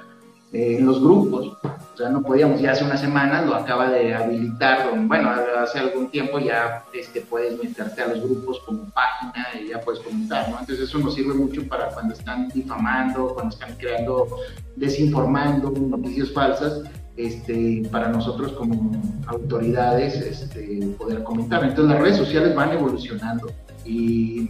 eh, 0.54 0.76
en 0.78 0.86
los 0.86 0.98
grupos. 1.02 1.58
O 1.62 1.96
sea, 1.96 2.08
no 2.08 2.22
podíamos, 2.22 2.62
ya 2.62 2.72
hace 2.72 2.84
una 2.84 2.96
semana 2.96 3.42
lo 3.42 3.54
acaba 3.54 3.90
de 3.90 4.14
habilitar, 4.14 4.90
bueno, 5.06 5.30
hace 5.58 5.80
algún 5.80 6.10
tiempo 6.10 6.38
ya 6.38 6.84
este, 6.94 7.20
puedes 7.20 7.62
meterte 7.62 8.00
a 8.00 8.08
los 8.08 8.22
grupos 8.22 8.60
como 8.60 8.88
página 8.90 9.48
y 9.60 9.68
ya 9.68 9.80
puedes 9.80 10.00
comentar, 10.00 10.48
¿no? 10.48 10.58
Entonces 10.60 10.88
eso 10.88 10.98
nos 10.98 11.14
sirve 11.14 11.34
mucho 11.34 11.68
para 11.68 11.88
cuando 11.88 12.14
están 12.14 12.48
difamando, 12.48 13.34
cuando 13.34 13.54
están 13.54 13.74
creando, 13.76 14.28
desinformando 14.76 15.70
noticias 15.70 16.32
falsas, 16.32 16.80
este, 17.18 17.82
para 17.90 18.08
nosotros 18.08 18.52
como 18.52 18.92
autoridades 19.26 20.14
este, 20.14 20.94
poder 20.96 21.22
comentar. 21.24 21.64
Entonces 21.64 21.92
las 21.92 22.00
redes 22.00 22.16
sociales 22.16 22.54
van 22.54 22.72
evolucionando 22.72 23.50
y 23.84 24.48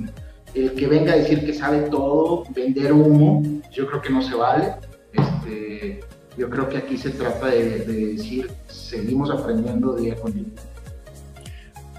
el 0.54 0.72
que 0.74 0.86
venga 0.86 1.14
a 1.14 1.16
decir 1.16 1.44
que 1.44 1.54
sabe 1.54 1.88
todo, 1.90 2.44
vender 2.54 2.92
humo, 2.92 3.42
yo 3.72 3.86
creo 3.86 4.00
que 4.00 4.10
no 4.10 4.22
se 4.22 4.34
vale 4.34 4.74
este, 5.12 6.00
yo 6.36 6.50
creo 6.50 6.68
que 6.68 6.78
aquí 6.78 6.96
se 6.96 7.10
trata 7.10 7.46
de, 7.46 7.80
decir, 7.80 8.50
seguimos 8.68 9.30
aprendiendo 9.30 9.94
día 9.96 10.14
con 10.16 10.32
día. 10.34 10.44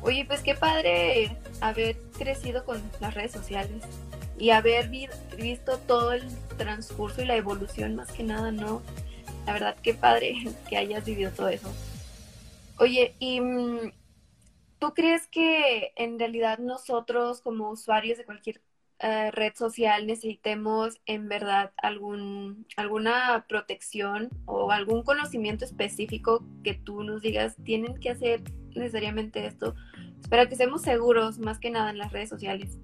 Oye, 0.02 0.24
pues 0.26 0.42
qué 0.42 0.56
padre 0.56 1.38
haber 1.60 1.98
crecido 2.18 2.64
con 2.64 2.82
las 3.02 3.14
redes 3.14 3.34
sociales 3.34 3.84
y 4.38 4.52
haber 4.52 4.90
visto 4.90 5.78
todo 5.80 6.14
el 6.14 6.24
transcurso 6.58 7.22
y 7.22 7.26
la 7.26 7.36
evolución 7.36 7.96
más 7.96 8.12
que 8.12 8.24
nada, 8.24 8.52
¿no? 8.52 8.82
La 9.50 9.54
verdad, 9.54 9.76
qué 9.82 9.96
padre 9.96 10.36
que 10.70 10.78
hayas 10.78 11.04
vivido 11.06 11.32
todo 11.32 11.50
eso. 11.50 11.74
Oye, 12.78 13.16
¿y 13.18 13.42
mm, 13.42 13.92
tú 14.78 14.94
crees 14.94 15.26
que 15.26 15.92
en 15.96 16.20
realidad 16.20 16.60
nosotros 16.60 17.42
como 17.42 17.72
usuarios 17.72 18.20
de 18.20 18.26
cualquier 18.26 18.62
eh, 19.00 19.32
red 19.32 19.54
social 19.56 20.06
necesitemos 20.06 21.02
en 21.08 21.30
verdad 21.30 21.72
algún, 21.82 22.68
alguna 22.78 23.48
protección 23.50 24.30
o 24.46 24.72
algún 24.72 25.02
conocimiento 25.02 25.66
específico 25.66 26.46
que 26.64 26.76
tú 26.76 27.02
nos 27.02 27.24
digas, 27.24 27.56
tienen 27.64 28.00
que 28.00 28.12
hacer 28.12 28.44
necesariamente 28.76 29.48
esto, 29.48 29.74
para 30.30 30.46
que 30.46 30.54
estemos 30.54 30.84
seguros 30.84 31.40
más 31.40 31.58
que 31.58 31.72
nada 31.72 31.90
en 31.90 31.98
las 31.98 32.12
redes 32.12 32.30
sociales. 32.30 32.78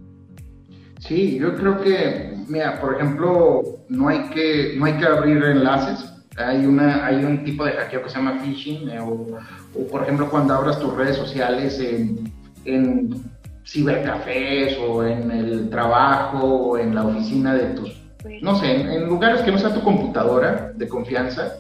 Sí, 0.99 1.37
yo 1.37 1.55
creo 1.55 1.79
que, 1.79 2.33
mira, 2.47 2.81
por 2.81 2.95
ejemplo, 2.95 3.61
no 3.87 4.07
hay 4.07 4.31
que, 4.31 4.73
no 4.77 4.85
hay 4.85 4.93
que 4.93 5.05
abrir 5.05 5.43
enlaces. 5.43 6.14
Hay, 6.37 6.65
una, 6.65 7.05
hay 7.05 7.23
un 7.23 7.43
tipo 7.43 7.63
de 7.65 7.71
hackeo 7.71 8.03
que 8.03 8.09
se 8.09 8.17
llama 8.17 8.39
phishing, 8.41 8.89
eh, 8.89 8.99
o, 8.99 9.25
o, 9.73 9.87
por 9.87 10.03
ejemplo 10.03 10.29
cuando 10.29 10.53
abras 10.53 10.79
tus 10.79 10.93
redes 10.93 11.15
sociales 11.15 11.79
en, 11.79 12.31
en 12.65 13.23
cibercafés 13.65 14.77
o 14.77 15.03
en 15.03 15.31
el 15.31 15.69
trabajo 15.69 16.45
o 16.45 16.77
en 16.77 16.93
la 16.93 17.05
oficina 17.05 17.53
de 17.55 17.67
tus, 17.67 18.01
no 18.41 18.55
sé, 18.55 18.81
en, 18.81 19.07
lugares 19.07 19.41
que 19.41 19.51
no 19.51 19.57
sea 19.57 19.73
tu 19.73 19.81
computadora 19.81 20.71
de 20.75 20.87
confianza, 20.87 21.57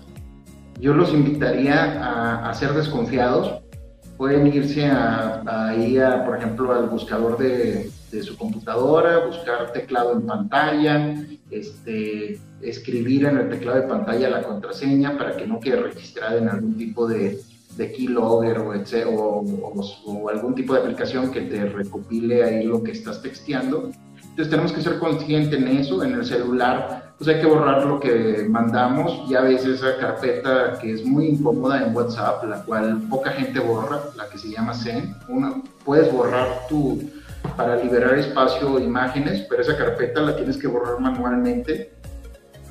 yo 0.79 0.93
los 0.93 1.13
invitaría 1.13 2.47
a, 2.49 2.53
ser 2.53 2.73
desconfiados. 2.73 3.61
Pueden 4.17 4.47
irse 4.47 4.85
a, 4.85 5.41
ahí, 5.45 5.97
a, 5.97 6.25
por 6.25 6.37
ejemplo, 6.37 6.73
al 6.73 6.89
buscador 6.89 7.37
de, 7.37 7.89
de, 8.15 8.23
su 8.23 8.37
computadora, 8.37 9.25
buscar 9.25 9.71
teclado 9.73 10.13
en 10.13 10.25
pantalla, 10.25 11.25
este, 11.49 12.39
escribir 12.61 13.25
en 13.25 13.37
el 13.37 13.49
teclado 13.49 13.81
de 13.81 13.87
pantalla 13.87 14.29
la 14.29 14.43
contraseña 14.43 15.17
para 15.17 15.35
que 15.35 15.45
no 15.47 15.59
quede 15.59 15.77
registrada 15.77 16.37
en 16.37 16.49
algún 16.49 16.77
tipo 16.77 17.07
de, 17.07 17.39
de 17.77 17.91
Keylogger 17.91 18.59
o, 18.59 19.43
o, 20.05 20.29
algún 20.29 20.55
tipo 20.55 20.73
de 20.73 20.79
aplicación 20.79 21.31
que 21.31 21.41
te 21.41 21.65
recopile 21.65 22.43
ahí 22.43 22.63
lo 22.63 22.83
que 22.83 22.91
estás 22.91 23.21
texteando. 23.21 23.91
Entonces 24.21 24.49
tenemos 24.49 24.73
que 24.73 24.81
ser 24.81 24.99
conscientes 24.99 25.57
en 25.57 25.67
eso, 25.67 26.03
en 26.03 26.13
el 26.13 26.25
celular, 26.25 27.13
pues 27.17 27.29
hay 27.29 27.39
que 27.39 27.47
borrar 27.47 27.85
lo 27.85 27.99
que 27.99 28.45
mandamos. 28.49 29.29
Ya 29.29 29.41
ves 29.41 29.65
esa 29.65 29.97
carpeta 29.97 30.77
que 30.81 30.91
es 30.91 31.05
muy 31.05 31.27
incómoda 31.27 31.83
en 31.83 31.95
WhatsApp, 31.95 32.43
la 32.43 32.63
cual 32.63 33.01
poca 33.09 33.31
gente 33.31 33.59
borra, 33.59 34.01
la 34.17 34.27
que 34.27 34.37
se 34.37 34.49
llama 34.49 34.73
Zen. 34.73 35.15
Una, 35.29 35.61
puedes 35.85 36.11
borrar 36.11 36.67
tu, 36.67 37.01
para 37.51 37.75
liberar 37.77 38.17
espacio 38.17 38.79
imágenes, 38.79 39.45
pero 39.49 39.61
esa 39.61 39.77
carpeta 39.77 40.21
la 40.21 40.35
tienes 40.35 40.57
que 40.57 40.67
borrar 40.67 40.99
manualmente 40.99 41.95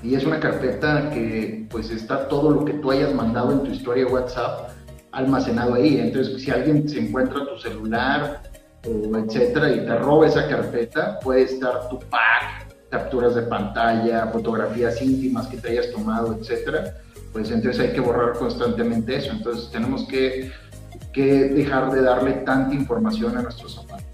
y 0.05 0.15
es 0.15 0.25
una 0.25 0.39
carpeta 0.39 1.09
que 1.11 1.67
pues 1.71 1.91
está 1.91 2.29
todo 2.29 2.51
lo 2.51 2.65
que 2.67 2.75
tú 2.75 2.91
hayas 2.91 3.15
mandado 3.15 3.53
en 3.53 3.63
tu 3.63 3.71
historia 3.71 4.07
WhatsApp 4.07 4.69
almacenado 5.13 5.75
ahí. 5.75 5.99
Entonces, 5.99 6.43
si 6.43 6.51
alguien 6.51 6.87
se 6.87 6.99
encuentra 6.99 7.47
tu 7.47 7.59
celular 7.59 8.43
o 8.87 9.17
etcétera 9.17 9.73
y 9.73 9.87
te 9.87 9.97
roba 9.97 10.27
esa 10.27 10.47
carpeta, 10.47 11.19
puede 11.21 11.45
estar 11.45 11.89
tu 11.89 11.99
pack, 12.01 12.75
capturas 12.91 13.35
de 13.35 13.43
pantalla, 13.43 14.27
fotografías 14.27 15.01
íntimas 15.01 15.47
que 15.47 15.57
te 15.57 15.71
hayas 15.71 15.91
tomado, 15.91 16.37
etcétera. 16.39 16.99
Pues 17.33 17.51
entonces 17.51 17.81
hay 17.81 17.93
que 17.95 18.01
borrar 18.01 18.35
constantemente 18.35 19.17
eso. 19.17 19.31
Entonces 19.33 19.71
tenemos 19.71 20.07
que, 20.07 20.53
que 21.15 21.49
dejar 21.49 21.91
de 21.93 22.03
darle 22.03 22.33
tanta 22.45 22.75
información 22.75 23.39
a 23.39 23.43
nuestros 23.43 23.75
zapatos. 23.75 24.14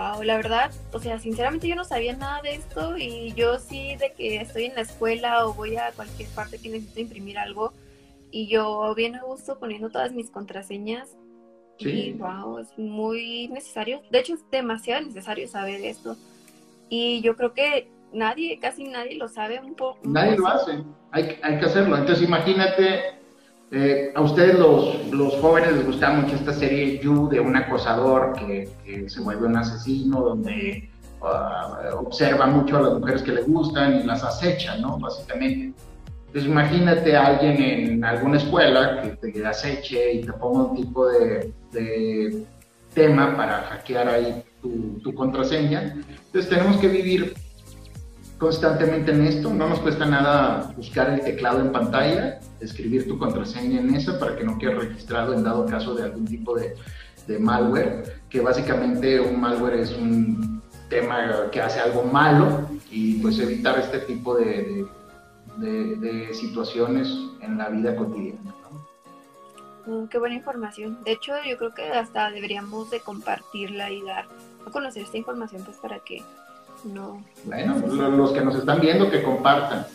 Wow, 0.00 0.22
la 0.22 0.36
verdad, 0.36 0.70
o 0.92 0.98
sea, 0.98 1.18
sinceramente 1.18 1.68
yo 1.68 1.74
no 1.74 1.84
sabía 1.84 2.16
nada 2.16 2.40
de 2.40 2.54
esto 2.54 2.96
y 2.96 3.34
yo 3.34 3.58
sí 3.58 3.96
de 3.96 4.12
que 4.12 4.36
estoy 4.36 4.64
en 4.64 4.74
la 4.74 4.80
escuela 4.80 5.44
o 5.44 5.52
voy 5.52 5.76
a 5.76 5.92
cualquier 5.92 6.28
parte 6.30 6.58
que 6.58 6.70
necesito 6.70 7.00
imprimir 7.00 7.38
algo 7.38 7.74
y 8.30 8.48
yo 8.48 8.94
bien 8.94 9.14
a 9.16 9.22
gusto 9.22 9.58
poniendo 9.58 9.90
todas 9.90 10.12
mis 10.12 10.30
contraseñas 10.30 11.16
y 11.78 12.12
wow, 12.12 12.58
es 12.60 12.78
muy 12.78 13.48
necesario. 13.48 14.00
De 14.10 14.20
hecho, 14.20 14.34
es 14.34 14.50
demasiado 14.50 15.02
necesario 15.02 15.48
saber 15.48 15.82
esto. 15.82 16.16
Y 16.88 17.20
yo 17.20 17.36
creo 17.36 17.52
que 17.52 17.90
nadie, 18.12 18.58
casi 18.58 18.84
nadie 18.84 19.16
lo 19.16 19.28
sabe 19.28 19.60
un 19.60 19.74
poco. 19.74 19.98
Nadie 20.02 20.36
lo 20.38 20.46
hace, 20.46 20.82
hay, 21.10 21.38
hay 21.42 21.58
que 21.58 21.66
hacerlo. 21.66 21.96
Entonces, 21.96 22.26
imagínate, 22.26 23.19
eh, 23.72 24.12
a 24.16 24.20
ustedes 24.20 24.58
los, 24.58 25.06
los, 25.12 25.34
jóvenes 25.36 25.72
les 25.72 25.86
gusta 25.86 26.10
mucho 26.10 26.34
esta 26.34 26.52
serie 26.52 26.98
You 26.98 27.28
de 27.28 27.38
un 27.38 27.54
acosador 27.54 28.32
que, 28.32 28.68
se 29.08 29.20
vuelve 29.20 29.46
un 29.46 29.56
asesino, 29.56 30.20
donde 30.22 30.90
uh, 31.20 31.96
observa 31.96 32.46
mucho 32.46 32.78
a 32.78 32.82
las 32.82 32.94
mujeres 32.94 33.22
que 33.22 33.30
le 33.30 33.42
gustan 33.42 34.00
y 34.00 34.02
las 34.02 34.24
acecha, 34.24 34.76
¿no? 34.78 34.98
Básicamente. 34.98 35.72
Entonces 36.26 36.50
imagínate 36.50 37.16
a 37.16 37.26
alguien 37.26 37.62
en 37.62 38.04
alguna 38.04 38.38
escuela 38.38 39.02
que 39.02 39.30
te 39.30 39.46
aceche 39.46 40.14
y 40.14 40.20
te 40.22 40.32
ponga 40.32 40.70
un 40.70 40.76
tipo 40.76 41.06
de, 41.08 41.52
de 41.72 42.44
tema 42.92 43.36
para 43.36 43.62
hackear 43.62 44.08
ahí 44.08 44.42
tu, 44.60 44.98
tu, 45.02 45.14
contraseña. 45.14 45.94
Entonces 46.26 46.48
tenemos 46.48 46.76
que 46.78 46.88
vivir 46.88 47.34
constantemente 48.40 49.12
en 49.12 49.26
esto. 49.26 49.52
No 49.54 49.68
nos 49.68 49.78
cuesta 49.78 50.04
nada 50.06 50.72
buscar 50.76 51.10
el 51.10 51.20
teclado 51.20 51.60
en 51.60 51.70
pantalla, 51.70 52.40
escribir 52.58 53.06
tu 53.06 53.16
contraseña 53.16 53.78
en 53.78 53.94
esa 53.94 54.18
para 54.18 54.34
que 54.34 54.42
no 54.42 54.58
quede 54.58 54.74
registrado 54.74 55.34
en 55.34 55.44
dado 55.44 55.66
caso 55.66 55.94
de 55.94 56.02
algún 56.02 56.24
tipo 56.24 56.56
de, 56.56 56.74
de 57.28 57.38
malware, 57.38 58.22
que 58.28 58.40
básicamente 58.40 59.20
un 59.20 59.40
malware 59.40 59.74
es 59.74 59.92
un 59.92 60.60
tema 60.88 61.48
que 61.52 61.60
hace 61.60 61.78
algo 61.78 62.02
malo 62.02 62.68
y 62.90 63.20
pues 63.20 63.38
evitar 63.38 63.78
este 63.78 64.00
tipo 64.00 64.34
de 64.34 64.84
de, 65.60 66.34
situaciones 66.34 67.08
en 67.40 67.58
la 67.58 67.68
vida 67.68 67.94
cotidiana. 67.96 68.54
Mm, 69.86 70.06
qué 70.06 70.18
buena 70.18 70.34
información. 70.34 71.02
De 71.04 71.12
hecho, 71.12 71.32
yo 71.46 71.56
creo 71.56 71.74
que 71.74 71.88
hasta 71.90 72.30
deberíamos 72.30 72.90
de 72.90 73.00
compartirla 73.00 73.90
y 73.90 74.02
dar 74.02 74.26
a 74.66 74.70
conocer 74.70 75.02
esta 75.02 75.18
información 75.18 75.62
pues 75.64 75.76
para 75.78 75.98
que 76.00 76.22
no... 76.84 77.24
Bueno, 77.44 77.78
los 78.10 78.32
que 78.32 78.40
nos 78.40 78.56
están 78.56 78.80
viendo 78.80 79.10
que 79.10 79.22
compartan. 79.22 79.86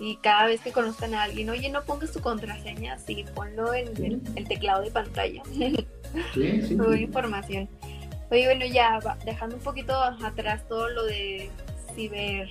Y 0.00 0.16
cada 0.16 0.46
vez 0.46 0.60
que 0.60 0.72
conozcan 0.72 1.14
a 1.14 1.24
alguien, 1.24 1.50
oye, 1.50 1.68
no 1.70 1.82
pongas 1.82 2.12
tu 2.12 2.20
contraseña, 2.20 2.98
sí, 2.98 3.24
ponlo 3.34 3.74
en 3.74 3.88
el, 4.36 4.48
teclado 4.48 4.82
de 4.82 4.90
pantalla. 4.90 5.42
Sí, 6.32 6.62
sí. 6.62 6.74
Buena 6.74 7.02
información. 7.02 7.68
Oye, 8.30 8.46
bueno, 8.46 8.64
ya 8.64 8.98
dejando 9.26 9.56
un 9.56 9.62
poquito 9.62 9.92
atrás 9.94 10.66
todo 10.66 10.88
lo 10.88 11.04
de 11.04 11.50
ciber 11.94 12.48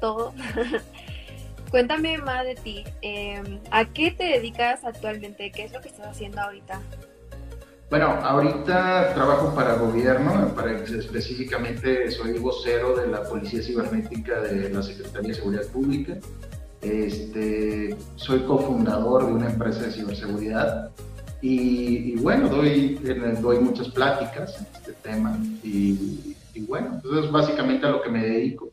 todo. 0.00 0.32
Cuéntame 1.70 2.18
más 2.18 2.44
de 2.44 2.54
ti. 2.54 2.84
Em, 3.02 3.58
¿A 3.72 3.84
qué 3.84 4.12
te 4.12 4.24
dedicas 4.24 4.84
actualmente? 4.84 5.50
¿Qué 5.50 5.64
es 5.64 5.72
lo 5.72 5.80
que 5.80 5.88
estás 5.88 6.06
haciendo 6.06 6.40
ahorita? 6.40 6.80
Bueno, 7.90 8.06
ahorita 8.22 9.14
trabajo 9.14 9.52
para 9.52 9.74
gobierno, 9.74 10.54
para, 10.54 10.78
específicamente 10.78 12.08
soy 12.12 12.38
vocero 12.38 12.94
de 12.96 13.08
la 13.08 13.24
Policía 13.24 13.60
Cibernética 13.60 14.40
de 14.42 14.70
la 14.70 14.80
Secretaría 14.80 15.30
de 15.30 15.34
Seguridad 15.34 15.66
Pública. 15.72 16.16
Este, 16.80 17.96
soy 18.14 18.42
cofundador 18.42 19.26
de 19.26 19.32
una 19.32 19.50
empresa 19.50 19.82
de 19.82 19.90
ciberseguridad 19.90 20.92
y, 21.42 22.14
bueno, 22.20 22.48
doy, 22.48 22.94
doy 23.40 23.58
muchas 23.58 23.88
pláticas 23.88 24.56
en 24.60 24.66
este 24.72 24.92
tema 24.92 25.36
y, 25.64 26.36
y 26.54 26.60
bueno, 26.60 26.92
entonces 26.94 27.24
es 27.24 27.32
básicamente 27.32 27.86
a 27.86 27.90
lo 27.90 28.02
que 28.02 28.10
me 28.10 28.24
dedico. 28.24 28.70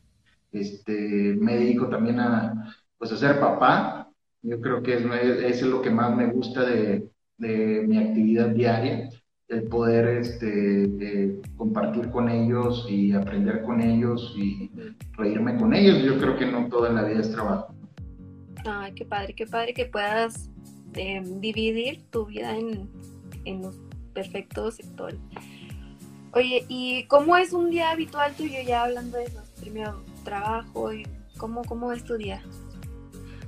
Este, 0.51 1.35
me 1.39 1.55
dedico 1.55 1.87
también 1.87 2.19
a, 2.19 2.71
pues, 2.99 3.11
a 3.11 3.17
ser 3.17 3.39
papá. 3.39 4.11
Yo 4.43 4.61
creo 4.61 4.83
que 4.83 4.93
es, 4.93 5.59
es 5.59 5.61
lo 5.63 5.81
que 5.81 5.89
más 5.89 6.15
me 6.15 6.27
gusta 6.27 6.63
de, 6.63 7.09
de 7.37 7.83
mi 7.87 7.97
actividad 7.97 8.49
diaria, 8.49 9.09
el 9.47 9.63
poder 9.63 10.07
este, 10.17 11.39
compartir 11.55 12.09
con 12.09 12.29
ellos 12.29 12.85
y 12.89 13.13
aprender 13.13 13.63
con 13.63 13.81
ellos 13.81 14.33
y 14.37 14.71
reírme 15.13 15.57
con 15.57 15.73
ellos. 15.73 16.03
Yo 16.03 16.19
creo 16.19 16.37
que 16.37 16.45
no 16.45 16.67
todo 16.67 16.87
en 16.87 16.95
la 16.95 17.03
vida 17.03 17.21
es 17.21 17.31
trabajo. 17.31 17.73
Ay, 18.65 18.93
qué 18.93 19.05
padre, 19.05 19.33
qué 19.33 19.45
padre 19.45 19.73
que 19.73 19.85
puedas 19.85 20.49
eh, 20.95 21.21
dividir 21.39 22.03
tu 22.09 22.25
vida 22.25 22.57
en, 22.57 22.89
en 23.45 23.61
los 23.61 23.79
perfectos 24.13 24.75
sectores. 24.75 25.19
Oye, 26.33 26.65
¿y 26.67 27.03
cómo 27.05 27.37
es 27.37 27.53
un 27.53 27.69
día 27.69 27.91
habitual 27.91 28.33
tuyo 28.35 28.59
ya 28.65 28.83
hablando 28.83 29.17
de 29.17 29.25
eso? 29.25 29.41
Primero, 29.61 30.03
trabajo 30.23 30.93
y 30.93 31.07
cómo, 31.37 31.63
cómo 31.63 31.91
es 31.93 32.03
tu 32.03 32.15
día? 32.17 32.43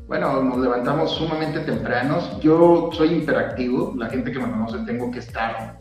Bueno, 0.10 0.41
nos 0.41 0.57
levantamos 0.57 1.12
sumamente 1.12 1.60
tempranos. 1.60 2.41
Yo 2.41 2.89
soy 2.93 3.10
interactivo, 3.10 3.93
la 3.95 4.10
gente 4.10 4.32
que 4.32 4.39
me 4.39 4.49
conoce 4.49 4.80
tengo 4.80 5.12
que 5.12 5.20
estar. 5.20 5.78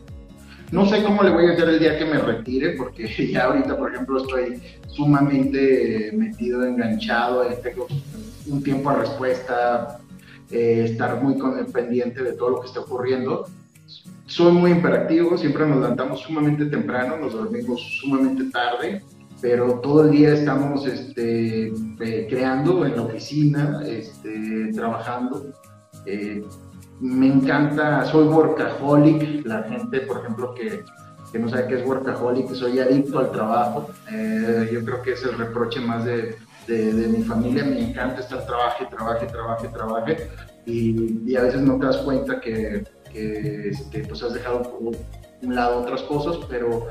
No 0.71 0.85
sé 0.85 1.01
cómo 1.01 1.23
le 1.23 1.31
voy 1.31 1.47
a 1.47 1.53
hacer 1.53 1.67
el 1.67 1.79
día 1.79 1.97
que 1.97 2.05
me 2.05 2.19
retire, 2.19 2.75
porque 2.77 3.07
ya 3.31 3.45
ahorita, 3.45 3.75
por 3.75 3.91
ejemplo, 3.91 4.21
estoy 4.21 4.61
sumamente 4.85 6.11
metido, 6.13 6.63
enganchado, 6.63 7.43
tengo 7.63 7.87
un 8.45 8.61
tiempo 8.61 8.91
a 8.91 8.97
respuesta, 8.97 9.99
eh, 10.51 10.85
estar 10.91 11.23
muy 11.23 11.35
pendiente 11.73 12.21
de 12.21 12.33
todo 12.33 12.51
lo 12.51 12.61
que 12.61 12.67
está 12.67 12.81
ocurriendo. 12.81 13.47
Soy 14.27 14.51
muy 14.51 14.69
imperactivo, 14.69 15.39
siempre 15.39 15.65
nos 15.65 15.79
levantamos 15.79 16.19
sumamente 16.19 16.67
temprano, 16.67 17.17
nos 17.17 17.33
dormimos 17.33 17.81
sumamente 17.99 18.43
tarde 18.51 19.01
pero 19.41 19.79
todo 19.79 20.05
el 20.05 20.11
día 20.11 20.33
estamos 20.33 20.85
este, 20.85 21.67
eh, 21.67 22.27
creando 22.29 22.85
en 22.85 22.95
la 22.95 23.03
oficina, 23.03 23.81
este, 23.85 24.71
trabajando. 24.73 25.45
Eh, 26.05 26.43
me 26.99 27.27
encanta, 27.27 28.05
soy 28.05 28.27
workaholic, 28.27 29.45
la 29.45 29.63
gente, 29.63 30.01
por 30.01 30.19
ejemplo, 30.19 30.53
que, 30.53 30.83
que, 31.31 31.39
no 31.39 31.47
sabe 31.47 31.67
qué 31.67 31.79
es 31.79 31.87
workaholic, 31.87 32.49
soy 32.53 32.79
adicto 32.79 33.19
al 33.19 33.31
trabajo. 33.31 33.89
Eh, 34.11 34.69
yo 34.73 34.83
creo 34.83 35.01
que 35.01 35.13
es 35.13 35.23
el 35.23 35.37
reproche 35.37 35.79
más 35.79 36.03
de, 36.03 36.35
de, 36.67 37.07
mi 37.07 37.23
familia, 37.23 37.63
me 37.63 37.89
encanta 37.89 38.19
estar 38.19 38.45
trabaje, 38.45 38.85
trabaje, 38.87 39.25
trabaje, 39.27 39.67
trabaje, 39.69 40.29
y, 40.65 41.35
a 41.35 41.41
veces 41.43 41.61
no 41.61 41.79
te 41.79 41.85
das 41.85 41.97
cuenta 41.97 42.41
que, 42.41 42.83
que 43.11 43.69
este, 43.69 44.05
pues 44.05 44.21
has 44.21 44.33
dejado 44.33 44.77
un 45.41 45.55
lado 45.55 45.79
otras 45.79 46.01
cosas, 46.03 46.37
pero 46.49 46.87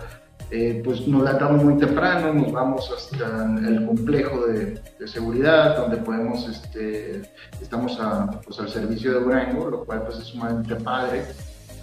eh, 0.50 0.80
pues 0.82 1.06
nos 1.06 1.24
levantamos 1.24 1.62
muy 1.62 1.76
temprano, 1.76 2.32
nos 2.32 2.50
vamos 2.50 2.90
hasta 2.90 3.44
el 3.66 3.84
complejo 3.84 4.46
de, 4.46 4.80
seguridad, 5.06 5.76
donde 5.76 5.98
podemos, 5.98 6.48
este, 6.48 7.22
estamos 7.60 7.98
pues, 8.44 8.58
al 8.58 8.70
servicio 8.70 9.12
de 9.12 9.20
Durango, 9.20 9.68
lo 9.68 9.84
cual 9.84 10.04
pues 10.04 10.18
es 10.18 10.24
sumamente 10.24 10.74
padre 10.76 11.24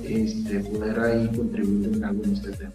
este, 0.04 0.60
poder 0.62 1.00
ahí 1.00 1.28
contribuir 1.36 1.94
en 1.94 2.06
algo 2.06 2.24
en 2.24 2.34
este 2.34 2.52
tema. 2.54 2.72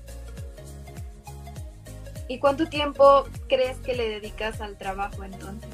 ¿Y 2.29 2.39
cuánto 2.39 2.67
tiempo 2.67 3.25
crees 3.49 3.77
que 3.79 3.97
le 3.97 4.09
dedicas 4.09 4.61
al 4.61 4.77
trabajo 4.79 5.25
entonces? 5.25 5.71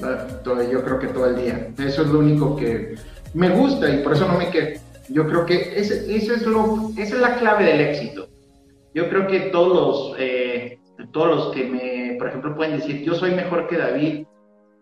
yo 0.00 0.84
creo 0.84 0.98
que 0.98 1.08
todo 1.08 1.26
el 1.26 1.36
día. 1.36 1.70
Eso 1.76 2.02
es 2.02 2.08
lo 2.08 2.20
único 2.20 2.56
que 2.56 2.94
me 3.34 3.50
gusta 3.50 3.90
y 3.90 4.02
por 4.02 4.14
eso 4.14 4.26
no 4.26 4.38
me 4.38 4.48
quedo. 4.48 4.80
Yo 5.10 5.26
creo 5.26 5.44
que 5.44 5.78
ese, 5.78 6.16
es 6.16 6.46
lo, 6.46 6.92
esa 6.96 7.14
es 7.14 7.20
la 7.20 7.36
clave 7.36 7.64
del 7.64 7.80
éxito 7.80 8.28
yo 8.98 9.08
creo 9.08 9.28
que 9.28 9.40
todos 9.52 9.68
los, 10.10 10.16
eh, 10.18 10.80
todos 11.12 11.28
los 11.28 11.54
que 11.54 11.64
me, 11.64 12.16
por 12.18 12.26
ejemplo, 12.26 12.56
pueden 12.56 12.78
decir, 12.78 13.04
yo 13.04 13.14
soy 13.14 13.30
mejor 13.30 13.68
que 13.68 13.76
David, 13.76 14.26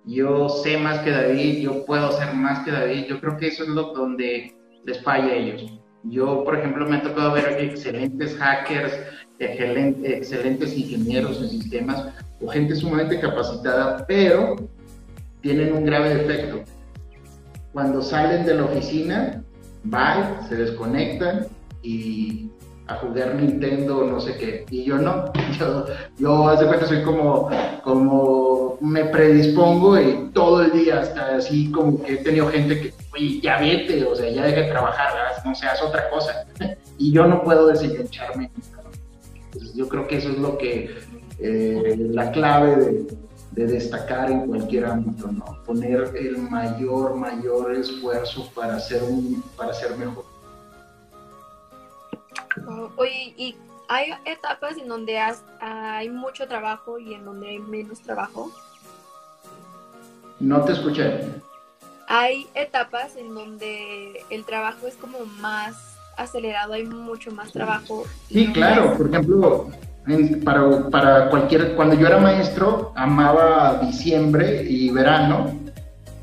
yo 0.07 0.49
sé 0.49 0.79
más 0.79 1.01
que 1.01 1.11
David, 1.11 1.59
yo 1.59 1.85
puedo 1.85 2.11
ser 2.13 2.33
más 2.33 2.65
que 2.65 2.71
David, 2.71 3.05
yo 3.09 3.21
creo 3.21 3.37
que 3.37 3.49
eso 3.49 3.65
es 3.65 3.69
lo 3.69 3.93
donde 3.93 4.57
les 4.87 5.03
falla 5.03 5.27
a 5.27 5.35
ellos. 5.35 5.79
Yo, 6.05 6.45
por 6.45 6.57
ejemplo, 6.57 6.87
me 6.87 6.97
ha 6.97 7.03
tocado 7.03 7.33
ver 7.33 7.59
excelentes 7.61 8.35
hackers, 8.39 8.99
excelentes 9.39 10.79
ingenieros 10.79 11.43
en 11.43 11.51
sistemas 11.51 12.09
o 12.41 12.49
gente 12.49 12.75
sumamente 12.75 13.21
capacitada, 13.21 14.07
pero 14.07 14.57
tienen 15.43 15.75
un 15.75 15.85
grave 15.85 16.15
defecto. 16.15 16.63
Cuando 17.75 18.01
salen 18.01 18.47
de 18.47 18.55
la 18.55 18.65
oficina, 18.65 19.45
van, 19.85 20.49
se 20.49 20.55
desconectan 20.55 21.49
y 21.83 22.51
a 22.89 22.95
jugar 22.97 23.35
Nintendo, 23.35 24.05
no 24.05 24.21
sé 24.21 24.37
qué. 24.37 24.65
Y 24.71 24.85
yo 24.85 24.99
no, 24.99 25.33
yo, 25.59 25.87
yo 26.19 26.49
hace 26.49 26.67
cuenta, 26.67 26.87
soy 26.87 27.03
como, 27.03 27.51
como 27.83 28.79
me 28.81 29.05
predispongo 29.07 30.01
y 30.01 30.31
todo 30.33 30.63
el 30.63 30.73
día, 30.73 31.01
hasta 31.01 31.37
así 31.37 31.71
como 31.71 32.03
que 32.03 32.15
he 32.15 32.17
tenido 32.19 32.49
gente 32.49 32.81
que, 32.81 32.95
oye, 33.13 33.41
ya 33.41 33.59
vete, 33.59 34.05
o 34.05 34.15
sea, 34.15 34.31
ya 34.31 34.45
deje 34.45 34.63
de 34.63 34.71
trabajar, 34.71 35.13
no 35.45 35.55
seas 35.55 35.83
otra 35.83 36.09
cosa. 36.11 36.47
y 36.99 37.13
yo 37.13 37.27
no 37.27 37.43
puedo 37.43 37.67
desengancharme. 37.69 38.51
yo 39.75 39.89
creo 39.89 40.07
que 40.07 40.19
eso 40.19 40.31
es 40.31 40.39
lo 40.39 40.57
que, 40.59 40.95
eh, 41.39 41.97
la 42.13 42.31
clave 42.31 42.77
de, 42.77 43.07
de 43.53 43.67
destacar 43.67 44.31
en 44.31 44.47
cualquier 44.47 44.85
ámbito, 44.85 45.33
¿no? 45.33 45.45
Poner 45.65 46.13
el 46.15 46.39
mayor, 46.39 47.17
mayor 47.17 47.75
esfuerzo 47.75 48.51
para 48.55 48.79
ser, 48.79 49.03
un, 49.03 49.43
para 49.57 49.73
ser 49.73 49.97
mejor. 49.97 50.36
Oye, 52.97 53.35
¿y 53.37 53.57
hay 53.89 54.13
etapas 54.25 54.77
en 54.77 54.89
donde 54.89 55.19
hay 55.61 56.09
mucho 56.09 56.47
trabajo 56.49 56.99
y 56.99 57.15
en 57.15 57.25
donde 57.25 57.51
hay 57.51 57.59
menos 57.59 58.01
trabajo? 58.01 58.51
No 60.41 60.63
te 60.63 60.73
escuché. 60.73 61.21
Hay 62.09 62.47
etapas 62.55 63.17
en 63.17 63.35
donde 63.35 64.25
el 64.31 64.45
trabajo 64.45 64.87
es 64.87 64.95
como 64.95 65.25
más 65.41 65.99
acelerado, 66.17 66.73
hay 66.73 66.85
mucho 66.85 67.31
más 67.33 67.53
trabajo. 67.53 68.05
Sí, 68.29 68.53
claro, 68.53 68.97
por 68.97 69.09
ejemplo, 69.09 69.71
para, 70.45 70.89
para 70.91 71.31
cualquier, 71.31 71.75
cuando 71.75 71.95
yo 71.95 72.07
era 72.07 72.19
maestro, 72.19 72.93
amaba 72.97 73.79
diciembre 73.81 74.65
y 74.69 74.91
verano 74.91 75.59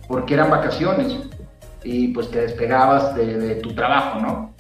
porque 0.08 0.34
eran 0.36 0.50
vacaciones 0.50 1.16
y 1.84 2.10
pues 2.10 2.30
te 2.30 2.42
despegabas 2.42 3.16
de, 3.16 3.38
de 3.38 3.56
tu 3.56 3.74
trabajo, 3.74 4.20
¿no? 4.20 4.54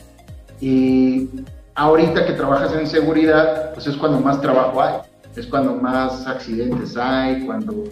Y 0.59 1.29
ahorita 1.76 2.26
que 2.26 2.34
trabajas 2.34 2.74
en 2.74 2.88
seguridad, 2.88 3.74
pues 3.74 3.88
es 3.88 3.95
cuando 3.95 4.19
más 4.19 4.41
trabajo 4.41 4.82
hay, 4.82 4.95
es 5.36 5.47
cuando 5.47 5.76
más 5.76 6.26
accidentes 6.28 6.95
hay, 6.97 7.45
cuando 7.45 7.86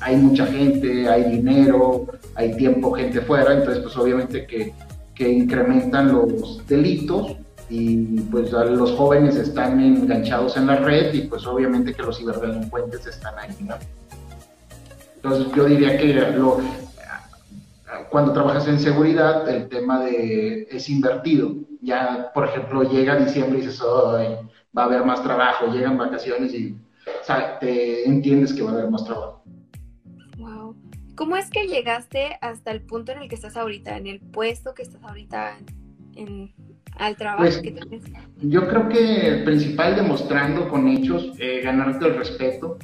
hay 0.00 0.16
mucha 0.16 0.46
gente, 0.46 1.08
hay 1.08 1.24
dinero, 1.24 2.06
hay 2.34 2.56
tiempo, 2.56 2.92
gente 2.92 3.20
fuera, 3.20 3.52
entonces 3.54 3.82
pues 3.82 3.96
obviamente 3.96 4.46
que, 4.46 4.72
que 5.14 5.28
incrementan 5.28 6.12
los 6.12 6.66
delitos 6.66 7.36
y 7.70 8.20
pues 8.22 8.50
los 8.50 8.92
jóvenes 8.92 9.36
están 9.36 9.80
enganchados 9.80 10.56
en 10.56 10.66
la 10.66 10.76
red 10.76 11.12
y 11.12 11.22
pues 11.22 11.46
obviamente 11.46 11.92
que 11.92 12.02
los 12.02 12.18
ciberdelincuentes 12.18 13.06
están 13.06 13.38
ahí, 13.38 13.54
¿no? 13.60 13.74
Entonces 15.16 15.52
yo 15.54 15.64
diría 15.64 15.98
que 15.98 16.32
cuando 18.10 18.32
trabajas 18.32 18.68
en 18.68 18.78
seguridad 18.78 19.48
el 19.48 19.68
tema 19.68 20.04
de 20.04 20.68
es 20.70 20.88
invertido. 20.88 21.54
Ya, 21.80 22.30
por 22.34 22.46
ejemplo, 22.46 22.82
llega 22.82 23.16
diciembre 23.16 23.58
y 23.58 23.62
dices, 23.62 23.80
va 23.82 24.82
a 24.82 24.84
haber 24.84 25.04
más 25.04 25.22
trabajo, 25.22 25.66
llegan 25.66 25.96
vacaciones 25.96 26.52
y 26.54 26.76
te 27.60 28.08
entiendes 28.08 28.52
que 28.52 28.62
va 28.62 28.70
a 28.70 28.74
haber 28.74 28.90
más 28.90 29.04
trabajo. 29.04 29.42
Wow. 30.38 30.76
¿Cómo 31.14 31.36
es 31.36 31.50
que 31.50 31.66
llegaste 31.66 32.38
hasta 32.40 32.70
el 32.70 32.82
punto 32.82 33.12
en 33.12 33.22
el 33.22 33.28
que 33.28 33.34
estás 33.34 33.56
ahorita, 33.56 33.96
en 33.96 34.06
el 34.06 34.20
puesto 34.20 34.74
que 34.74 34.82
estás 34.82 35.02
ahorita 35.02 35.56
en, 36.14 36.52
al 36.96 37.16
trabajo 37.16 37.42
pues, 37.42 37.58
que 37.58 37.72
tienes? 37.72 38.02
Yo 38.36 38.68
creo 38.68 38.88
que 38.88 39.28
el 39.28 39.44
principal 39.44 39.96
demostrando 39.96 40.68
con 40.68 40.86
hechos, 40.88 41.32
eh, 41.38 41.60
ganarte 41.62 42.06
el 42.06 42.16
respeto. 42.16 42.78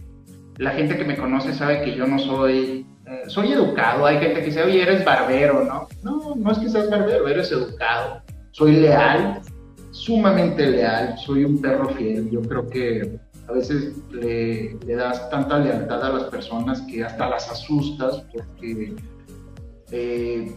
La 0.57 0.71
gente 0.71 0.97
que 0.97 1.05
me 1.05 1.17
conoce 1.17 1.53
sabe 1.53 1.83
que 1.83 1.95
yo 1.95 2.07
no 2.07 2.19
soy, 2.19 2.87
eh, 3.07 3.23
soy 3.29 3.53
educado. 3.53 4.07
Hay 4.07 4.19
gente 4.19 4.41
que 4.41 4.47
dice, 4.47 4.63
oye, 4.63 4.83
eres 4.83 5.05
barbero, 5.05 5.65
¿no? 5.65 5.89
No, 6.03 6.35
no 6.35 6.53
es 6.53 6.59
que 6.59 6.69
seas 6.69 6.91
barbero, 6.91 7.29
eres 7.29 7.51
educado. 7.53 8.24
Soy 8.55 8.77
leal, 8.77 9.41
sumamente 9.91 10.71
leal, 10.71 11.19
soy 11.19 11.45
un 11.45 11.61
perro 11.61 11.89
fiel. 11.89 12.31
Yo 12.31 12.41
creo 12.41 12.69
que 12.69 13.19
a 13.49 13.53
veces 13.53 13.97
le, 14.13 14.77
das 14.95 15.29
tanta 15.29 15.59
lealtad 15.59 16.01
a 16.05 16.13
las 16.13 16.25
personas 16.31 16.81
que 16.83 17.03
hasta 17.03 17.31
las 17.31 17.51
asustas 17.51 18.25
porque 18.33 18.95
eh, 19.91 20.55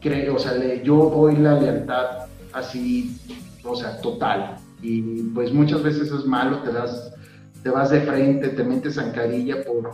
creo, 0.00 0.34
o 0.34 0.38
sea, 0.40 0.82
yo 0.82 1.08
doy 1.08 1.36
la 1.36 1.60
lealtad 1.60 2.26
así, 2.52 3.16
o 3.62 3.76
sea, 3.76 4.00
total. 4.00 4.56
Y 4.82 5.22
pues 5.32 5.52
muchas 5.52 5.84
veces 5.84 6.10
es 6.10 6.24
malo, 6.26 6.58
te 6.64 6.72
das, 6.72 7.14
te 7.62 7.70
vas 7.70 7.90
de 7.90 8.00
frente, 8.00 8.48
te 8.48 8.64
metes 8.64 8.96
zancadilla 8.96 9.62
por, 9.62 9.92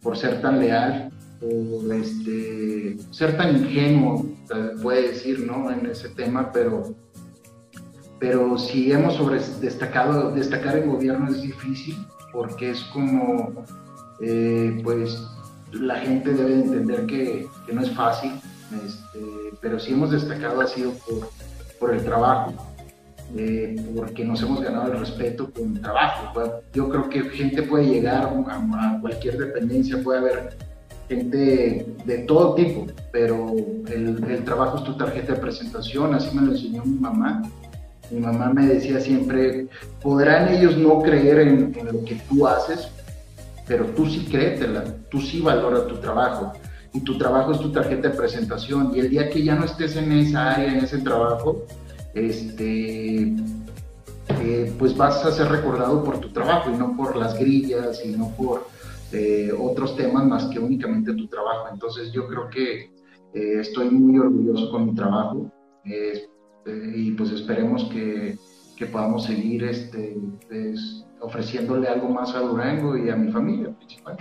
por 0.00 0.16
ser 0.16 0.40
tan 0.40 0.58
leal, 0.58 1.10
por 1.40 1.94
este, 1.94 2.96
ser 3.10 3.36
tan 3.36 3.54
ingenuo, 3.54 4.24
puede 4.82 5.08
decir, 5.08 5.46
¿no? 5.46 5.70
En 5.70 5.86
ese 5.86 6.08
tema, 6.10 6.52
pero, 6.52 6.94
pero 8.18 8.58
si 8.58 8.92
hemos 8.92 9.18
destacado, 9.60 10.32
destacar 10.32 10.78
en 10.78 10.90
gobierno 10.90 11.28
es 11.28 11.42
difícil, 11.42 11.96
porque 12.32 12.70
es 12.70 12.80
como, 12.92 13.64
eh, 14.20 14.80
pues, 14.82 15.22
la 15.72 15.96
gente 15.96 16.32
debe 16.32 16.54
entender 16.54 17.06
que, 17.06 17.46
que 17.66 17.72
no 17.72 17.82
es 17.82 17.90
fácil, 17.92 18.32
este, 18.84 19.56
pero 19.60 19.78
si 19.78 19.92
hemos 19.92 20.10
destacado 20.10 20.60
ha 20.60 20.66
sido 20.66 20.92
por 20.92 21.28
por 21.80 21.94
el 21.94 22.04
trabajo, 22.04 22.52
eh, 23.36 23.74
porque 23.96 24.24
nos 24.24 24.42
hemos 24.42 24.60
ganado 24.60 24.92
el 24.92 25.00
respeto 25.00 25.50
con 25.50 25.76
el 25.76 25.80
trabajo. 25.80 26.60
Yo 26.74 26.88
creo 26.90 27.08
que 27.08 27.22
gente 27.30 27.62
puede 27.62 27.86
llegar 27.86 28.24
a, 28.24 29.00
cualquier 29.00 29.38
dependencia, 29.38 30.00
puede 30.02 30.18
haber 30.18 30.56
gente 31.10 31.86
de 32.04 32.18
todo 32.18 32.54
tipo, 32.54 32.86
pero 33.10 33.52
el, 33.88 34.44
trabajo 34.44 34.78
es 34.78 34.84
tu 34.84 34.96
tarjeta 34.96 35.34
de 35.34 35.40
presentación, 35.40 36.14
así 36.14 36.34
me 36.36 36.46
lo 36.46 36.52
enseñó 36.52 36.84
mi 36.84 37.00
mamá. 37.00 37.42
Mi 38.12 38.20
mamá 38.20 38.52
me 38.52 38.66
decía 38.66 39.00
siempre, 39.00 39.66
podrán 40.00 40.54
ellos 40.54 40.76
no 40.76 41.02
creer 41.02 41.40
en, 41.40 41.76
lo 41.84 42.04
que 42.04 42.14
tú 42.28 42.46
haces, 42.46 42.88
pero 43.66 43.86
tú 43.86 44.06
sí 44.06 44.24
créetela, 44.30 44.84
tú 45.10 45.20
sí 45.20 45.40
valora 45.40 45.86
tu 45.88 45.96
trabajo 45.96 46.52
y 46.92 47.00
tu 47.00 47.18
trabajo 47.18 47.52
es 47.52 47.58
tu 47.58 47.72
tarjeta 47.72 48.08
de 48.08 48.16
presentación 48.16 48.92
y 48.94 49.00
el 49.00 49.10
día 49.10 49.30
que 49.30 49.42
ya 49.42 49.56
no 49.56 49.64
estés 49.64 49.96
en 49.96 50.12
esa 50.12 50.52
área, 50.52 50.72
en 50.72 50.84
ese 50.84 50.98
trabajo, 50.98 51.66
este, 52.14 53.34
eh, 54.42 54.72
pues 54.78 54.96
vas 54.96 55.24
a 55.24 55.32
ser 55.32 55.48
recordado 55.48 56.04
por 56.04 56.18
tu 56.18 56.28
trabajo 56.28 56.70
y 56.70 56.76
no 56.76 56.96
por 56.96 57.16
las 57.16 57.36
grillas 57.36 58.00
y 58.04 58.10
no 58.10 58.28
por 58.36 58.66
eh, 59.12 59.52
otros 59.56 59.96
temas 59.96 60.24
más 60.26 60.46
que 60.46 60.58
únicamente 60.58 61.14
tu 61.14 61.26
trabajo. 61.28 61.68
Entonces 61.72 62.12
yo 62.12 62.26
creo 62.28 62.48
que 62.48 62.90
eh, 63.34 63.60
estoy 63.60 63.90
muy 63.90 64.18
orgulloso 64.18 64.70
con 64.70 64.86
mi 64.86 64.94
trabajo 64.94 65.50
y 66.94 67.12
pues 67.12 67.32
esperemos 67.32 67.84
que, 67.84 68.36
que 68.76 68.86
podamos 68.86 69.24
seguir 69.24 69.64
este, 69.64 70.16
pues, 70.46 71.04
ofreciéndole 71.20 71.88
algo 71.88 72.10
más 72.10 72.34
a 72.34 72.40
Durango 72.40 72.96
y 72.96 73.08
a 73.08 73.16
mi 73.16 73.32
familia 73.32 73.74
principal. 73.76 74.16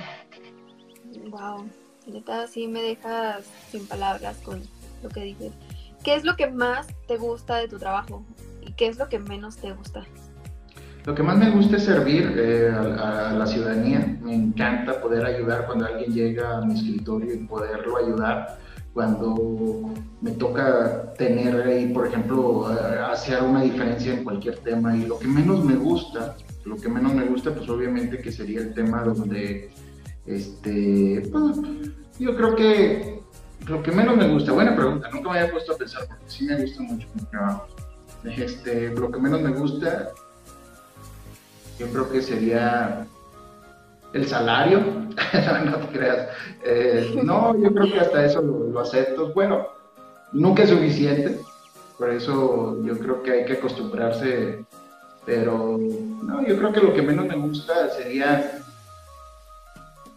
Wow 1.29 1.65
neta 2.09 2.47
sí 2.47 2.67
me 2.67 2.81
dejas 2.81 3.45
sin 3.69 3.87
palabras 3.87 4.37
con 4.37 4.61
lo 5.03 5.09
que 5.09 5.21
dices. 5.21 5.53
¿Qué 6.03 6.15
es 6.15 6.23
lo 6.23 6.35
que 6.35 6.49
más 6.49 6.87
te 7.07 7.17
gusta 7.17 7.57
de 7.57 7.67
tu 7.67 7.77
trabajo 7.77 8.23
y 8.61 8.73
qué 8.73 8.87
es 8.87 8.97
lo 8.97 9.09
que 9.09 9.19
menos 9.19 9.57
te 9.57 9.73
gusta? 9.73 10.05
Lo 11.09 11.15
que 11.15 11.23
más 11.23 11.39
me 11.39 11.49
gusta 11.49 11.77
es 11.77 11.85
servir 11.85 12.35
eh, 12.37 12.71
a, 12.71 13.33
la 13.33 13.47
ciudadanía. 13.47 14.19
Me 14.21 14.35
encanta 14.35 15.01
poder 15.01 15.25
ayudar 15.25 15.65
cuando 15.65 15.87
alguien 15.87 16.13
llega 16.13 16.59
a 16.59 16.61
mi 16.61 16.75
escritorio 16.75 17.33
y 17.33 17.37
poderlo 17.47 17.97
ayudar. 17.97 18.59
Cuando 18.93 19.91
me 20.21 20.29
toca 20.29 21.11
tener 21.17 21.63
ahí, 21.63 21.91
por 21.91 22.05
ejemplo, 22.05 22.71
eh, 22.71 22.99
hacer 23.11 23.41
una 23.41 23.63
diferencia 23.63 24.13
en 24.13 24.23
cualquier 24.23 24.59
tema. 24.59 24.95
Y 24.95 25.07
lo 25.07 25.17
que 25.17 25.27
menos 25.27 25.65
me 25.65 25.73
gusta, 25.77 26.35
lo 26.63 26.75
que 26.75 26.87
menos 26.87 27.15
me 27.15 27.25
gusta, 27.25 27.55
pues 27.55 27.67
obviamente 27.67 28.19
que 28.19 28.31
sería 28.31 28.59
el 28.59 28.75
tema 28.75 29.01
donde 29.01 29.71
este, 30.27 31.27
pues, 31.31 31.57
yo 32.19 32.35
creo 32.35 32.55
que 32.55 33.23
lo 33.67 33.81
que 33.81 33.91
menos 33.91 34.15
me 34.15 34.27
gusta, 34.27 34.51
buena 34.51 34.75
pregunta, 34.75 35.09
nunca 35.11 35.31
me 35.31 35.39
había 35.39 35.51
puesto 35.51 35.73
a 35.73 35.77
pensar 35.77 36.03
porque 36.07 36.25
sí 36.27 36.45
me 36.45 36.61
gusta 36.61 36.83
mucho 36.83 37.07
mi 37.15 37.23
trabajo. 37.23 37.65
Este, 38.25 38.91
lo 38.91 39.09
que 39.09 39.19
menos 39.19 39.41
me 39.41 39.51
gusta, 39.51 40.11
yo 41.79 41.87
creo 41.87 42.11
que 42.11 42.21
sería 42.21 43.07
el 44.13 44.27
salario, 44.27 44.79
no 45.65 45.77
te 45.77 45.97
creas. 45.97 46.27
Eh, 46.63 47.19
no, 47.23 47.57
yo 47.57 47.73
creo 47.73 47.91
que 47.91 47.99
hasta 47.99 48.25
eso 48.25 48.41
lo, 48.41 48.79
acepto. 48.79 49.33
Bueno, 49.33 49.67
nunca 50.33 50.63
es 50.63 50.69
suficiente, 50.69 51.39
por 51.97 52.09
eso 52.09 52.83
yo 52.83 52.97
creo 52.99 53.23
que 53.23 53.31
hay 53.31 53.45
que 53.45 53.53
acostumbrarse, 53.53 54.63
pero 55.25 55.79
no, 56.23 56.45
yo 56.45 56.57
creo 56.57 56.73
que 56.73 56.81
lo 56.81 56.93
que 56.93 57.01
menos 57.01 57.25
me 57.27 57.35
gusta 57.35 57.89
sería 57.91 58.61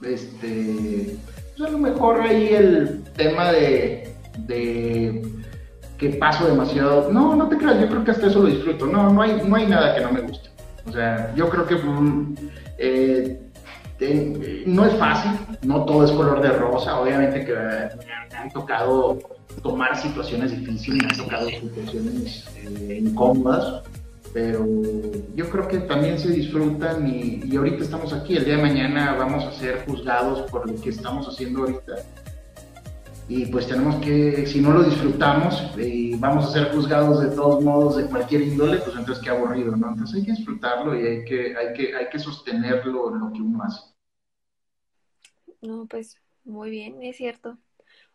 este, 0.02 1.16
pues 1.56 1.68
a 1.68 1.72
lo 1.72 1.78
mejor 1.78 2.20
ahí 2.20 2.48
el 2.54 3.04
tema 3.16 3.52
de, 3.52 4.12
que 5.98 6.08
paso 6.18 6.46
demasiado. 6.48 7.12
No, 7.12 7.36
no 7.36 7.48
te 7.48 7.56
creas, 7.56 7.80
yo 7.80 7.88
creo 7.88 8.04
que 8.04 8.10
hasta 8.10 8.26
eso 8.26 8.40
lo 8.40 8.46
disfruto. 8.46 8.86
No, 8.86 9.12
no 9.12 9.22
hay, 9.22 9.40
no 9.46 9.54
hay 9.54 9.66
nada 9.66 9.94
que 9.94 10.00
no 10.00 10.10
me 10.10 10.22
guste. 10.22 10.51
O 10.86 10.92
sea, 10.92 11.32
yo 11.34 11.48
creo 11.48 11.66
que 11.66 11.76
eh, 12.78 13.40
no 14.66 14.84
es 14.84 14.94
fácil, 14.96 15.32
no 15.62 15.84
todo 15.84 16.04
es 16.04 16.10
color 16.12 16.42
de 16.42 16.50
rosa. 16.50 17.00
Obviamente 17.00 17.44
que 17.44 17.54
me 17.54 18.36
han 18.36 18.50
tocado 18.50 19.18
tomar 19.62 19.96
situaciones 19.96 20.50
difíciles, 20.50 21.02
me 21.02 21.10
han 21.10 21.16
tocado 21.16 21.48
situaciones 21.48 22.48
eh, 22.56 23.00
incómodas, 23.02 23.82
pero 24.32 24.66
yo 25.34 25.50
creo 25.50 25.68
que 25.68 25.78
también 25.78 26.18
se 26.18 26.30
disfrutan 26.30 27.06
y, 27.06 27.54
ahorita 27.54 27.84
estamos 27.84 28.12
aquí, 28.12 28.36
el 28.36 28.44
día 28.44 28.56
de 28.56 28.62
mañana 28.62 29.14
vamos 29.14 29.44
a 29.44 29.52
ser 29.52 29.84
juzgados 29.86 30.50
por 30.50 30.68
lo 30.68 30.80
que 30.80 30.90
estamos 30.90 31.28
haciendo 31.28 31.60
ahorita. 31.60 31.94
Y 33.34 33.46
pues 33.46 33.66
tenemos 33.66 33.96
que, 34.04 34.46
si 34.46 34.60
no 34.60 34.72
lo 34.72 34.82
disfrutamos 34.82 35.72
y 35.78 36.14
vamos 36.16 36.44
a 36.44 36.52
ser 36.52 36.70
juzgados 36.70 37.22
de 37.22 37.34
todos 37.34 37.64
modos 37.64 37.96
de 37.96 38.04
cualquier 38.04 38.42
índole, 38.42 38.76
pues 38.76 38.94
entonces 38.94 39.24
qué 39.24 39.30
aburrido, 39.30 39.74
¿no? 39.74 39.88
Entonces 39.88 40.16
hay 40.16 40.26
que 40.26 40.32
disfrutarlo 40.32 41.00
y 41.00 41.06
hay 41.06 41.24
que, 41.24 41.56
hay 41.56 41.72
que, 41.72 41.96
hay 41.96 42.10
que 42.10 42.18
sostenerlo 42.18 43.10
en 43.10 43.20
lo 43.20 43.32
que 43.32 43.40
uno 43.40 43.62
hace. 43.62 43.80
No, 45.62 45.86
pues 45.86 46.18
muy 46.44 46.68
bien, 46.68 47.02
es 47.02 47.16
cierto. 47.16 47.56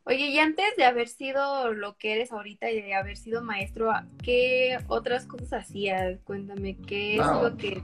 Oye, 0.03 0.27
y 0.27 0.37
antes 0.37 0.75
de 0.77 0.85
haber 0.85 1.07
sido 1.07 1.73
lo 1.73 1.97
que 1.97 2.13
eres 2.13 2.31
ahorita 2.31 2.69
y 2.69 2.83
de 2.83 2.93
haber 2.93 3.17
sido 3.17 3.43
maestro, 3.43 3.91
¿qué 4.21 4.77
otras 4.87 5.25
cosas 5.25 5.51
hacías? 5.63 6.19
Cuéntame, 6.25 6.77
¿qué 6.85 7.15
es 7.15 7.25
lo 7.25 7.57
que 7.57 7.81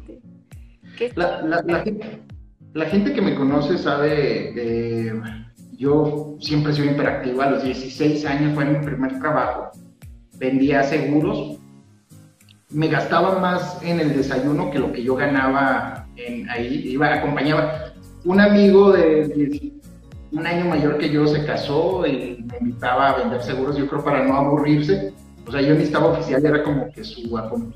te... 0.99 1.11
la, 1.15 1.41
la, 1.41 2.85
gente, 2.85 3.11
que 3.11 3.21
me 3.23 3.33
conoce 3.33 3.79
sabe, 3.79 4.53
eh, 4.55 5.13
yo 5.77 6.35
siempre 6.39 6.73
soy 6.73 6.89
hiperactivo, 6.89 7.41
a 7.41 7.51
los 7.51 7.63
16 7.63 8.25
años 8.25 8.53
fue 8.53 8.65
mi 8.65 8.83
primer 8.85 9.19
trabajo, 9.19 9.71
vendía 10.37 10.83
seguros, 10.83 11.57
me 12.69 12.87
gastaba 12.87 13.39
más 13.39 13.81
en 13.83 13.99
el 13.99 14.15
desayuno 14.15 14.71
que 14.71 14.79
lo 14.79 14.91
que 14.91 15.03
yo 15.03 15.15
ganaba 15.15 16.07
en, 16.15 16.49
ahí, 16.49 16.83
iba, 16.85 17.13
acompañaba 17.13 17.93
un 18.25 18.39
amigo 18.39 18.91
de 18.91 19.71
un 20.33 20.47
año 20.47 20.65
mayor 20.65 20.97
que 20.97 21.11
yo 21.11 21.27
se 21.27 21.45
casó 21.45 22.05
y 22.07 22.43
me 22.49 22.57
invitaba 22.59 23.11
a 23.11 23.17
vender 23.17 23.43
seguros, 23.43 23.77
yo 23.77 23.87
creo 23.87 24.03
para 24.03 24.25
no 24.25 24.35
aburrirse. 24.35 25.13
O 25.45 25.51
sea, 25.51 25.61
yo 25.61 25.73
estaba 25.75 26.07
oficial, 26.07 26.43
era 26.43 26.63
como 26.63 26.91
que 26.91 27.03
su, 27.03 27.21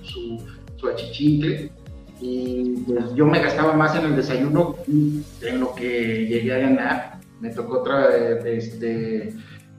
su, 0.02 0.44
su 0.78 0.88
achichincle. 0.88 1.72
Y 2.20 2.78
pues, 2.88 3.14
yo 3.14 3.26
me 3.28 3.40
gastaba 3.40 3.74
más 3.74 3.96
en 3.96 4.06
el 4.06 4.16
desayuno 4.16 4.76
en 4.88 5.60
lo 5.60 5.76
que 5.76 6.26
llegué 6.28 6.54
a 6.54 6.60
ganar. 6.60 7.17
Me 7.40 7.50
tocó 7.50 7.80
otra 7.80 8.08
este, 8.46 9.34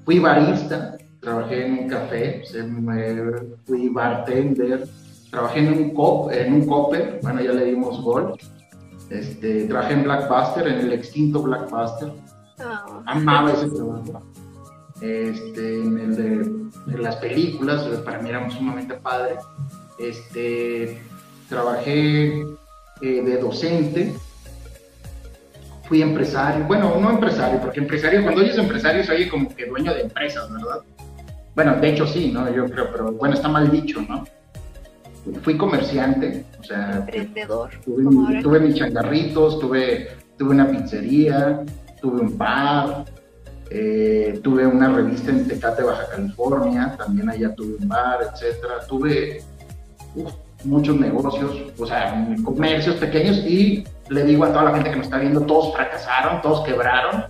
fui 0.04 0.18
barista, 0.18 0.96
trabajé 1.20 1.66
en 1.66 1.72
un 1.78 1.88
café, 1.88 2.42
fui 3.64 3.88
bartender, 3.88 4.88
trabajé 5.30 5.60
en 5.60 5.72
un 5.72 5.94
cop, 5.94 6.30
en 6.32 6.52
un 6.52 6.66
copper, 6.66 7.20
bueno 7.22 7.40
ya 7.40 7.52
le 7.52 7.64
dimos 7.66 8.00
gol. 8.02 8.34
Este, 9.10 9.64
trabajé 9.64 9.94
en 9.94 10.04
Blackbuster, 10.04 10.68
en 10.68 10.80
el 10.80 10.92
extinto 10.92 11.42
Blackbuster 11.42 12.12
Ah. 12.60 13.02
Amaba 13.06 13.52
ese 13.52 13.70
trabajo. 13.70 14.22
Este, 15.00 15.80
en, 15.80 15.98
el 15.98 16.70
de, 16.86 16.98
las 16.98 17.16
películas, 17.16 17.84
para 18.04 18.20
mí 18.20 18.30
era 18.30 18.50
sumamente 18.50 18.94
padre. 18.94 19.36
Este, 19.98 21.00
trabajé 21.48 22.40
eh, 23.00 23.22
de 23.22 23.38
docente, 23.38 24.14
fui 25.88 26.02
empresario, 26.02 26.66
bueno, 26.66 27.00
no 27.00 27.10
empresario, 27.10 27.60
porque 27.60 27.80
empresario, 27.80 28.22
cuando 28.22 28.42
oyes 28.42 28.58
empresario 28.58 29.02
se 29.02 29.12
oye 29.12 29.28
como 29.28 29.54
que 29.54 29.66
dueño 29.66 29.94
de 29.94 30.02
empresas, 30.02 30.52
¿verdad? 30.52 30.80
Bueno, 31.54 31.76
de 31.76 31.88
hecho 31.88 32.06
sí, 32.06 32.30
¿no? 32.32 32.52
Yo 32.54 32.66
creo, 32.66 32.90
pero 32.92 33.12
bueno, 33.12 33.34
está 33.34 33.48
mal 33.48 33.70
dicho, 33.70 34.00
¿no? 34.06 34.24
Fui 35.42 35.56
comerciante, 35.56 36.44
o 36.60 36.62
sea... 36.62 36.98
Emprendedor. 36.98 37.70
Tuve, 37.84 38.42
tuve 38.42 38.60
mis 38.60 38.76
changarritos, 38.76 39.58
tuve, 39.58 40.10
tuve 40.36 40.50
una 40.50 40.70
pizzería, 40.70 41.64
tuve 42.00 42.20
un 42.20 42.38
bar, 42.38 43.04
eh, 43.70 44.38
tuve 44.42 44.66
una 44.66 44.88
revista 44.88 45.30
en 45.30 45.48
Tecate, 45.48 45.82
Baja 45.82 46.08
California, 46.10 46.94
también 46.96 47.28
allá 47.28 47.54
tuve 47.54 47.76
un 47.80 47.88
bar, 47.88 48.20
etcétera. 48.32 48.86
Tuve 48.88 49.42
muchos 50.64 50.98
negocios, 50.98 51.72
o 51.78 51.86
sea, 51.86 52.26
comercios 52.44 52.96
pequeños 52.96 53.38
y 53.38 53.84
le 54.10 54.24
digo 54.24 54.44
a 54.44 54.52
toda 54.52 54.64
la 54.64 54.74
gente 54.74 54.90
que 54.90 54.96
me 54.96 55.02
está 55.02 55.18
viendo, 55.18 55.40
todos 55.42 55.74
fracasaron, 55.74 56.40
todos 56.42 56.66
quebraron. 56.66 57.24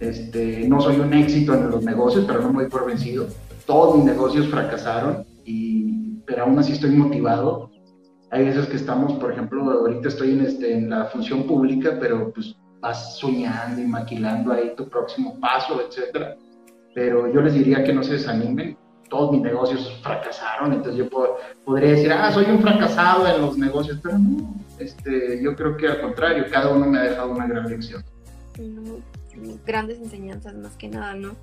Este, 0.00 0.66
no 0.68 0.80
soy 0.80 0.98
un 0.98 1.12
éxito 1.12 1.54
en 1.54 1.70
los 1.70 1.84
negocios, 1.84 2.24
pero 2.26 2.40
no 2.40 2.48
me 2.48 2.62
voy 2.62 2.68
por 2.68 2.86
vencido. 2.86 3.26
Todos 3.66 3.96
mis 3.96 4.04
negocios 4.04 4.48
fracasaron, 4.48 5.24
y, 5.44 6.18
pero 6.26 6.44
aún 6.44 6.58
así 6.58 6.72
estoy 6.72 6.90
motivado. 6.90 7.70
Hay 8.30 8.44
veces 8.44 8.66
que 8.66 8.76
estamos, 8.76 9.12
por 9.14 9.32
ejemplo, 9.32 9.62
ahorita 9.70 10.08
estoy 10.08 10.32
en, 10.32 10.40
este, 10.46 10.72
en 10.72 10.90
la 10.90 11.06
función 11.06 11.44
pública, 11.44 11.96
pero 12.00 12.32
pues 12.32 12.56
vas 12.80 13.18
soñando 13.18 13.80
y 13.80 13.86
maquilando 13.86 14.52
ahí 14.52 14.74
tu 14.76 14.88
próximo 14.88 15.38
paso, 15.40 15.80
etcétera. 15.86 16.36
Pero 16.94 17.32
yo 17.32 17.40
les 17.40 17.54
diría 17.54 17.84
que 17.84 17.92
no 17.92 18.02
se 18.02 18.14
desanimen. 18.14 18.76
Todos 19.10 19.32
mis 19.32 19.42
negocios 19.42 20.00
fracasaron, 20.02 20.72
entonces 20.72 20.96
yo 20.96 21.34
podría 21.64 21.90
decir, 21.90 22.12
ah, 22.12 22.32
soy 22.32 22.46
un 22.46 22.60
fracasado 22.60 23.26
en 23.26 23.42
los 23.42 23.58
negocios, 23.58 23.98
pero 24.02 24.18
no, 24.18 24.54
este, 24.78 25.42
yo 25.42 25.54
creo 25.54 25.76
que 25.76 25.88
al 25.88 26.00
contrario, 26.00 26.46
cada 26.50 26.70
uno 26.70 26.86
me 26.86 26.98
ha 26.98 27.02
dejado 27.02 27.32
una 27.32 27.46
gran 27.46 27.68
lección. 27.68 28.02
grandes 29.66 29.98
enseñanzas 29.98 30.54
más 30.54 30.76
que 30.76 30.88
nada, 30.88 31.14
¿no? 31.14 31.36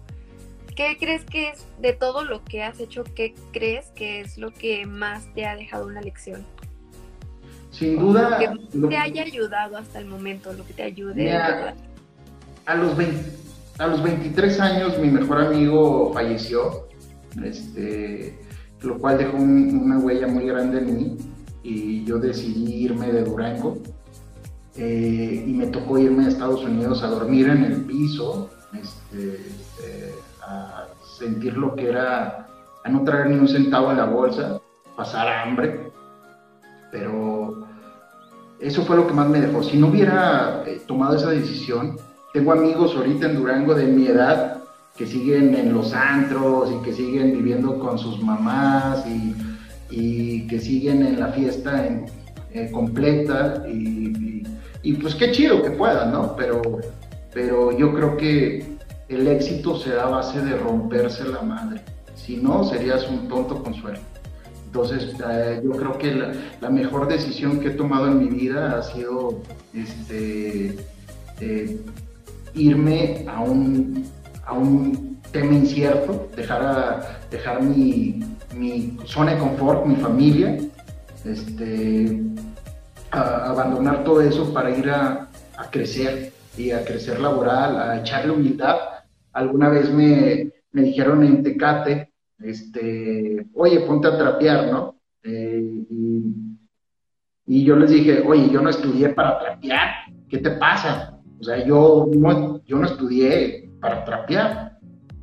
¿Qué 0.78 0.96
crees 1.00 1.26
que 1.26 1.50
es 1.50 1.66
de 1.80 1.94
todo 1.94 2.24
lo 2.24 2.44
que 2.44 2.64
has 2.64 2.80
hecho, 2.80 3.04
qué 3.04 3.34
crees 3.52 3.88
que 3.96 4.22
es 4.22 4.38
lo 4.38 4.52
que 4.52 4.86
más 4.86 5.26
te 5.34 5.46
ha 5.46 5.56
dejado 5.56 5.88
una 5.88 6.02
lección? 6.02 6.46
Sin 7.72 8.00
duda. 8.00 8.40
Lo 8.74 8.90
que 8.90 8.96
te 8.96 8.98
haya 8.98 9.24
ayudado 9.24 9.78
hasta 9.78 10.00
el 10.00 10.06
momento, 10.06 10.54
lo 10.54 10.66
que 10.66 10.74
te 10.74 10.84
ayude. 10.84 11.32
a, 11.32 12.76
los 12.76 12.96
a 13.80 13.88
los 13.88 14.04
23 14.04 14.60
años 14.60 14.98
mi 15.00 15.10
mejor 15.10 15.42
amigo 15.42 16.12
falleció, 16.14 16.87
este, 17.44 18.40
lo 18.82 18.98
cual 18.98 19.18
dejó 19.18 19.38
una 19.38 20.00
huella 20.00 20.28
muy 20.28 20.46
grande 20.46 20.80
en 20.80 20.96
mí 20.96 21.18
y 21.64 22.04
yo 22.06 22.18
decidí 22.18 22.86
irme 22.86 23.12
de 23.12 23.24
Durango. 23.24 23.78
Eh, 24.76 25.44
y 25.48 25.54
me 25.54 25.68
tocó 25.68 25.98
irme 25.98 26.26
a 26.26 26.28
Estados 26.28 26.64
Unidos 26.64 27.02
a 27.02 27.08
dormir 27.08 27.50
en 27.50 27.64
el 27.64 27.82
piso, 27.82 28.50
este, 28.80 29.38
eh, 29.84 30.14
a 30.48 30.86
sentir 31.18 31.58
lo 31.58 31.76
que 31.76 31.90
era, 31.90 32.48
a 32.84 32.90
no 32.90 33.04
traer 33.04 33.28
ni 33.28 33.40
un 33.40 33.48
centavo 33.48 33.90
en 33.90 33.98
la 33.98 34.06
bolsa, 34.06 34.62
pasar 34.96 35.28
hambre, 35.28 35.92
pero 36.92 37.66
eso 38.60 38.84
fue 38.84 38.98
lo 38.98 39.08
que 39.08 39.14
más 39.14 39.28
me 39.28 39.42
dejó. 39.42 39.64
Si 39.64 39.78
no 39.78 39.88
hubiera 39.88 40.64
eh, 40.68 40.82
tomado 40.86 41.16
esa 41.16 41.32
decisión, 41.32 41.98
tengo 42.34 42.52
amigos 42.52 42.96
ahorita 42.96 43.28
en 43.32 43.36
Durango 43.36 43.74
de 43.74 43.88
mi 43.88 44.06
edad 44.06 44.62
que 44.98 45.06
siguen 45.06 45.54
en 45.56 45.74
los 45.74 45.94
antros 45.94 46.72
y 46.72 46.84
que 46.84 46.92
siguen 46.92 47.32
viviendo 47.34 47.78
con 47.80 48.00
sus 48.00 48.22
mamás 48.22 49.06
y, 49.08 49.36
que 50.48 50.60
siguen 50.60 51.06
en 51.06 51.20
la 51.20 51.28
fiesta 51.30 51.86
eh, 52.52 52.70
completa 52.72 53.64
y, 53.68 54.94
pues 55.02 55.16
qué 55.16 55.32
chido 55.32 55.62
que 55.62 55.72
puedan, 55.72 56.12
¿no? 56.12 56.36
Pero, 56.38 56.62
pero 57.34 57.78
yo 57.78 57.94
creo 57.94 58.16
que 58.16 58.78
el 59.10 59.28
éxito 59.28 59.78
se 59.78 59.92
da 59.92 60.04
a 60.04 60.10
base 60.10 60.42
de 60.42 60.56
romperse 60.58 61.26
la 61.26 61.42
madre. 61.42 61.82
Si 62.16 62.38
no, 62.38 62.64
serías 62.64 63.08
un 63.10 63.28
tonto 63.28 63.62
con 63.62 63.74
suerte. 63.74 64.02
Entonces, 64.66 65.14
eh, 65.30 65.62
yo 65.64 65.72
creo 65.72 65.98
que 65.98 66.14
la, 66.62 66.70
mejor 66.70 67.08
decisión 67.08 67.60
que 67.60 67.68
he 67.70 67.72
tomado 67.72 68.08
en 68.08 68.20
mi 68.20 68.30
vida 68.30 68.78
ha 68.78 68.84
sido 68.84 69.42
este, 69.74 70.78
eh, 71.42 71.82
irme 72.54 73.26
a 73.28 73.42
un, 73.42 74.06
a 74.48 74.54
un 74.54 75.20
tema 75.32 75.54
incierto, 75.54 76.30
dejar, 76.36 76.62
a, 76.64 77.20
dejar 77.30 77.62
mi, 77.62 78.24
mi, 78.56 78.98
zona 79.06 79.34
de 79.34 79.40
confort, 79.40 79.86
mi 79.86 79.98
familia, 79.98 80.58
este, 81.26 82.22
abandonar 83.12 84.06
todo 84.06 84.22
eso 84.22 84.54
para 84.54 84.76
ir 84.76 84.90
a, 84.90 85.28
a, 85.58 85.70
crecer 85.70 86.32
y 86.58 86.72
a 86.72 86.86
crecer 86.86 87.20
laboral, 87.20 87.78
a 87.78 88.00
echarle 88.00 88.32
humildad. 88.32 88.78
Alguna 89.34 89.68
vez 89.70 89.92
me, 89.92 90.50
me 90.72 90.82
dijeron 90.82 91.26
en 91.26 91.44
Tecate, 91.44 92.14
este, 92.40 93.48
oye, 93.54 93.82
ponte 93.82 94.08
a 94.08 94.18
trapear, 94.18 94.72
¿no? 94.72 94.96
Eh, 95.24 95.84
y, 97.46 97.66
yo 97.66 97.76
les 97.76 97.90
dije, 97.90 98.24
oye, 98.26 98.50
yo 98.50 98.62
no 98.62 98.70
estudié 98.70 99.10
para 99.10 99.40
trapear, 99.40 99.90
¿qué 100.30 100.38
te 100.38 100.52
pasa? 100.52 101.20
O 101.40 101.44
sea, 101.44 101.66
yo 101.66 102.10
yo 102.66 102.78
no 102.78 102.86
estudié 102.86 103.67
para 103.80 104.04
trapear. 104.06 104.78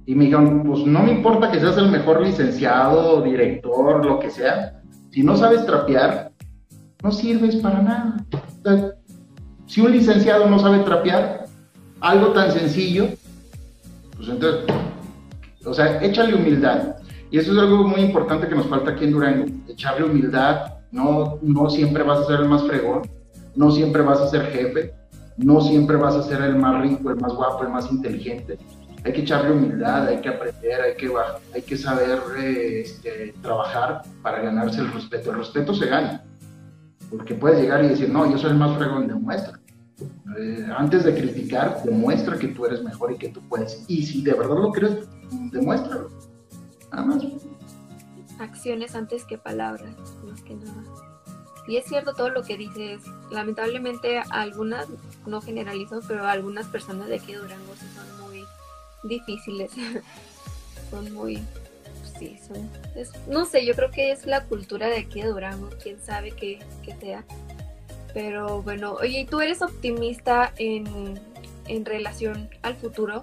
Y 0.07 0.15
me 0.15 0.25
dijeron, 0.25 0.63
pues 0.65 0.85
no 0.87 1.03
me 1.03 1.13
importa 1.13 1.51
que 1.51 1.61
seas 1.61 1.79
el 1.79 1.91
mejor 1.91 2.23
licenciado, 2.23 3.23
director, 3.23 4.05
lo 4.05 4.19
que 4.19 4.31
sea, 4.31 4.83
si 5.11 5.23
no 5.23 5.37
sabes 5.37 5.65
trapear, 5.65 6.33
no 7.03 7.13
sirves 7.13 7.57
para 7.57 7.81
nada. 7.81 8.27
si 9.67 9.81
un 9.81 9.93
licenciado 9.93 10.49
no 10.49 10.59
sabe 10.59 10.81
trapear, 10.81 11.45
algo 12.01 12.33
tan 12.33 12.51
sencillo, 12.51 13.09
pues 14.17 14.29
entonces, 14.29 14.65
o 15.65 15.73
sea, 15.73 16.03
échale 16.03 16.35
humildad. 16.35 16.97
Y 17.31 17.39
eso 17.39 17.53
es 17.53 17.59
algo 17.59 17.85
muy 17.85 18.01
importante 18.01 18.49
que 18.49 18.55
nos 18.55 18.67
falta 18.67 18.91
aquí 18.91 19.05
en 19.05 19.13
Durango, 19.13 19.47
echarle 19.69 20.05
humildad, 20.05 20.75
no, 20.91 21.39
no 21.43 21.71
siempre 21.71 22.03
vas 22.03 22.21
a 22.21 22.27
ser 22.27 22.41
el 22.41 22.49
más 22.49 22.63
fregón, 22.65 23.03
no 23.55 23.71
siempre 23.71 24.03
vas 24.03 24.21
a 24.21 24.29
ser 24.29 24.47
jefe, 24.53 24.93
no 25.37 25.61
siempre 25.61 25.97
vas 25.97 26.15
a 26.15 26.23
ser 26.23 26.43
el 26.43 26.57
más 26.57 26.83
rico, 26.83 27.11
el 27.11 27.17
más 27.17 27.33
guapo, 27.35 27.65
el 27.65 27.71
más 27.71 27.91
inteligente. 27.91 28.59
hay 29.05 29.13
que 29.13 29.21
echarle 29.21 29.53
humildad, 29.53 30.07
hay 30.09 30.21
que 30.21 30.29
aprender, 30.29 30.81
hay 30.81 30.97
que, 30.97 31.13
hay 31.55 31.63
que 31.63 31.77
saber 31.77 32.21
este, 32.39 33.35
trabajar 33.43 34.03
para 34.23 34.41
ganarse 34.41 34.81
el 34.81 34.93
respeto. 34.93 35.31
El 35.31 35.39
respeto 35.39 35.75
se 35.75 35.87
gana, 35.87 36.25
porque 37.11 37.35
puedes 37.35 37.61
llegar 37.61 37.85
y 37.85 37.89
decir, 37.89 38.09
no, 38.09 38.31
yo 38.31 38.39
soy 38.39 38.53
el 38.53 38.57
más 38.57 38.77
fregón, 38.79 39.09
demuestra. 39.09 39.61
Eh, 40.39 40.67
antes 40.77 41.05
de 41.05 41.15
criticar, 41.15 41.83
demuestra 41.85 42.37
que 42.39 42.49
tú 42.49 42.67
eres 42.67 42.83
mejor 42.83 43.13
y 43.13 43.19
que 43.19 43.29
tú 43.29 43.41
puedes. 43.49 43.85
Y 43.89 44.05
si 44.05 44.23
de 44.23 44.33
verdad 44.33 44.57
lo 44.57 44.73
crees, 44.73 45.07
demuéstralo. 45.53 46.09
Nada 46.93 47.07
más. 47.07 47.25
Acciones 48.41 48.95
antes 48.97 49.25
que 49.25 49.39
palabras, 49.39 49.95
más 50.25 50.43
que 50.43 50.57
nada. 50.57 50.83
Y 51.67 51.77
es 51.77 51.87
cierto 51.87 52.15
todo 52.15 52.29
lo 52.31 52.43
que 52.43 52.57
dices. 52.57 53.03
Lamentablemente 53.31 54.23
algunas, 54.31 54.87
no 55.27 55.41
generalizo, 55.41 56.01
pero 56.07 56.27
algunas 56.27 56.67
personas 56.67 57.09
de 57.09 57.17
aquí 57.17 57.33
de 57.33 57.39
Durango 57.39 57.75
son 57.77 58.29
muy 58.29 58.45
difíciles. 59.05 59.71
son 60.91 61.13
muy... 61.13 61.43
Sí, 62.19 62.39
son... 62.47 62.71
no 63.27 63.45
sé, 63.45 63.67
yo 63.67 63.75
creo 63.75 63.91
que 63.91 64.13
es 64.13 64.25
la 64.25 64.45
cultura 64.45 64.89
de 64.89 64.99
aquí 64.99 65.23
de 65.23 65.29
Durango. 65.29 65.71
Quién 65.83 66.01
sabe 66.01 66.31
qué, 66.33 66.61
qué 66.85 66.95
sea. 66.97 67.25
Pero 68.13 68.63
bueno, 68.63 68.93
oye, 68.95 69.27
¿tú 69.29 69.41
eres 69.41 69.61
optimista 69.61 70.53
en, 70.59 71.19
en 71.67 71.85
relación 71.85 72.49
al 72.63 72.77
futuro? 72.77 73.23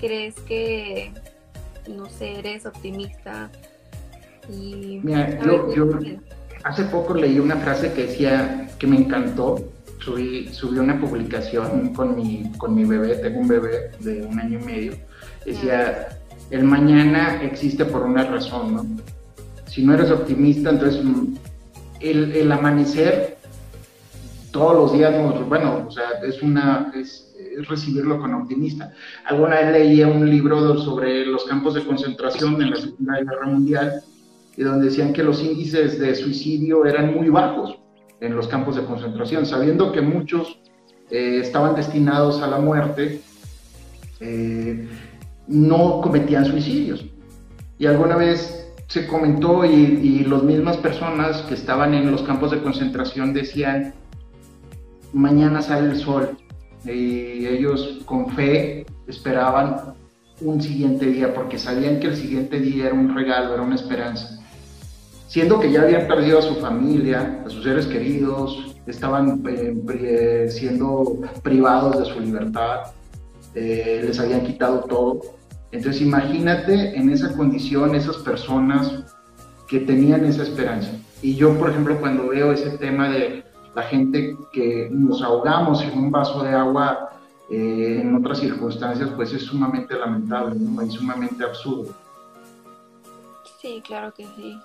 ¿Crees 0.00 0.36
que, 0.36 1.12
no 1.88 2.08
sé, 2.08 2.38
eres 2.38 2.64
optimista? 2.64 3.50
Y, 4.48 5.00
Mira, 5.02 5.38
yo, 5.44 5.74
yo, 5.74 5.86
hace 6.64 6.84
poco 6.84 7.14
leí 7.14 7.38
una 7.38 7.56
frase 7.56 7.92
que 7.92 8.06
decía 8.06 8.68
que 8.78 8.86
me 8.86 8.96
encantó. 8.96 9.56
Subí, 10.00 10.48
subí 10.52 10.78
una 10.78 10.98
publicación 10.98 11.92
con 11.92 12.16
mi, 12.16 12.52
con 12.56 12.74
mi 12.74 12.84
bebé, 12.84 13.16
tengo 13.16 13.40
un 13.40 13.48
bebé 13.48 13.90
de 14.00 14.22
un 14.22 14.38
año 14.38 14.58
y 14.60 14.64
medio. 14.64 14.92
Decía, 15.44 16.20
el 16.50 16.64
mañana 16.64 17.42
existe 17.42 17.84
por 17.84 18.02
una 18.02 18.24
razón, 18.24 18.74
¿no? 18.74 18.86
Si 19.66 19.84
no 19.84 19.94
eres 19.94 20.10
optimista, 20.10 20.70
entonces 20.70 21.02
el, 22.00 22.32
el 22.32 22.52
amanecer 22.52 23.38
todos 24.50 24.74
los 24.74 24.92
días, 24.92 25.14
bueno, 25.46 25.84
o 25.86 25.90
sea, 25.90 26.20
es 26.26 26.42
una, 26.42 26.92
es, 26.94 27.24
recibirlo 27.68 28.18
con 28.20 28.34
optimista. 28.34 28.92
Alguna 29.24 29.56
vez 29.56 29.72
leía 29.72 30.06
un 30.06 30.28
libro 30.28 30.78
sobre 30.78 31.26
los 31.26 31.44
campos 31.44 31.74
de 31.74 31.84
concentración 31.84 32.60
en 32.62 32.70
la 32.70 32.76
Segunda 32.76 33.18
Guerra 33.20 33.46
Mundial 33.46 34.02
y 34.58 34.64
donde 34.64 34.86
decían 34.86 35.12
que 35.12 35.22
los 35.22 35.40
índices 35.40 36.00
de 36.00 36.16
suicidio 36.16 36.84
eran 36.84 37.14
muy 37.14 37.28
bajos 37.28 37.78
en 38.20 38.34
los 38.34 38.48
campos 38.48 38.74
de 38.74 38.84
concentración, 38.84 39.46
sabiendo 39.46 39.92
que 39.92 40.00
muchos 40.00 40.58
eh, 41.12 41.38
estaban 41.40 41.76
destinados 41.76 42.42
a 42.42 42.48
la 42.48 42.58
muerte, 42.58 43.20
eh, 44.18 44.88
no 45.46 46.00
cometían 46.00 46.44
suicidios. 46.44 47.06
Y 47.78 47.86
alguna 47.86 48.16
vez 48.16 48.68
se 48.88 49.06
comentó 49.06 49.64
y, 49.64 49.70
y 49.70 50.24
las 50.24 50.42
mismas 50.42 50.76
personas 50.78 51.42
que 51.42 51.54
estaban 51.54 51.94
en 51.94 52.10
los 52.10 52.22
campos 52.22 52.50
de 52.50 52.60
concentración 52.60 53.32
decían, 53.32 53.94
mañana 55.12 55.62
sale 55.62 55.92
el 55.92 56.00
sol, 56.00 56.30
y 56.84 57.46
ellos 57.46 58.00
con 58.06 58.28
fe 58.30 58.84
esperaban 59.06 59.94
un 60.40 60.60
siguiente 60.60 61.06
día 61.06 61.32
porque 61.32 61.60
sabían 61.60 62.00
que 62.00 62.08
el 62.08 62.16
siguiente 62.16 62.58
día 62.58 62.86
era 62.86 62.94
un 62.94 63.14
regalo, 63.14 63.54
era 63.54 63.62
una 63.62 63.76
esperanza 63.76 64.37
siendo 65.28 65.60
que 65.60 65.70
ya 65.70 65.82
habían 65.82 66.08
perdido 66.08 66.40
a 66.40 66.42
su 66.42 66.56
familia, 66.56 67.42
a 67.46 67.50
sus 67.50 67.62
seres 67.62 67.86
queridos, 67.86 68.74
estaban 68.86 69.42
eh, 69.46 70.48
siendo 70.50 71.20
privados 71.42 71.98
de 71.98 72.04
su 72.06 72.18
libertad, 72.18 72.92
eh, 73.54 74.02
les 74.04 74.18
habían 74.18 74.44
quitado 74.44 74.80
todo. 74.80 75.20
Entonces 75.70 76.00
imagínate 76.00 76.96
en 76.96 77.10
esa 77.10 77.36
condición 77.36 77.94
esas 77.94 78.16
personas 78.16 79.04
que 79.68 79.80
tenían 79.80 80.24
esa 80.24 80.42
esperanza. 80.42 80.90
Y 81.20 81.34
yo, 81.34 81.56
por 81.58 81.70
ejemplo, 81.70 82.00
cuando 82.00 82.28
veo 82.28 82.52
ese 82.52 82.70
tema 82.78 83.10
de 83.10 83.44
la 83.74 83.82
gente 83.82 84.34
que 84.52 84.88
nos 84.90 85.22
ahogamos 85.22 85.82
en 85.82 85.98
un 85.98 86.10
vaso 86.10 86.42
de 86.42 86.50
agua 86.50 87.10
eh, 87.50 88.00
en 88.00 88.14
otras 88.14 88.38
circunstancias, 88.38 89.10
pues 89.14 89.34
es 89.34 89.42
sumamente 89.42 89.94
lamentable, 89.94 90.54
¿no? 90.58 90.80
es 90.80 90.94
sumamente 90.94 91.44
absurdo. 91.44 91.92
Sí, 93.60 93.82
claro 93.84 94.14
que 94.14 94.24
sí. 94.36 94.58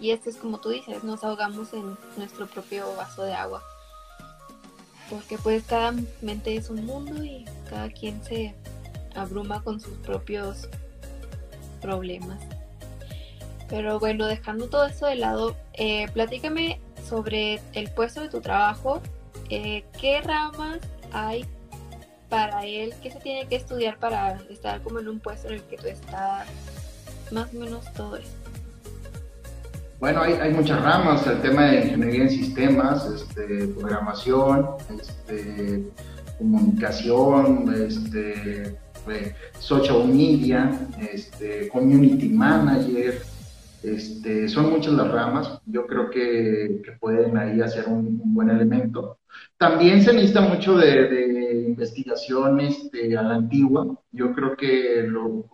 Y 0.00 0.12
este 0.12 0.30
es 0.30 0.36
como 0.36 0.58
tú 0.58 0.70
dices, 0.70 1.04
nos 1.04 1.22
ahogamos 1.24 1.72
en 1.74 1.96
nuestro 2.16 2.46
propio 2.46 2.94
vaso 2.96 3.22
de 3.22 3.34
agua. 3.34 3.62
Porque 5.10 5.36
pues 5.38 5.64
cada 5.64 5.92
mente 6.22 6.56
es 6.56 6.70
un 6.70 6.86
mundo 6.86 7.22
y 7.22 7.44
cada 7.68 7.90
quien 7.90 8.22
se 8.24 8.54
abruma 9.14 9.62
con 9.62 9.80
sus 9.80 9.94
propios 9.98 10.68
problemas. 11.80 12.40
Pero 13.68 13.98
bueno, 14.00 14.26
dejando 14.26 14.68
todo 14.68 14.86
eso 14.86 15.06
de 15.06 15.16
lado, 15.16 15.54
eh, 15.74 16.08
platícame 16.12 16.80
sobre 17.08 17.60
el 17.72 17.90
puesto 17.90 18.20
de 18.20 18.28
tu 18.28 18.40
trabajo. 18.40 19.00
Eh, 19.50 19.84
¿Qué 20.00 20.20
ramas 20.22 20.78
hay 21.12 21.44
para 22.28 22.64
él? 22.64 22.94
¿Qué 23.02 23.10
se 23.10 23.20
tiene 23.20 23.46
que 23.48 23.56
estudiar 23.56 23.98
para 23.98 24.40
estar 24.48 24.82
como 24.82 25.00
en 25.00 25.08
un 25.08 25.20
puesto 25.20 25.48
en 25.48 25.54
el 25.54 25.62
que 25.64 25.76
tú 25.76 25.88
estás? 25.88 26.48
Más 27.30 27.52
o 27.52 27.58
menos 27.58 27.92
todo 27.92 28.16
eso. 28.16 28.39
Bueno, 30.00 30.22
hay, 30.22 30.54
muchas 30.54 30.82
ramas, 30.82 31.26
el 31.26 31.42
tema 31.42 31.66
de 31.66 31.84
ingeniería 31.84 32.22
en 32.22 32.30
sistemas, 32.30 33.04
este, 33.04 33.66
programación, 33.66 34.66
este, 34.98 35.90
comunicación, 36.38 37.70
este, 37.86 38.78
social 39.58 40.08
media, 40.08 40.88
community 41.70 42.30
manager, 42.30 43.20
son 44.48 44.70
muchas 44.70 44.94
las 44.94 45.10
ramas, 45.10 45.60
yo 45.66 45.86
creo 45.86 46.08
que, 46.08 46.80
pueden 46.98 47.36
ahí 47.36 47.60
hacer 47.60 47.86
un, 47.86 48.22
buen 48.32 48.48
elemento. 48.48 49.18
También 49.58 50.02
se 50.02 50.14
necesita 50.14 50.40
mucho 50.40 50.78
de, 50.78 51.08
de 51.10 51.66
investigación 51.66 52.58
a 52.58 53.22
la 53.22 53.34
antigua, 53.34 53.86
yo 54.12 54.32
creo 54.32 54.56
que 54.56 55.04
lo, 55.06 55.44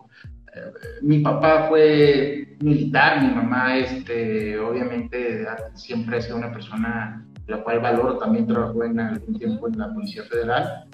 mi 1.01 1.19
papá 1.19 1.67
fue 1.69 2.57
militar, 2.61 3.21
mi 3.21 3.33
mamá, 3.33 3.77
este, 3.77 4.57
obviamente, 4.59 5.45
siempre 5.75 6.17
ha 6.17 6.21
sido 6.21 6.37
una 6.37 6.51
persona 6.51 7.23
la 7.47 7.63
cual 7.63 7.79
valoro, 7.79 8.17
también 8.17 8.45
trabajó 8.47 8.83
en 8.83 8.99
algún 8.99 9.37
tiempo 9.37 9.67
en 9.67 9.77
la 9.77 9.93
Policía 9.93 10.23
Federal. 10.23 10.85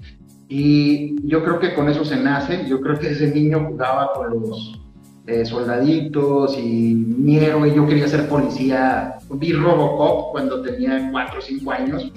Y 0.48 1.16
yo 1.28 1.44
creo 1.44 1.60
que 1.60 1.74
con 1.74 1.90
eso 1.90 2.06
se 2.06 2.16
nace, 2.18 2.68
yo 2.68 2.80
creo 2.80 3.00
que 3.00 3.12
ese 3.12 3.34
niño 3.34 3.66
jugaba 3.70 4.14
con 4.14 4.30
los 4.30 4.80
eh, 5.26 5.46
soldaditos 5.46 6.58
y 6.58 6.94
mi 6.94 7.38
héroe, 7.38 7.74
yo 7.74 7.88
quería 7.88 8.08
ser 8.08 8.28
policía, 8.28 9.16
vi 9.32 9.54
Robocop 9.54 10.32
cuando 10.32 10.62
tenía 10.62 11.10
4 11.12 11.40
o 11.40 11.42
5 11.42 11.72
años 11.72 12.12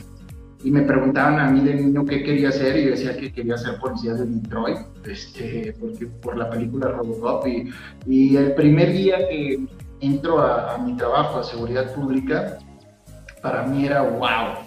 y 0.66 0.70
me 0.72 0.82
preguntaban 0.82 1.38
a 1.38 1.48
mí 1.48 1.60
de 1.60 1.74
niño 1.74 2.04
qué 2.04 2.24
quería 2.24 2.48
hacer 2.48 2.76
y 2.76 2.86
yo 2.86 2.90
decía 2.90 3.16
que 3.16 3.32
quería 3.32 3.56
ser 3.56 3.78
policía 3.78 4.14
de 4.14 4.26
Detroit, 4.26 4.78
este, 5.06 5.72
porque, 5.78 6.06
por 6.06 6.36
la 6.36 6.50
película 6.50 6.88
Robocop. 6.88 7.46
Y, 8.04 8.36
el 8.36 8.52
primer 8.54 8.92
día 8.92 9.28
que 9.28 9.64
entro 10.00 10.40
a, 10.40 10.76
mi 10.78 10.96
trabajo, 10.96 11.38
a 11.38 11.44
seguridad 11.44 11.94
pública, 11.94 12.58
para 13.40 13.62
mí 13.62 13.86
era 13.86 14.02
wow. 14.02 14.66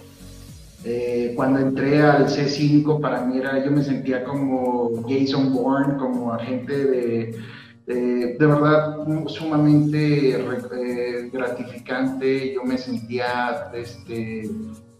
Eh, 0.86 1.34
cuando 1.36 1.60
entré 1.60 2.00
al 2.00 2.28
C5, 2.28 2.98
para 2.98 3.20
mí 3.26 3.36
era, 3.36 3.62
yo 3.62 3.70
me 3.70 3.84
sentía 3.84 4.24
como 4.24 5.02
Jason 5.06 5.52
Bourne, 5.52 5.98
como 5.98 6.32
agente 6.32 6.82
de, 6.82 7.38
de, 7.84 8.36
verdad 8.38 8.96
sumamente 9.26 10.30
eh, 10.30 11.30
gratificante. 11.30 12.54
Yo 12.54 12.64
me 12.64 12.78
sentía 12.78 13.70
este, 13.74 14.48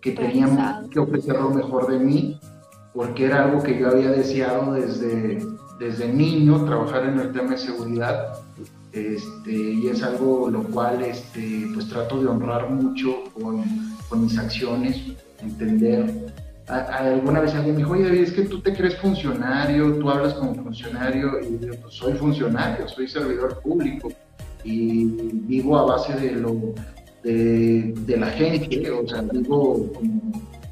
que 0.01 0.12
teníamos 0.12 0.88
que 0.90 0.98
ofrecer 0.98 1.34
lo 1.34 1.51
mejor 1.51 1.90
de 1.90 1.98
mí, 1.98 2.40
porque 2.94 3.26
era 3.26 3.44
algo 3.44 3.62
que 3.62 3.78
yo 3.78 3.88
había 3.88 4.11
deseado 4.11 4.72
desde, 4.72 5.44
desde 5.78 6.12
niño, 6.12 6.64
trabajar 6.64 7.05
en 7.05 7.20
el 7.20 7.32
tema 7.32 7.53
de 7.53 7.59
seguridad, 7.59 8.34
este, 8.92 9.53
y 9.53 9.86
es 9.88 10.03
algo 10.03 10.51
lo 10.51 10.64
cual 10.64 11.03
este, 11.03 11.68
pues 11.74 11.88
trato 11.88 12.20
de 12.20 12.26
honrar 12.26 12.68
mucho 12.70 13.24
con, 13.34 13.64
con 14.09 14.22
mis 14.22 14.36
acciones, 14.38 15.01
entender. 15.40 16.32
alguna 16.66 17.40
vez 17.40 17.55
alguien 17.55 17.76
me 17.76 17.82
dijo, 17.82 17.92
oye, 17.92 18.22
es 18.22 18.32
que 18.32 18.42
tú 18.42 18.61
te 18.61 18.74
crees 18.74 18.96
funcionario, 18.96 19.96
tú 19.98 20.11
hablas 20.11 20.34
como 20.34 20.55
funcionario, 20.55 21.38
y 21.40 21.64
yo, 21.64 21.74
pues 21.80 21.94
soy 21.94 22.14
funcionario, 22.14 22.88
soy 22.88 23.07
servidor 23.07 23.61
público, 23.61 24.09
y 24.64 25.05
vivo 25.05 25.78
a 25.78 25.84
base 25.84 26.14
de 26.14 26.32
lo, 26.32 26.74
de, 27.22 28.16
la 28.18 28.28
gente, 28.28 28.90
o 28.90 29.06
sea, 29.06 29.22
digo, 29.22 29.90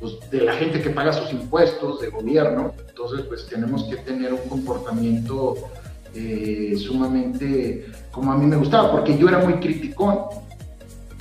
pues, 0.01 0.31
de 0.31 0.41
la 0.41 0.55
gente 0.55 0.81
que 0.81 0.91
paga 0.91 1.13
sus 1.13 1.33
impuestos, 1.33 2.01
de 2.01 2.09
gobierno, 2.09 2.73
entonces 2.89 3.27
pues 3.27 3.47
tenemos 3.47 3.85
que 3.85 3.97
tener 3.97 4.33
un 4.33 4.49
comportamiento 4.49 5.57
eh, 6.15 6.75
sumamente 6.79 7.87
como 8.11 8.33
a 8.33 8.37
mí 8.37 8.47
me 8.47 8.57
gustaba, 8.57 8.91
porque 8.91 9.17
yo 9.17 9.29
era 9.29 9.39
muy 9.39 9.55
criticón. 9.55 10.19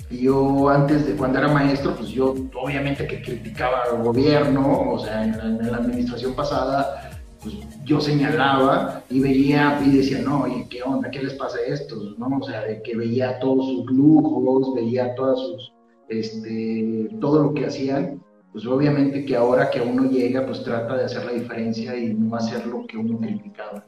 Y 0.10 0.22
yo 0.22 0.70
antes 0.70 1.06
de 1.06 1.14
cuando 1.16 1.38
era 1.38 1.50
maestro, 1.50 1.94
pues 1.94 2.10
yo 2.10 2.34
obviamente 2.56 3.06
que 3.06 3.22
criticaba 3.22 3.84
al 3.92 4.04
gobierno, 4.04 4.94
o 4.94 5.00
sea, 5.00 5.24
en 5.24 5.70
la, 5.70 5.78
administración 5.78 6.34
pasada, 6.34 7.07
pues, 7.52 7.86
yo 7.86 8.02
señalaba 8.02 9.04
y 9.10 9.20
veía 9.20 9.82
y 9.86 9.98
decía, 9.98 10.22
no, 10.22 10.44
oye, 10.44 10.68
¿qué 10.70 10.84
onda? 10.84 11.10
¿Qué 11.10 11.24
les 11.24 11.34
pasa 11.34 11.58
a 11.58 11.74
estos? 11.74 12.18
¿No? 12.18 12.28
O 12.40 12.44
sea, 12.44 12.64
de 12.64 12.82
que 12.82 12.96
veía 12.96 13.40
todos 13.40 13.66
sus 13.66 13.86
lujos, 13.92 14.76
veía 14.76 15.16
todas 15.16 15.40
sus, 15.40 15.74
este, 16.10 17.10
todo 17.22 17.44
lo 17.44 17.54
que 17.54 17.66
hacían, 17.66 18.22
pues 18.52 18.66
obviamente 18.66 19.26
que 19.26 19.36
ahora 19.36 19.70
que 19.70 19.82
uno 19.82 20.10
llega, 20.10 20.46
pues 20.46 20.64
trata 20.64 20.98
de 20.98 21.06
hacer 21.06 21.26
la 21.26 21.34
diferencia 21.34 21.96
y 21.98 22.14
no 22.14 22.36
hacer 22.36 22.66
lo 22.68 22.86
que 22.88 22.98
uno 22.98 23.18
criticaba. 23.20 23.86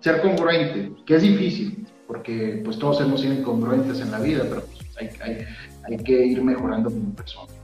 Ser 0.00 0.20
congruente, 0.22 0.92
que 1.04 1.16
es 1.16 1.22
difícil, 1.22 1.86
porque 2.06 2.62
pues 2.64 2.78
todos 2.78 3.00
hemos 3.00 3.20
sido 3.20 3.34
incongruentes 3.34 4.00
en 4.00 4.10
la 4.10 4.20
vida, 4.20 4.44
pero 4.48 4.62
pues, 4.62 4.96
hay, 4.96 5.10
hay, 5.20 5.44
hay 5.84 5.96
que 6.02 6.26
ir 6.26 6.42
mejorando 6.42 6.90
como 6.90 7.14
persona. 7.14 7.57